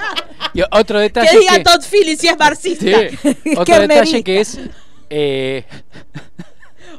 [0.54, 2.86] Y otro detalle Que diga que- Todd Phillips si es marxista.
[2.86, 3.30] Sí.
[3.58, 3.88] Otro Kernerista.
[3.96, 4.60] detalle que es
[5.10, 5.66] eh,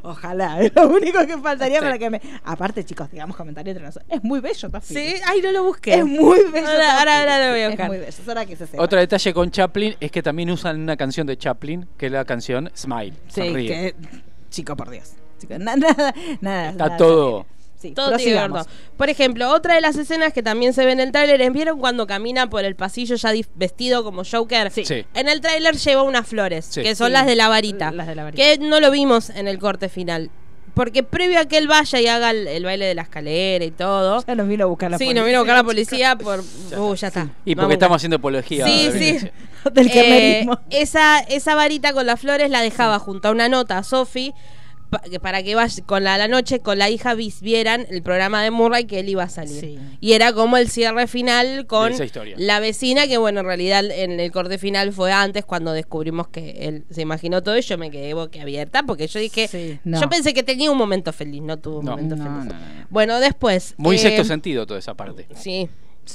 [0.04, 1.84] Ojalá, es lo único que faltaría Sí.
[1.84, 2.20] para que me...
[2.44, 4.08] Aparte, chicos, digamos comentario entre nosotros.
[4.12, 5.94] Es muy bello, Todd Sí, ay, no lo busqué.
[5.94, 6.66] Es muy bello.
[6.68, 7.86] Ahora- ahora- ahora lo voy a buscar.
[7.86, 8.08] Es muy bello.
[8.10, 8.82] Es hora que se sepa.
[8.82, 12.24] otro detalle con Chaplin es que también usan una canción de Chaplin, que es la
[12.24, 13.14] canción Smile.
[13.28, 13.68] Sí, Sonríe.
[13.68, 13.94] que...
[14.50, 15.14] Chico, por Dios.
[15.40, 16.70] Chico, na- nada, nada.
[16.70, 17.46] Está nada todo-.
[17.88, 18.66] Sí, Todo tiene que ver prosigamos.
[18.66, 18.96] todo.
[18.96, 21.78] Por ejemplo, otra de las escenas que también se ve en el tráiler es ¿vieron
[21.78, 24.70] cuando camina por el pasillo ya vestido como Joker?
[24.70, 24.84] Sí.
[24.84, 25.04] Sí.
[25.14, 26.82] En el tráiler lleva unas flores, Sí.
[26.82, 27.12] que son Sí.
[27.12, 27.90] las de la varita.
[27.90, 28.42] Las de la varita.
[28.42, 30.30] Que no lo vimos en el corte final.
[30.72, 33.70] Porque previo a que él vaya y haga el, el baile de la escalera y
[33.70, 34.24] todo.
[34.26, 35.20] Ya nos vino a buscar la Sí, policía.
[35.20, 36.40] nos vino a buscar la policía por.
[36.76, 37.28] Uh, ya está.
[37.44, 38.66] Y porque estamos haciendo apología.
[38.66, 39.30] Sí, sí.
[39.72, 43.84] Del Eh, esa, esa varita con las flores la dejaba junto a una nota a
[43.84, 44.34] Sophie
[44.98, 48.50] pa- para que vaya con la, la noche con la hija vieran el programa de
[48.50, 49.60] Murray que él iba a salir.
[49.60, 49.78] Sí.
[50.00, 51.92] Y era como el cierre final con
[52.36, 56.50] la vecina, que bueno, en realidad en el corte final fue antes cuando descubrimos que
[56.68, 60.00] él se imaginó todo y yo me quedé boquiabierta porque yo dije, Sí, no.
[60.00, 61.90] yo pensé que tenía un momento feliz, no tuvo un No.
[61.92, 62.36] momento No, feliz.
[62.52, 62.86] no, no, no.
[62.90, 63.74] Bueno, después.
[63.76, 65.26] Muy eh, sexto sentido toda esa parte.
[65.34, 65.68] Sí.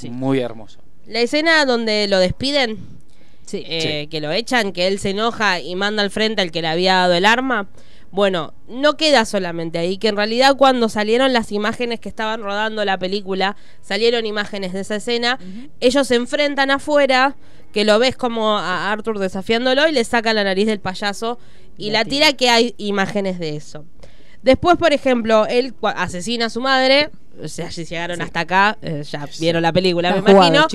[0.08, 0.78] Muy hermoso.
[1.06, 2.78] La escena donde lo despiden,
[3.44, 3.64] Sí.
[3.66, 6.68] eh, que lo echan, que él se enoja y manda al frente al que le
[6.68, 7.68] había dado el arma.
[8.12, 12.84] Bueno, no queda solamente ahí, que en realidad cuando salieron las imágenes que estaban rodando
[12.84, 15.38] la película, salieron imágenes de esa escena,
[15.78, 17.36] ellos se enfrentan afuera,
[17.72, 21.38] que lo ves como a Arthur desafiándolo y le saca la nariz del payaso
[21.78, 23.84] y La la tira que hay imágenes de eso.
[24.42, 27.10] Después, por ejemplo, él asesina a su madre,
[27.42, 30.66] o sea, si llegaron hasta acá, eh, ya vieron la película, me imagino.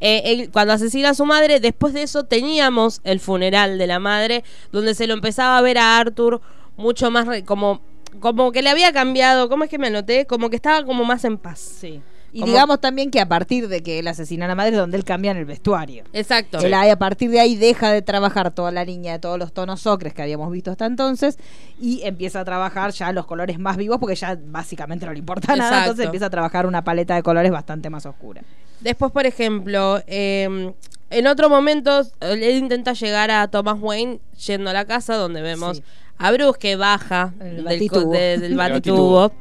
[0.00, 3.98] Eh, él, cuando asesina a su madre, después de eso teníamos el funeral de la
[3.98, 6.40] madre, donde se lo empezaba a ver a Arthur
[6.76, 7.80] mucho más re- como,
[8.20, 10.26] como que le había cambiado, ¿cómo es que me anoté?
[10.26, 11.58] Como que estaba como más en paz.
[11.58, 12.00] Sí.
[12.32, 14.78] Y Como- digamos también que a partir de que él asesina a la madre es
[14.78, 16.02] donde él cambia en el vestuario.
[16.12, 16.58] Exacto.
[16.58, 19.52] Él ahí, a partir de ahí deja de trabajar toda la línea de todos los
[19.52, 21.38] tonos ocres que habíamos visto hasta entonces
[21.80, 25.54] y empieza a trabajar ya los colores más vivos porque ya básicamente no le importa
[25.54, 25.84] nada, Exacto.
[25.90, 28.42] entonces empieza a trabajar una paleta de colores bastante más oscura.
[28.80, 30.72] Después, por ejemplo, eh,
[31.10, 35.76] en otro momento, él intenta llegar a Thomas Wayne yendo a la casa donde vemos
[35.76, 35.82] Sí.
[36.18, 38.12] A Bruce que baja El del, batitubo.
[38.12, 39.32] del El batitubo.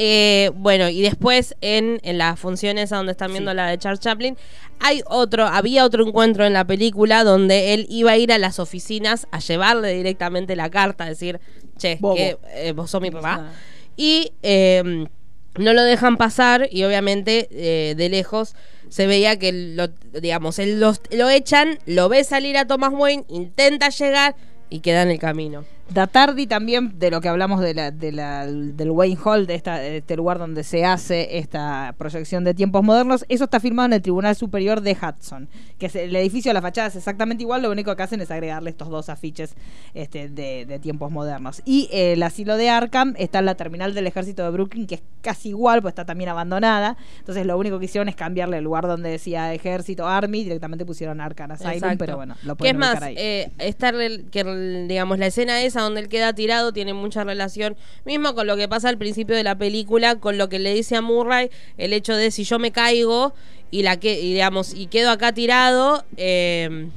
[0.00, 3.98] Eh, bueno, y después en, en las funciones a donde están viendo la de Charles
[3.98, 4.36] Chaplin,
[4.78, 8.60] hay otro, había otro encuentro en la película donde él iba a ir a las
[8.60, 11.40] oficinas a llevarle directamente la carta, a decir,
[11.78, 12.14] che, Bobo.
[12.14, 13.48] que eh, vos sos mi papá.
[13.48, 13.52] Ah.
[13.96, 15.08] Y eh,
[15.56, 18.54] no lo dejan pasar y obviamente eh, de lejos
[18.90, 19.88] se veía que lo,
[20.20, 24.36] digamos, él los- lo echan, lo ve salir a Thomas Wayne, intenta llegar
[24.70, 25.64] y queda en el camino.
[25.90, 29.54] Da Tardi también, de lo que hablamos de la, de la- del Wayne Hall, de,
[29.54, 33.86] esta, de este lugar donde se hace esta proyección de tiempos modernos, eso está firmado
[33.86, 35.48] en el Tribunal Superior de Hudson,
[35.78, 38.68] que es el edificio, la fachada es exactamente igual, lo único que hacen es agregarle
[38.68, 39.54] estos dos afiches
[39.94, 41.62] este, de, de tiempos modernos.
[41.64, 44.96] Y eh, el asilo de Arkham está en la terminal del ejército de Brooklyn, que
[44.96, 48.64] es casi igual, pues está también abandonada, entonces lo único que hicieron es cambiarle el
[48.64, 51.98] lugar donde decía ejército, Army, directamente pusieron Arkham Asylum, Exacto.
[51.98, 53.14] pero bueno, lo que es pueden más, ahí.
[53.16, 54.44] eh, esta rel- que
[54.86, 58.68] digamos la escena esa donde él queda tirado tiene mucha relación, mismo con lo que
[58.68, 62.14] pasa al principio de la película, con lo que le dice a Murray, el hecho
[62.16, 63.34] de si yo me caigo
[63.70, 66.88] y la que digamos y quedo acá tirado, eh,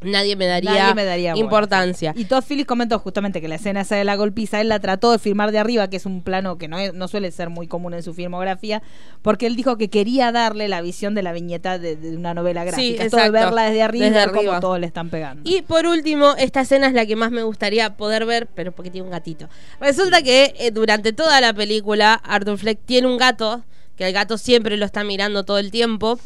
[0.00, 2.12] nadie me daría, Nadie me daría importancia.
[2.14, 2.22] sí.
[2.22, 5.12] Y Todd Phillips comentó justamente que la escena esa de la golpiza, él la trató
[5.12, 7.66] de filmar de arriba, que es un plano que no, es- no suele ser muy
[7.66, 8.82] común en su filmografía,
[9.22, 12.64] porque él dijo que quería darle la visión de la viñeta de, de una novela
[12.64, 13.00] gráfica.
[13.02, 13.32] De exacto.
[13.32, 14.60] verla desde arriba y Desde cómo arriba.
[14.60, 15.42] todos le están pegando.
[15.48, 18.90] Y por último, esta escena es la que más me gustaría poder ver, pero porque
[18.90, 19.48] tiene un gatito.
[19.80, 23.62] Resulta que eh, durante toda la película, Arthur Fleck tiene un gato,
[23.96, 26.18] que el gato siempre lo está mirando todo el tiempo.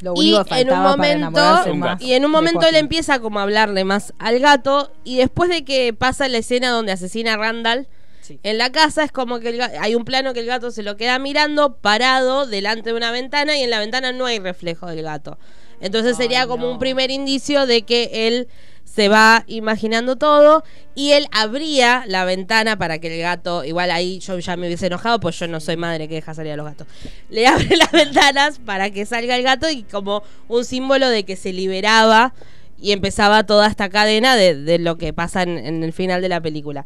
[0.00, 1.64] Lo Y único que en un momento,
[2.00, 5.64] y en un momento él empieza como a hablarle más al gato, y después de
[5.64, 7.86] que pasa la escena donde asesina a Randall,
[8.22, 8.38] Sí.
[8.44, 10.96] en la casa es como que el hay un plano que el gato se lo
[10.96, 15.02] queda mirando parado delante de una ventana y en la ventana no hay reflejo del
[15.02, 15.36] gato.
[15.80, 16.72] Entonces Ay, sería como no.
[16.72, 18.46] un primer indicio de que él
[18.92, 20.64] se va imaginando todo
[20.96, 24.86] y él abría la ventana para que el gato, igual ahí yo ya me hubiese
[24.88, 26.86] enojado, pues yo no soy madre que deja salir a los gatos.
[27.28, 31.36] Le abre las ventanas para que salga el gato y como un símbolo de que
[31.36, 32.34] se liberaba
[32.80, 36.28] y empezaba toda esta cadena de, de lo que pasa en, en el final de
[36.28, 36.84] la película.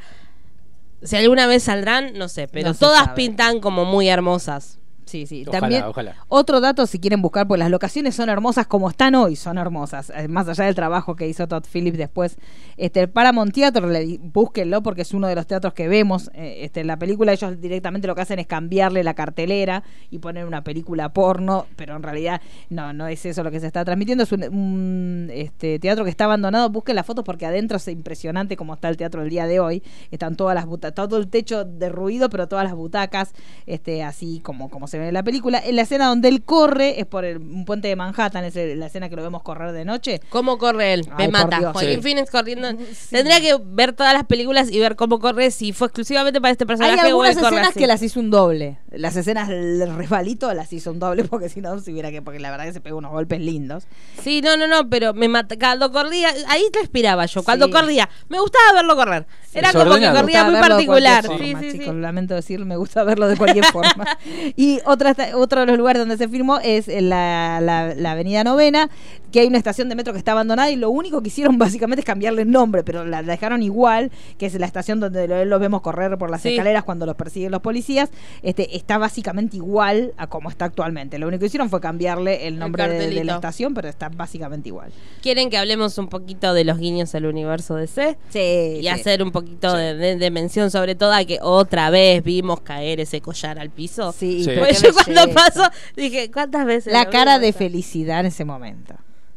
[1.02, 3.16] Si alguna vez saldrán, no sé, pero No todas sabe.
[3.16, 4.78] pintan como muy hermosas.
[5.06, 5.44] Sí, sí.
[5.46, 6.16] Ojalá, También, ojalá.
[6.28, 10.10] otro dato, si quieren buscar, pues las locaciones son hermosas como están hoy, son hermosas.
[10.16, 12.36] Eh, Más allá del trabajo que hizo Todd Phillips después.
[12.76, 16.58] Este, el Paramount Theater, le búsquenlo porque es uno de los teatros que vemos eh,
[16.62, 17.32] este, en la película.
[17.32, 21.96] Ellos directamente lo que hacen es cambiarle la cartelera y poner una película porno, pero
[21.96, 22.40] en realidad
[22.70, 24.24] no, no es eso lo que se está transmitiendo.
[24.24, 26.70] Es un, un, este, teatro que está abandonado.
[26.70, 29.82] Busquen las fotos porque adentro es impresionante como está el teatro el día de hoy.
[30.10, 33.32] Están todas las butacas, todo el techo derruido, pero todas las butacas,
[33.66, 35.60] este, así como, como se ve en la película.
[35.64, 38.78] En la escena donde él corre es por el- un puente de Manhattan, es el-
[38.80, 40.20] la escena que lo vemos correr de noche.
[40.30, 41.06] ¿Cómo corre él?
[41.16, 41.58] Ay, Me mata.
[41.58, 41.72] Dios.
[41.72, 42.02] Joaquín Sí.
[42.02, 42.70] Phoenix corriendo.
[42.70, 43.08] Sí.
[43.10, 45.50] Tendría que ver todas las películas y ver cómo corre.
[45.50, 47.78] Si fue exclusivamente para este personaje Hay o él algunas corre escenas así.
[47.80, 48.78] que las hizo un doble.
[48.90, 52.38] Las escenas del resbalito las hizo un doble porque si no se hubiera que porque
[52.40, 53.84] la verdad que se pegó unos golpes lindos.
[54.22, 55.56] Sí, no, no, no, pero me mata.
[55.58, 57.42] Cuando corría, ahí respiraba yo.
[57.42, 57.72] Cuando Sí.
[57.72, 59.26] corría, me gustaba verlo correr.
[59.52, 61.24] Era como que corría muy particular.
[61.26, 62.00] cualquier Sí, forma, sí, chicos, sí.
[62.00, 64.04] lamento decirlo, me gusta verlo de cualquier forma.
[64.56, 68.44] Y otra, otro de los lugares donde se filmó es en la, la- la Avenida
[68.44, 68.90] Novena,
[69.34, 72.02] que hay una estación de metro que está abandonada y lo único que hicieron básicamente
[72.02, 75.58] es cambiarle el nombre, pero la dejaron igual, que es la estación donde lo- los
[75.58, 76.50] vemos correr por las Sí.
[76.50, 78.10] escaleras cuando los persiguen los policías.
[78.42, 81.18] Este, está básicamente igual a como está actualmente.
[81.18, 84.68] Lo único que hicieron fue cambiarle el nombre de, de la estación, pero está básicamente
[84.68, 84.92] igual.
[85.20, 88.16] ¿Quieren que hablemos un poquito de los guiños al universo DC?
[88.28, 92.22] Sí, Y hacer un poquito de, de- de mención sobre todo a que otra vez
[92.22, 94.12] vimos caer ese collar al piso.
[94.12, 96.92] Sí, Pues yo cuando pasó dije, ¿cuántas veces?
[96.92, 98.94] La lo cara de felicidad en ese momento.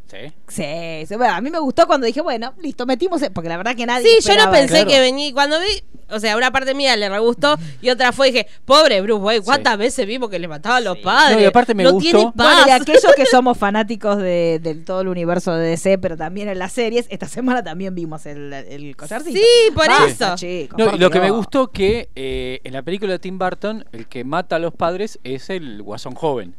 [0.09, 0.33] Sí.
[0.47, 3.57] Sí, sí, bueno, a mí me gustó cuando dije, bueno, listo, metimos, e-", porque la
[3.57, 4.07] verdad que nadie.
[4.21, 5.33] Sí, yo no pensé que venía.
[5.33, 9.01] Cuando vi, o sea, una parte mía le re gustó y otra fue dije, pobre
[9.01, 9.79] Bruce Wayne, ¿cuántas Sí.
[9.79, 11.35] veces vimos que le mataban a los padres?
[11.35, 12.55] No, y aparte me no gustó- tiene paz.
[12.55, 16.47] Bueno, y aquellos que somos fanáticos de, de todo el universo de DC, pero también
[16.47, 19.37] en las series, esta semana también vimos el, el collarcito.
[19.37, 20.35] Sí, por Basta, eso.
[20.37, 23.37] chicos, No, por y lo que me gustó que eh, en la película de Tim
[23.37, 26.55] Burton, el que mata a los padres es el guasón joven.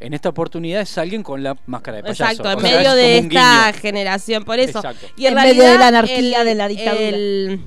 [0.00, 2.24] En esta oportunidad es alguien con la máscara de payaso.
[2.24, 3.80] Exacto, en O sea, medio es de esta guiño.
[3.82, 4.78] generación, por eso.
[4.78, 5.06] Exacto.
[5.16, 7.08] Y en, En medio de la anarquía de la dictadura.
[7.08, 7.60] El,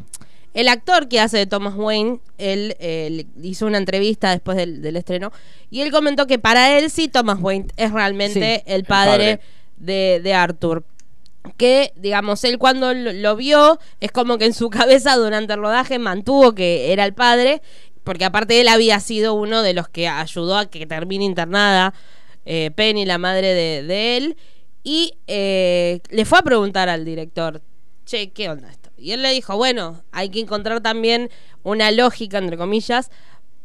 [0.56, 4.96] el actor que hace de Thomas Wayne, él, eh, hizo una entrevista después del, del
[4.96, 5.32] estreno
[5.72, 9.40] y él comentó que para él sí Thomas Wayne es realmente Sí, el padre.
[9.78, 10.84] De, de Arthur.
[11.58, 15.60] Que, digamos, él cuando lo, lo vio, es como que en su cabeza durante el
[15.60, 17.62] rodaje mantuvo que era el padre,
[18.04, 21.94] porque aparte él había sido uno de los que ayudó a que termine internada
[22.46, 24.38] eh, Penny, la madre de, de él,
[24.84, 27.62] y eh, le fue a preguntar al director,
[28.06, 28.90] che, ¿qué onda esto?
[28.98, 31.30] Y él le dijo, bueno, hay que encontrar también
[31.64, 33.10] una lógica, entre comillas,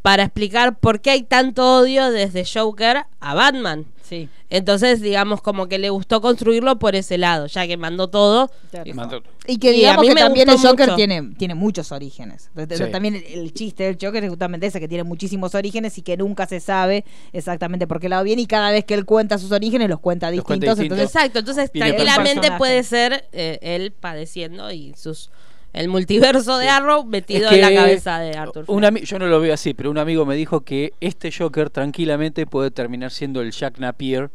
[0.08, 3.84] para explicar por qué hay tanto odio desde Joker a Batman.
[4.02, 4.26] Sí.
[4.48, 8.50] Entonces, digamos, como que le gustó construirlo por ese lado, ya que mandó todo.
[8.70, 8.84] Claro.
[8.86, 10.96] dijo, Mandó- Y que Y a digamos mí que me también el Joker mucho.
[10.96, 12.48] tiene, tiene muchos orígenes.
[12.56, 12.90] Entonces, Sí.
[12.90, 16.16] También el, el chiste del Joker es justamente ese, que tiene muchísimos orígenes y que
[16.16, 17.04] nunca se sabe
[17.34, 18.40] exactamente por qué lado viene.
[18.40, 20.46] Y cada vez que él cuenta sus orígenes, los cuenta Los distintos.
[20.46, 20.98] cuenta distintos.
[20.98, 25.30] Entonces, Exacto, entonces tranquilamente puede ser eh, él padeciendo y sus
[25.78, 28.64] El multiverso de Arrow metido Es en la cabeza de Arthur.
[28.66, 32.46] un yo no lo veo así, pero un amigo me dijo que este Joker tranquilamente
[32.46, 34.30] puede terminar siendo el Jack Napier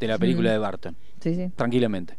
[0.00, 0.52] de la película Mm.
[0.52, 0.96] de Barton.
[1.22, 1.50] Sí, sí.
[1.54, 2.16] Tranquilamente.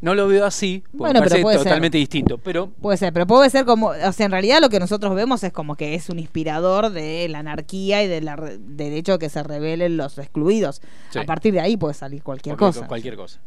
[0.00, 1.64] No lo veo así, porque Bueno, me pero parece puede ser.
[1.64, 2.36] totalmente distinto.
[2.38, 5.42] Pero Puede ser, pero puede ser como, o sea, en realidad lo que nosotros vemos
[5.44, 9.12] es como que es un inspirador de la anarquía y de la re- del hecho
[9.12, 10.82] de que se rebelen los excluidos.
[11.10, 11.18] Sí.
[11.20, 12.88] A partir de ahí puede salir cualquier cualquier, cosa.
[12.88, 13.40] cualquier cosa.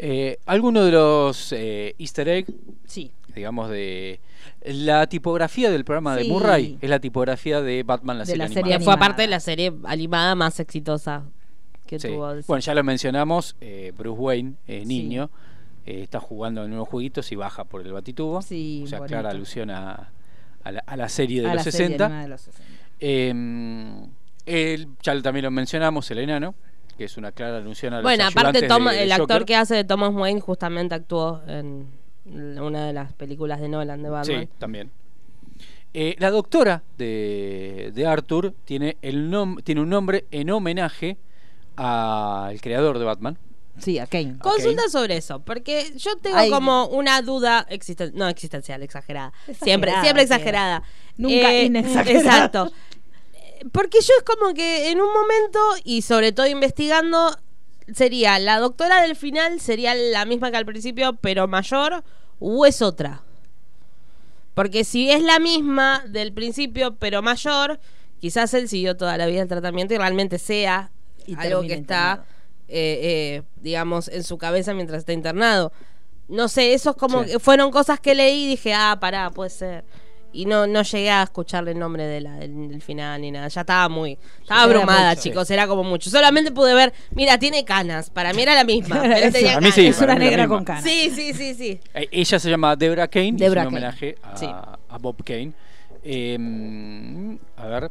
[0.00, 2.46] Eh, ¿Alguno de los eh, easter egg,
[2.86, 3.10] Sí.
[3.34, 4.20] digamos, de
[4.64, 6.24] la tipografía del programa de.
[6.24, 6.78] Murray?
[6.80, 8.64] Es la tipografía de Batman, la De serie la animada.
[8.72, 11.24] serie fue aparte de la serie animada más exitosa
[11.86, 12.08] que Sí.
[12.08, 12.32] tuvo.
[12.46, 14.86] Bueno, ya lo mencionamos, eh, Bruce Wayne, eh, Sí.
[14.86, 15.30] niño,
[15.84, 18.40] eh, está jugando en unos jueguitos y baja por el batitubo.
[18.42, 19.12] Sí, o sea, bonito.
[19.14, 20.12] clara alusión a,
[20.62, 22.04] a la, a la serie de A los la serie 60.
[22.04, 22.72] animada de los 60.
[23.00, 24.06] Eh,
[24.46, 26.54] él, ya también lo mencionamos, el enano,
[26.98, 29.44] que es una clara alusión a los Bueno, aparte ayudantes Tom- de- de el actor
[29.46, 31.86] que hace de Thomas Wayne justamente actuó en
[32.26, 34.40] una de las películas de Nolan de Batman.
[34.42, 34.90] Sí, también.
[35.94, 41.16] Eh, la doctora de, de Arthur tiene, el nom- tiene un nombre en homenaje
[41.76, 43.38] al creador de Batman.
[43.78, 44.38] Sí, a Kane.
[44.40, 46.50] Consulta sobre eso, porque yo tengo Ay.
[46.50, 49.32] como una duda existen no existencial, exagerada.
[49.46, 50.82] Exagerada, siempre, siempre exagerada.
[51.16, 52.18] Nunca inexagerada.
[52.18, 52.72] Exacto.
[53.72, 57.36] Porque yo es como que en un momento, y sobre todo investigando,
[57.94, 62.04] sería la doctora del final, sería la misma que al principio, pero mayor,
[62.40, 63.22] o es otra.
[64.54, 67.78] Porque si es la misma del principio, pero mayor,
[68.20, 70.90] quizás él siguió toda la vida el tratamiento y realmente sea
[71.26, 72.24] Y algo que está,
[72.68, 75.72] eh, eh, digamos, en su cabeza mientras está internado.
[76.26, 77.30] No sé, eso es como Sí.
[77.32, 79.84] que fueron cosas que leí y dije, ah, pará, puede ser.
[80.38, 83.48] Y no, no llegué a escucharle el nombre de la, del, del final ni nada.
[83.48, 84.18] Ya estaba muy.
[84.40, 85.22] Estaba Era abrumada, mucho.
[85.22, 85.50] chicos.
[85.50, 86.10] Era como mucho.
[86.10, 86.92] Solamente pude ver.
[87.10, 88.08] Mira, tiene canas.
[88.10, 89.00] Para mí era la misma.
[89.02, 89.96] pero Eso, tenía a mí sí, canas.
[89.96, 90.84] es una negra con canas.
[90.84, 91.80] Sí, sí, sí, sí.
[91.92, 93.66] Eh, ella se llama Debra Kane, y es un Kane.
[93.66, 94.46] homenaje a, Sí.
[94.46, 95.52] a Bob Kane.
[96.04, 97.90] Eh, a ver,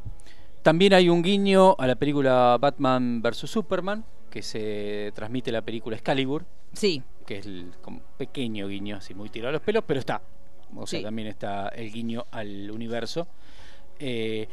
[0.64, 5.96] también hay un guiño a la película Batman vs Superman, que se transmite la película
[5.98, 7.04] Excalibur, Sí.
[7.26, 10.22] que es el como pequeño guiño, así muy tirado a los pelos, pero está.
[10.76, 11.04] O sea, Sí.
[11.04, 13.28] también está el guiño al universo.
[14.00, 14.48] Eh,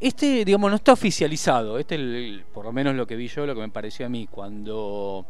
[0.00, 1.78] este, digamos, no está oficializado.
[1.78, 4.08] Este, es el- por lo menos lo que vi yo, lo que me pareció a
[4.08, 5.26] mí, cuando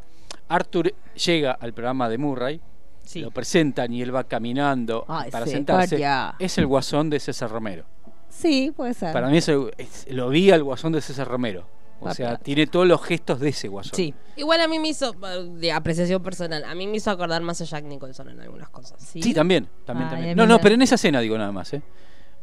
[0.49, 0.93] Arthur
[1.25, 2.61] llega al programa de Murray,
[3.03, 3.21] Sí.
[3.21, 6.01] lo presentan y él va caminando para sí, sentarse.
[6.39, 7.85] Es el guasón de César Romero.
[8.29, 9.13] Sí, puede ser.
[9.13, 11.67] Para mí es el- es- lo vi al guasón de César Romero.
[12.01, 13.95] O sea, tiene todos los gestos de ese guasón.
[13.95, 14.15] Sí.
[14.37, 17.65] Igual a mí me hizo, de apreciación personal, a mí me hizo acordar más a
[17.65, 19.03] Jack Nicholson en algunas cosas.
[19.03, 19.23] Sí.
[19.23, 20.37] Sí, también, también, Ay, también.
[20.37, 21.83] No, no, pero en esa escena digo nada más, ¿eh?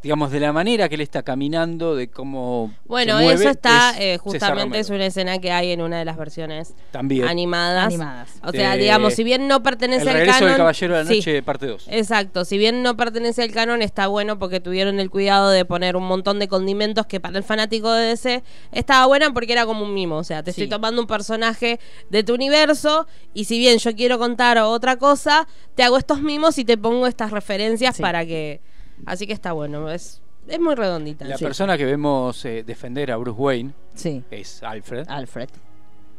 [0.03, 2.71] Digamos, de la manera que él está caminando, de cómo.
[2.85, 5.97] Bueno, se mueve, eso está, es eh, justamente es una escena que hay en una
[5.97, 7.27] de las versiones También.
[7.27, 7.85] animadas.
[7.87, 8.29] Animadas.
[8.43, 10.49] O sea, De- digamos, si bien no pertenece El al regreso canon.
[10.49, 11.87] del Caballero de la sí, Noche, parte 2.
[11.89, 15.95] Exacto, si bien no pertenece al canon, está bueno porque tuvieron el cuidado de poner
[15.95, 19.83] un montón de condimentos que para el fanático de DC estaba buena porque era como
[19.83, 20.17] un mimo.
[20.17, 20.61] O sea, te Sí.
[20.61, 21.79] estoy tomando un personaje
[22.09, 26.57] de tu universo y si bien yo quiero contar otra cosa, te hago estos mimos
[26.59, 28.01] y te pongo estas referencias Sí.
[28.03, 28.61] para que.
[29.05, 31.25] Así que está bueno, es, es muy redondita.
[31.25, 31.43] La sí.
[31.45, 34.23] persona que vemos eh, defender a Bruce Wayne Sí.
[34.31, 35.05] es Alfred.
[35.09, 35.49] Alfred.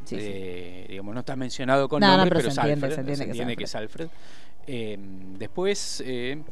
[0.04, 0.22] Sí, sí.
[0.22, 3.14] Eh, digamos, no está mencionado con No, no, nombre, pero pero, se es entiende, Alfred.
[3.16, 4.08] se entiende que es que es Alfred.
[4.66, 4.98] Eh,
[5.38, 6.42] después eh,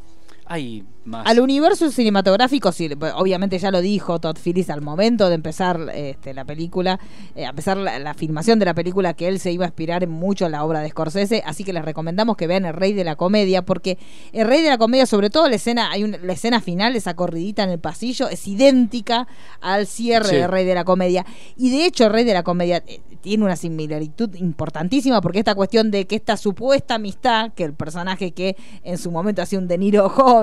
[0.46, 1.24] hay más.
[1.26, 6.34] Al universo cinematográfico, sí, obviamente ya lo dijo Todd Phillips al momento de empezar este,
[6.34, 6.98] la película,
[7.36, 10.06] eh, a empezar la, la filmación de la película, que él se iba a inspirar
[10.08, 13.04] mucho en la obra de Scorsese, así que les recomendamos que vean El Rey de
[13.04, 13.98] la Comedia, porque
[14.32, 17.14] El Rey de la Comedia, sobre todo la escena, hay una- la escena final, esa
[17.14, 19.28] corridita en el pasillo, es idéntica
[19.60, 20.36] al cierre Sí.
[20.36, 21.24] de Rey de la Comedia.
[21.56, 25.54] Y de hecho, El Rey de la Comedia eh, tiene una similaritud importantísima, porque esta
[25.54, 29.68] cuestión de que esta supuesta amistad, que el personaje que en su momento hacía un
[29.68, 30.35] De Niro joven,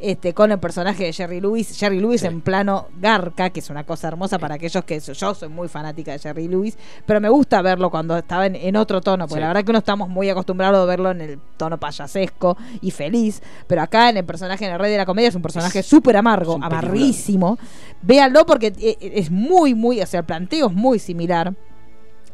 [0.00, 2.26] este, con el personaje de Jerry Lewis, Jerry Lewis Sí.
[2.26, 6.12] en plano garca, que es una cosa hermosa para aquellos que yo soy muy fanática
[6.12, 9.40] de Jerry Lewis, pero me gusta verlo cuando estaba en, en otro tono, porque Sí.
[9.42, 13.42] la verdad que uno estamos muy acostumbrados a verlo en el tono payasesco y feliz,
[13.66, 16.16] pero acá en el personaje en el Rey de la Comedia es un personaje súper
[16.16, 17.58] amargo, amarrísimo.
[18.02, 21.54] Véanlo porque eh, es muy, muy, o sea, el planteo es muy similar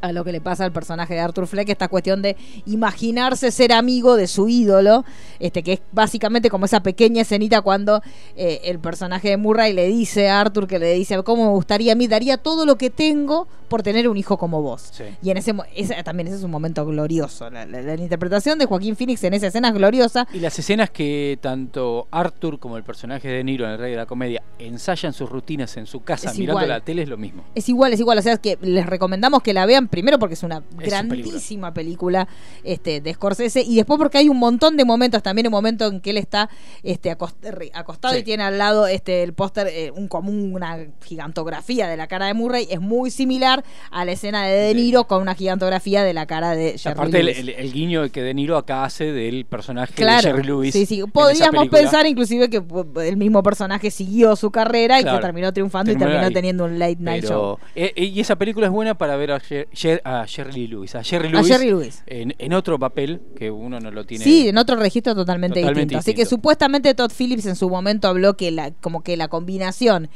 [0.04, 2.36] a lo que le pasa al personaje de Arthur Fleck, esta cuestión de
[2.66, 5.04] imaginarse ser amigo de su ídolo,
[5.38, 8.02] este que es básicamente como esa pequeña escenita cuando
[8.36, 11.92] eh, el personaje de Murray le dice a Arthur que le dice, ¿cómo me gustaría
[11.92, 12.06] a mí?
[12.06, 14.90] Daría todo lo que tengo por tener un hijo como vos.
[14.92, 15.02] Sí.
[15.20, 17.50] Y en ese, ese también ese es un momento glorioso.
[17.50, 20.28] La, la- la interpretación de Joaquín Phoenix en esa escena es gloriosa.
[20.32, 23.96] Y las escenas que tanto Arthur como el personaje de Niro en El Rey de
[23.96, 26.68] la Comedia ensayan sus rutinas en su casa Es mirando igual.
[26.68, 27.42] la tele es lo mismo.
[27.56, 28.18] Es igual, es igual.
[28.18, 31.74] O sea, es que les recomendamos que la vean primero porque es una un grandísima
[31.74, 32.28] película
[32.62, 36.00] este, de Scorsese y después porque hay un montón de momentos, también un momento en
[36.00, 36.48] que él está
[36.84, 38.20] este, acost- acostado Sí.
[38.20, 42.26] y tiene al lado este, el póster, eh, un, como una gigantografía de la cara
[42.26, 42.66] de Murray.
[42.70, 44.76] Es muy similar a la escena de De Sí.
[44.76, 47.38] Niro con una gigantografía de la cara de Jerry Aparte el, Lewis.
[47.38, 50.72] el- el guiño que De Niro acá hace del personaje Claro, de Jerry Lewis.
[50.72, 51.02] sí, sí.
[51.12, 52.62] Podríamos pensar inclusive que
[53.06, 56.34] el mismo personaje siguió su carrera y que terminó triunfando Terminó y terminó ahí.
[56.34, 57.58] teniendo un late night show.
[57.74, 60.66] Pero, eh, eh, y esa película es buena para ver a, Jer- Jer- a Jerry
[60.66, 62.02] Lewis, a Jerry A Lewis, Jerry Lewis.
[62.06, 64.24] En, en otro papel que uno no lo tiene.
[64.24, 65.98] Sí, en otro registro totalmente, Totalmente distinto.
[65.98, 70.08] Así que supuestamente Todd Phillips en su momento habló que la, como que la combinación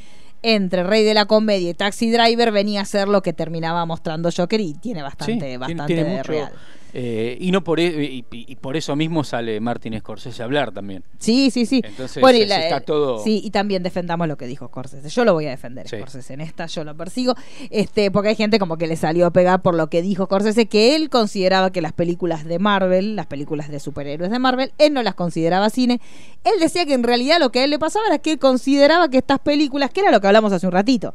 [0.43, 4.31] entre Rey de la Comedia y Taxi Driver venía a ser lo que terminaba mostrando
[4.35, 6.53] Joker y tiene Sí, bastante, tiene- bastante tiene de mucho, real.
[6.95, 10.73] Eh, y no por e- y, y- por eso mismo sale Martin Scorsese a hablar
[10.73, 11.05] también.
[11.19, 11.83] Sí, sí, sí.
[11.85, 15.09] Entonces, bueno, y es- la- está todo- Sí, y también defendamos lo que dijo Scorsese.
[15.09, 15.97] Yo lo voy a defender, Sí.
[15.97, 16.35] Scorsese.
[16.35, 17.35] En esta yo lo persigo.
[17.71, 20.67] Este, porque hay gente como que le salió a pegar por lo que dijo Scorsese,
[20.67, 24.93] que él consideraba que las películas de Marvel, las películas de superhéroes de Marvel, él
[24.95, 26.01] no las consideraba cine.
[26.45, 29.09] Él decía que en realidad lo que a él le pasaba era que él consideraba
[29.11, 31.13] que estas películas, que era lo que hablamos hace un ratito,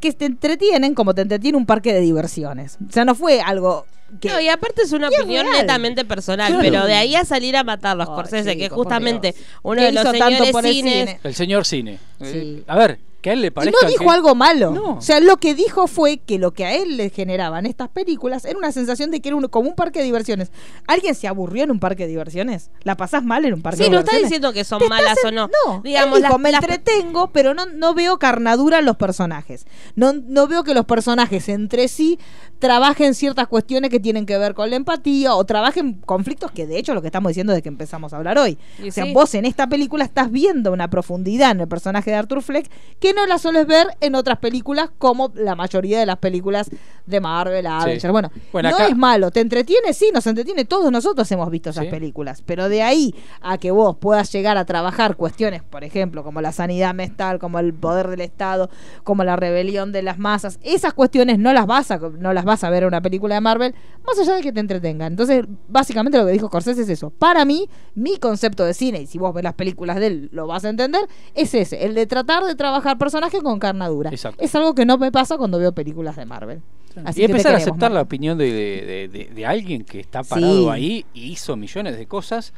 [0.00, 2.78] que te entretienen como te entretiene un parque de diversiones.
[2.88, 3.86] O sea, no fue algo
[4.20, 4.28] que...
[4.28, 6.62] No, y aparte es una es opinión netamente personal, Claro.
[6.62, 10.04] pero de ahí a salir a matar los Scorsese, que justamente uno ¿Qué de los
[10.04, 11.20] señores por el cines cine?
[11.24, 11.98] El señor cine.
[12.20, 12.24] Sí.
[12.26, 14.70] Eh, a ver, que a él le Y no dijo que- algo malo.
[14.70, 14.90] No.
[14.98, 18.44] O sea, lo que dijo fue que lo que a él le generaban estas películas
[18.44, 20.52] era una sensación de que era un- como un parque de diversiones.
[20.86, 22.70] ¿Alguien se aburrió en un parque de diversiones?
[22.84, 24.30] ¿La pasás mal en un parque Sí, de no está diversiones?
[24.30, 25.50] diciendo que son malas en- o no.
[25.66, 28.96] No, Digamos, él dijo, las- me las- entretengo, pero no, no veo carnadura en los
[28.96, 29.66] personajes.
[29.96, 32.20] No, no veo que los personajes entre sí
[32.60, 36.78] trabajen ciertas cuestiones que tienen que ver con la empatía o trabajen conflictos que de
[36.78, 38.56] hecho lo que estamos diciendo desde que empezamos a hablar hoy.
[38.82, 39.12] Y o sea, sí.
[39.12, 42.70] vos en esta película estás viendo una profundidad en el personaje de Arthur Fleck
[43.00, 46.70] que no la sueles ver en otras películas como la mayoría de las películas
[47.06, 48.10] de Marvel, Avengers.
[48.12, 51.70] Bueno, Bueno, no acá- es malo, te entretiene, sí, nos entretiene, todos nosotros hemos visto
[51.70, 51.90] esas Sí.
[51.90, 56.40] películas, pero de ahí a que vos puedas llegar a trabajar cuestiones, por ejemplo, como
[56.40, 58.70] la sanidad mental, como el poder del Estado,
[59.04, 62.62] como la rebelión de las masas, esas cuestiones no las vas a no las vas
[62.64, 63.74] a ver en una película de Marvel,
[64.06, 65.12] más allá de que te entretengan.
[65.12, 67.10] Entonces, básicamente lo que dijo Corsés es eso.
[67.10, 70.46] Para mí, mi concepto de cine, y si vos ves las películas de él, lo
[70.46, 71.02] vas a entender,
[71.34, 74.10] es ese, el de tratar de trabajar personajes con carnadura.
[74.10, 74.42] Exacto.
[74.44, 76.60] Es algo que no me pasa cuando veo películas de Marvel.
[77.04, 80.64] Así y empezar a aceptar la opinión de, de- de- de alguien que está parado
[80.64, 80.68] Sí.
[80.70, 82.52] ahí y hizo millones de cosas,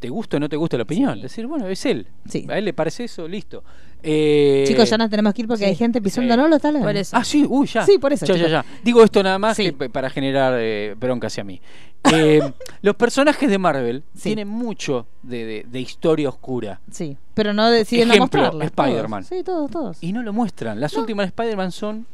[0.00, 1.20] te gusta o no te gusta la opinión.
[1.20, 2.06] Decir, bueno, es él.
[2.28, 2.46] Sí.
[2.48, 3.62] A él le parece eso, listo.
[4.02, 6.36] Eh, Chicos, ya nos tenemos que ir porque sí, hay gente pisando, sí.
[6.40, 6.48] ¿no?
[6.48, 7.16] Lo está Por eso.
[7.16, 7.84] Ah, sí, uy, ya.
[7.86, 8.64] Sí, por eso, Ya, ya, ya.
[8.82, 9.72] Digo esto nada más Sí.
[9.72, 11.60] que para generar eh, bronca hacia mí.
[12.12, 12.52] Eh,
[12.82, 14.22] los personajes de Marvel Sí.
[14.24, 16.80] tienen mucho de, de- de historia oscura.
[16.90, 18.64] Sí, pero no deciden no Ejemplo, mostrarla.
[18.66, 19.24] Spider-Man.
[19.24, 20.02] Sí, todos, todos.
[20.02, 20.80] Y no lo muestran.
[20.80, 21.00] Las No.
[21.00, 22.06] últimas de Spider-Man son.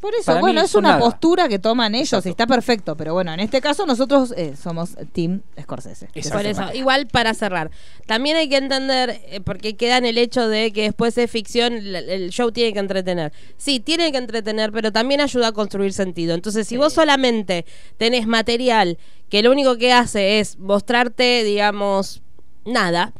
[0.00, 1.00] Por eso, para bueno, mí es una nada.
[1.00, 2.28] postura que toman ellos Exacto.
[2.28, 6.08] y está perfecto, pero bueno, en este caso nosotros eh, somos Team Scorsese.
[6.30, 7.70] Por eso, igual para cerrar.
[8.06, 11.72] También hay que entender, eh, porque queda en el hecho de que después es ficción,
[11.72, 13.32] el, el show tiene que entretener.
[13.56, 16.34] Sí, tiene que entretener, pero también ayuda a construir sentido.
[16.34, 17.64] Entonces, si vos solamente
[17.96, 18.98] tenés material
[19.28, 22.22] que lo único que hace es mostrarte, digamos,
[22.64, 23.12] nada,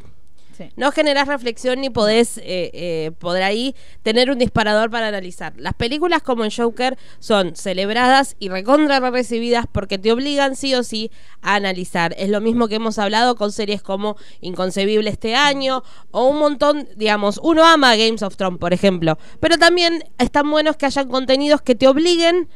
[0.76, 5.54] No generás reflexión ni podés eh, eh, poder ahí tener un disparador para analizar.
[5.56, 10.82] Las películas como en Joker son celebradas y recontra recibidas porque te obligan sí o
[10.82, 11.10] sí
[11.42, 12.14] a analizar.
[12.18, 16.88] Es lo mismo que hemos hablado con series como Inconcebible este año o un montón,
[16.96, 21.62] digamos, uno ama Games of Thrones, por ejemplo, pero también están buenos que hayan contenidos
[21.62, 22.48] que te obliguen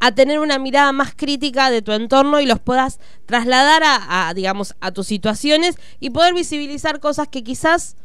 [0.00, 4.34] a tener una mirada más crítica de tu entorno y los puedas trasladar a, a,
[4.34, 7.96] digamos, a tus situaciones y poder visibilizar cosas que quizás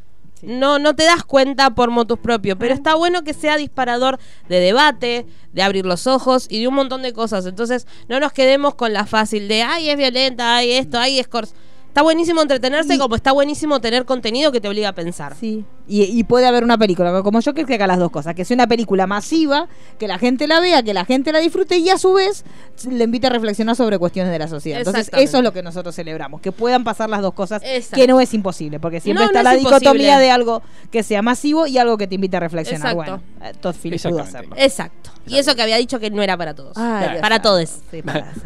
[0.42, 4.20] no, no te das cuenta por motus propio, pero está bueno que sea disparador
[4.50, 7.46] de debate, de abrir los ojos y de un montón de cosas.
[7.46, 11.28] Entonces, no nos quedemos con la fácil de, ay, es violenta, ay, esto, ay, es
[11.28, 11.48] cor-".
[11.92, 15.36] Está buenísimo entretenerse Y- como está buenísimo tener contenido que te obliga a pensar.
[15.38, 15.66] Sí.
[15.90, 18.56] Y, y puede haber una película como yo que haga las dos cosas, que sea
[18.56, 19.68] una película masiva,
[20.00, 22.46] que la gente la vea, que la gente la disfrute y a su vez
[22.90, 24.80] le invite a reflexionar sobre cuestiones de la sociedad.
[24.80, 27.98] Entonces eso es lo que nosotros celebramos, que puedan pasar las dos cosas, Exacto.
[27.98, 30.18] que no es imposible, porque siempre No, está no la es dicotomía imposible.
[30.18, 30.62] de algo
[30.92, 32.94] que sea masivo y algo que te invite a reflexionar.
[32.94, 33.22] Exacto.
[33.40, 34.56] Bueno, eh, Todd Phillips pudo hacerlo.
[34.58, 35.10] Exacto.
[35.28, 36.78] Y eso que había dicho que no era para todos.
[36.78, 37.70] Ay, para todos.
[37.92, 38.40] Sí, para- sí.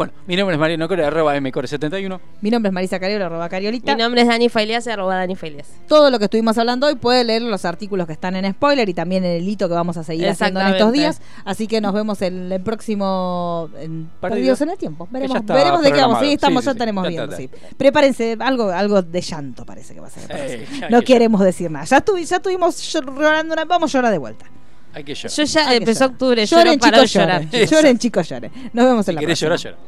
[0.00, 2.20] Bueno, mi nombre es Mariano Core, arroba mcore71.
[2.40, 3.94] Mi nombre es Marisa Cariola, arroba Cariolita.
[3.94, 5.68] Mi nombre es Dani Failias, arroba Dani Failias.
[5.88, 8.94] Todo lo que estuvimos hablando hoy puede leer los artículos que están en spoiler y
[8.94, 11.20] también en el hito que vamos a seguir haciendo en estos días.
[11.44, 15.06] Así que nos vemos en el próximo en Perdidos en el Tiempo.
[15.10, 16.20] Veremos, veremos de qué vamos.
[16.20, 17.36] Sí, estamos, ya tenemos viendo.
[17.36, 17.50] Sí.
[17.76, 20.66] Prepárense, algo, algo de llanto parece que va a ser.
[20.88, 21.84] No queremos decir nada.
[21.84, 24.46] Ya, ya estuvimos llorando una, vamos a llorar de vuelta.
[24.92, 25.30] Hay que llorar.
[25.36, 27.44] Yo ya empezó octubre, lloren, chicos, llorar.
[27.50, 28.52] Lloren, chicos, lloren.
[28.72, 29.48] Nos vemos en la próxima.
[29.48, 29.78] llorar, llorar.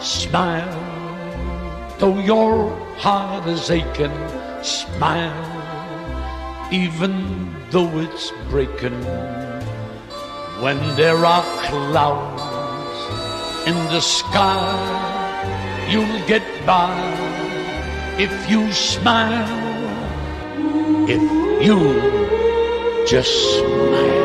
[0.00, 0.68] Smile,
[1.98, 4.12] though your heart is aching.
[4.62, 5.32] Smile,
[6.70, 8.98] even though it's breaking.
[10.60, 12.42] When there are clouds
[13.66, 16.94] in the sky, you'll get by
[18.18, 19.73] if you smile.
[21.06, 21.20] If
[21.62, 24.23] you just smile.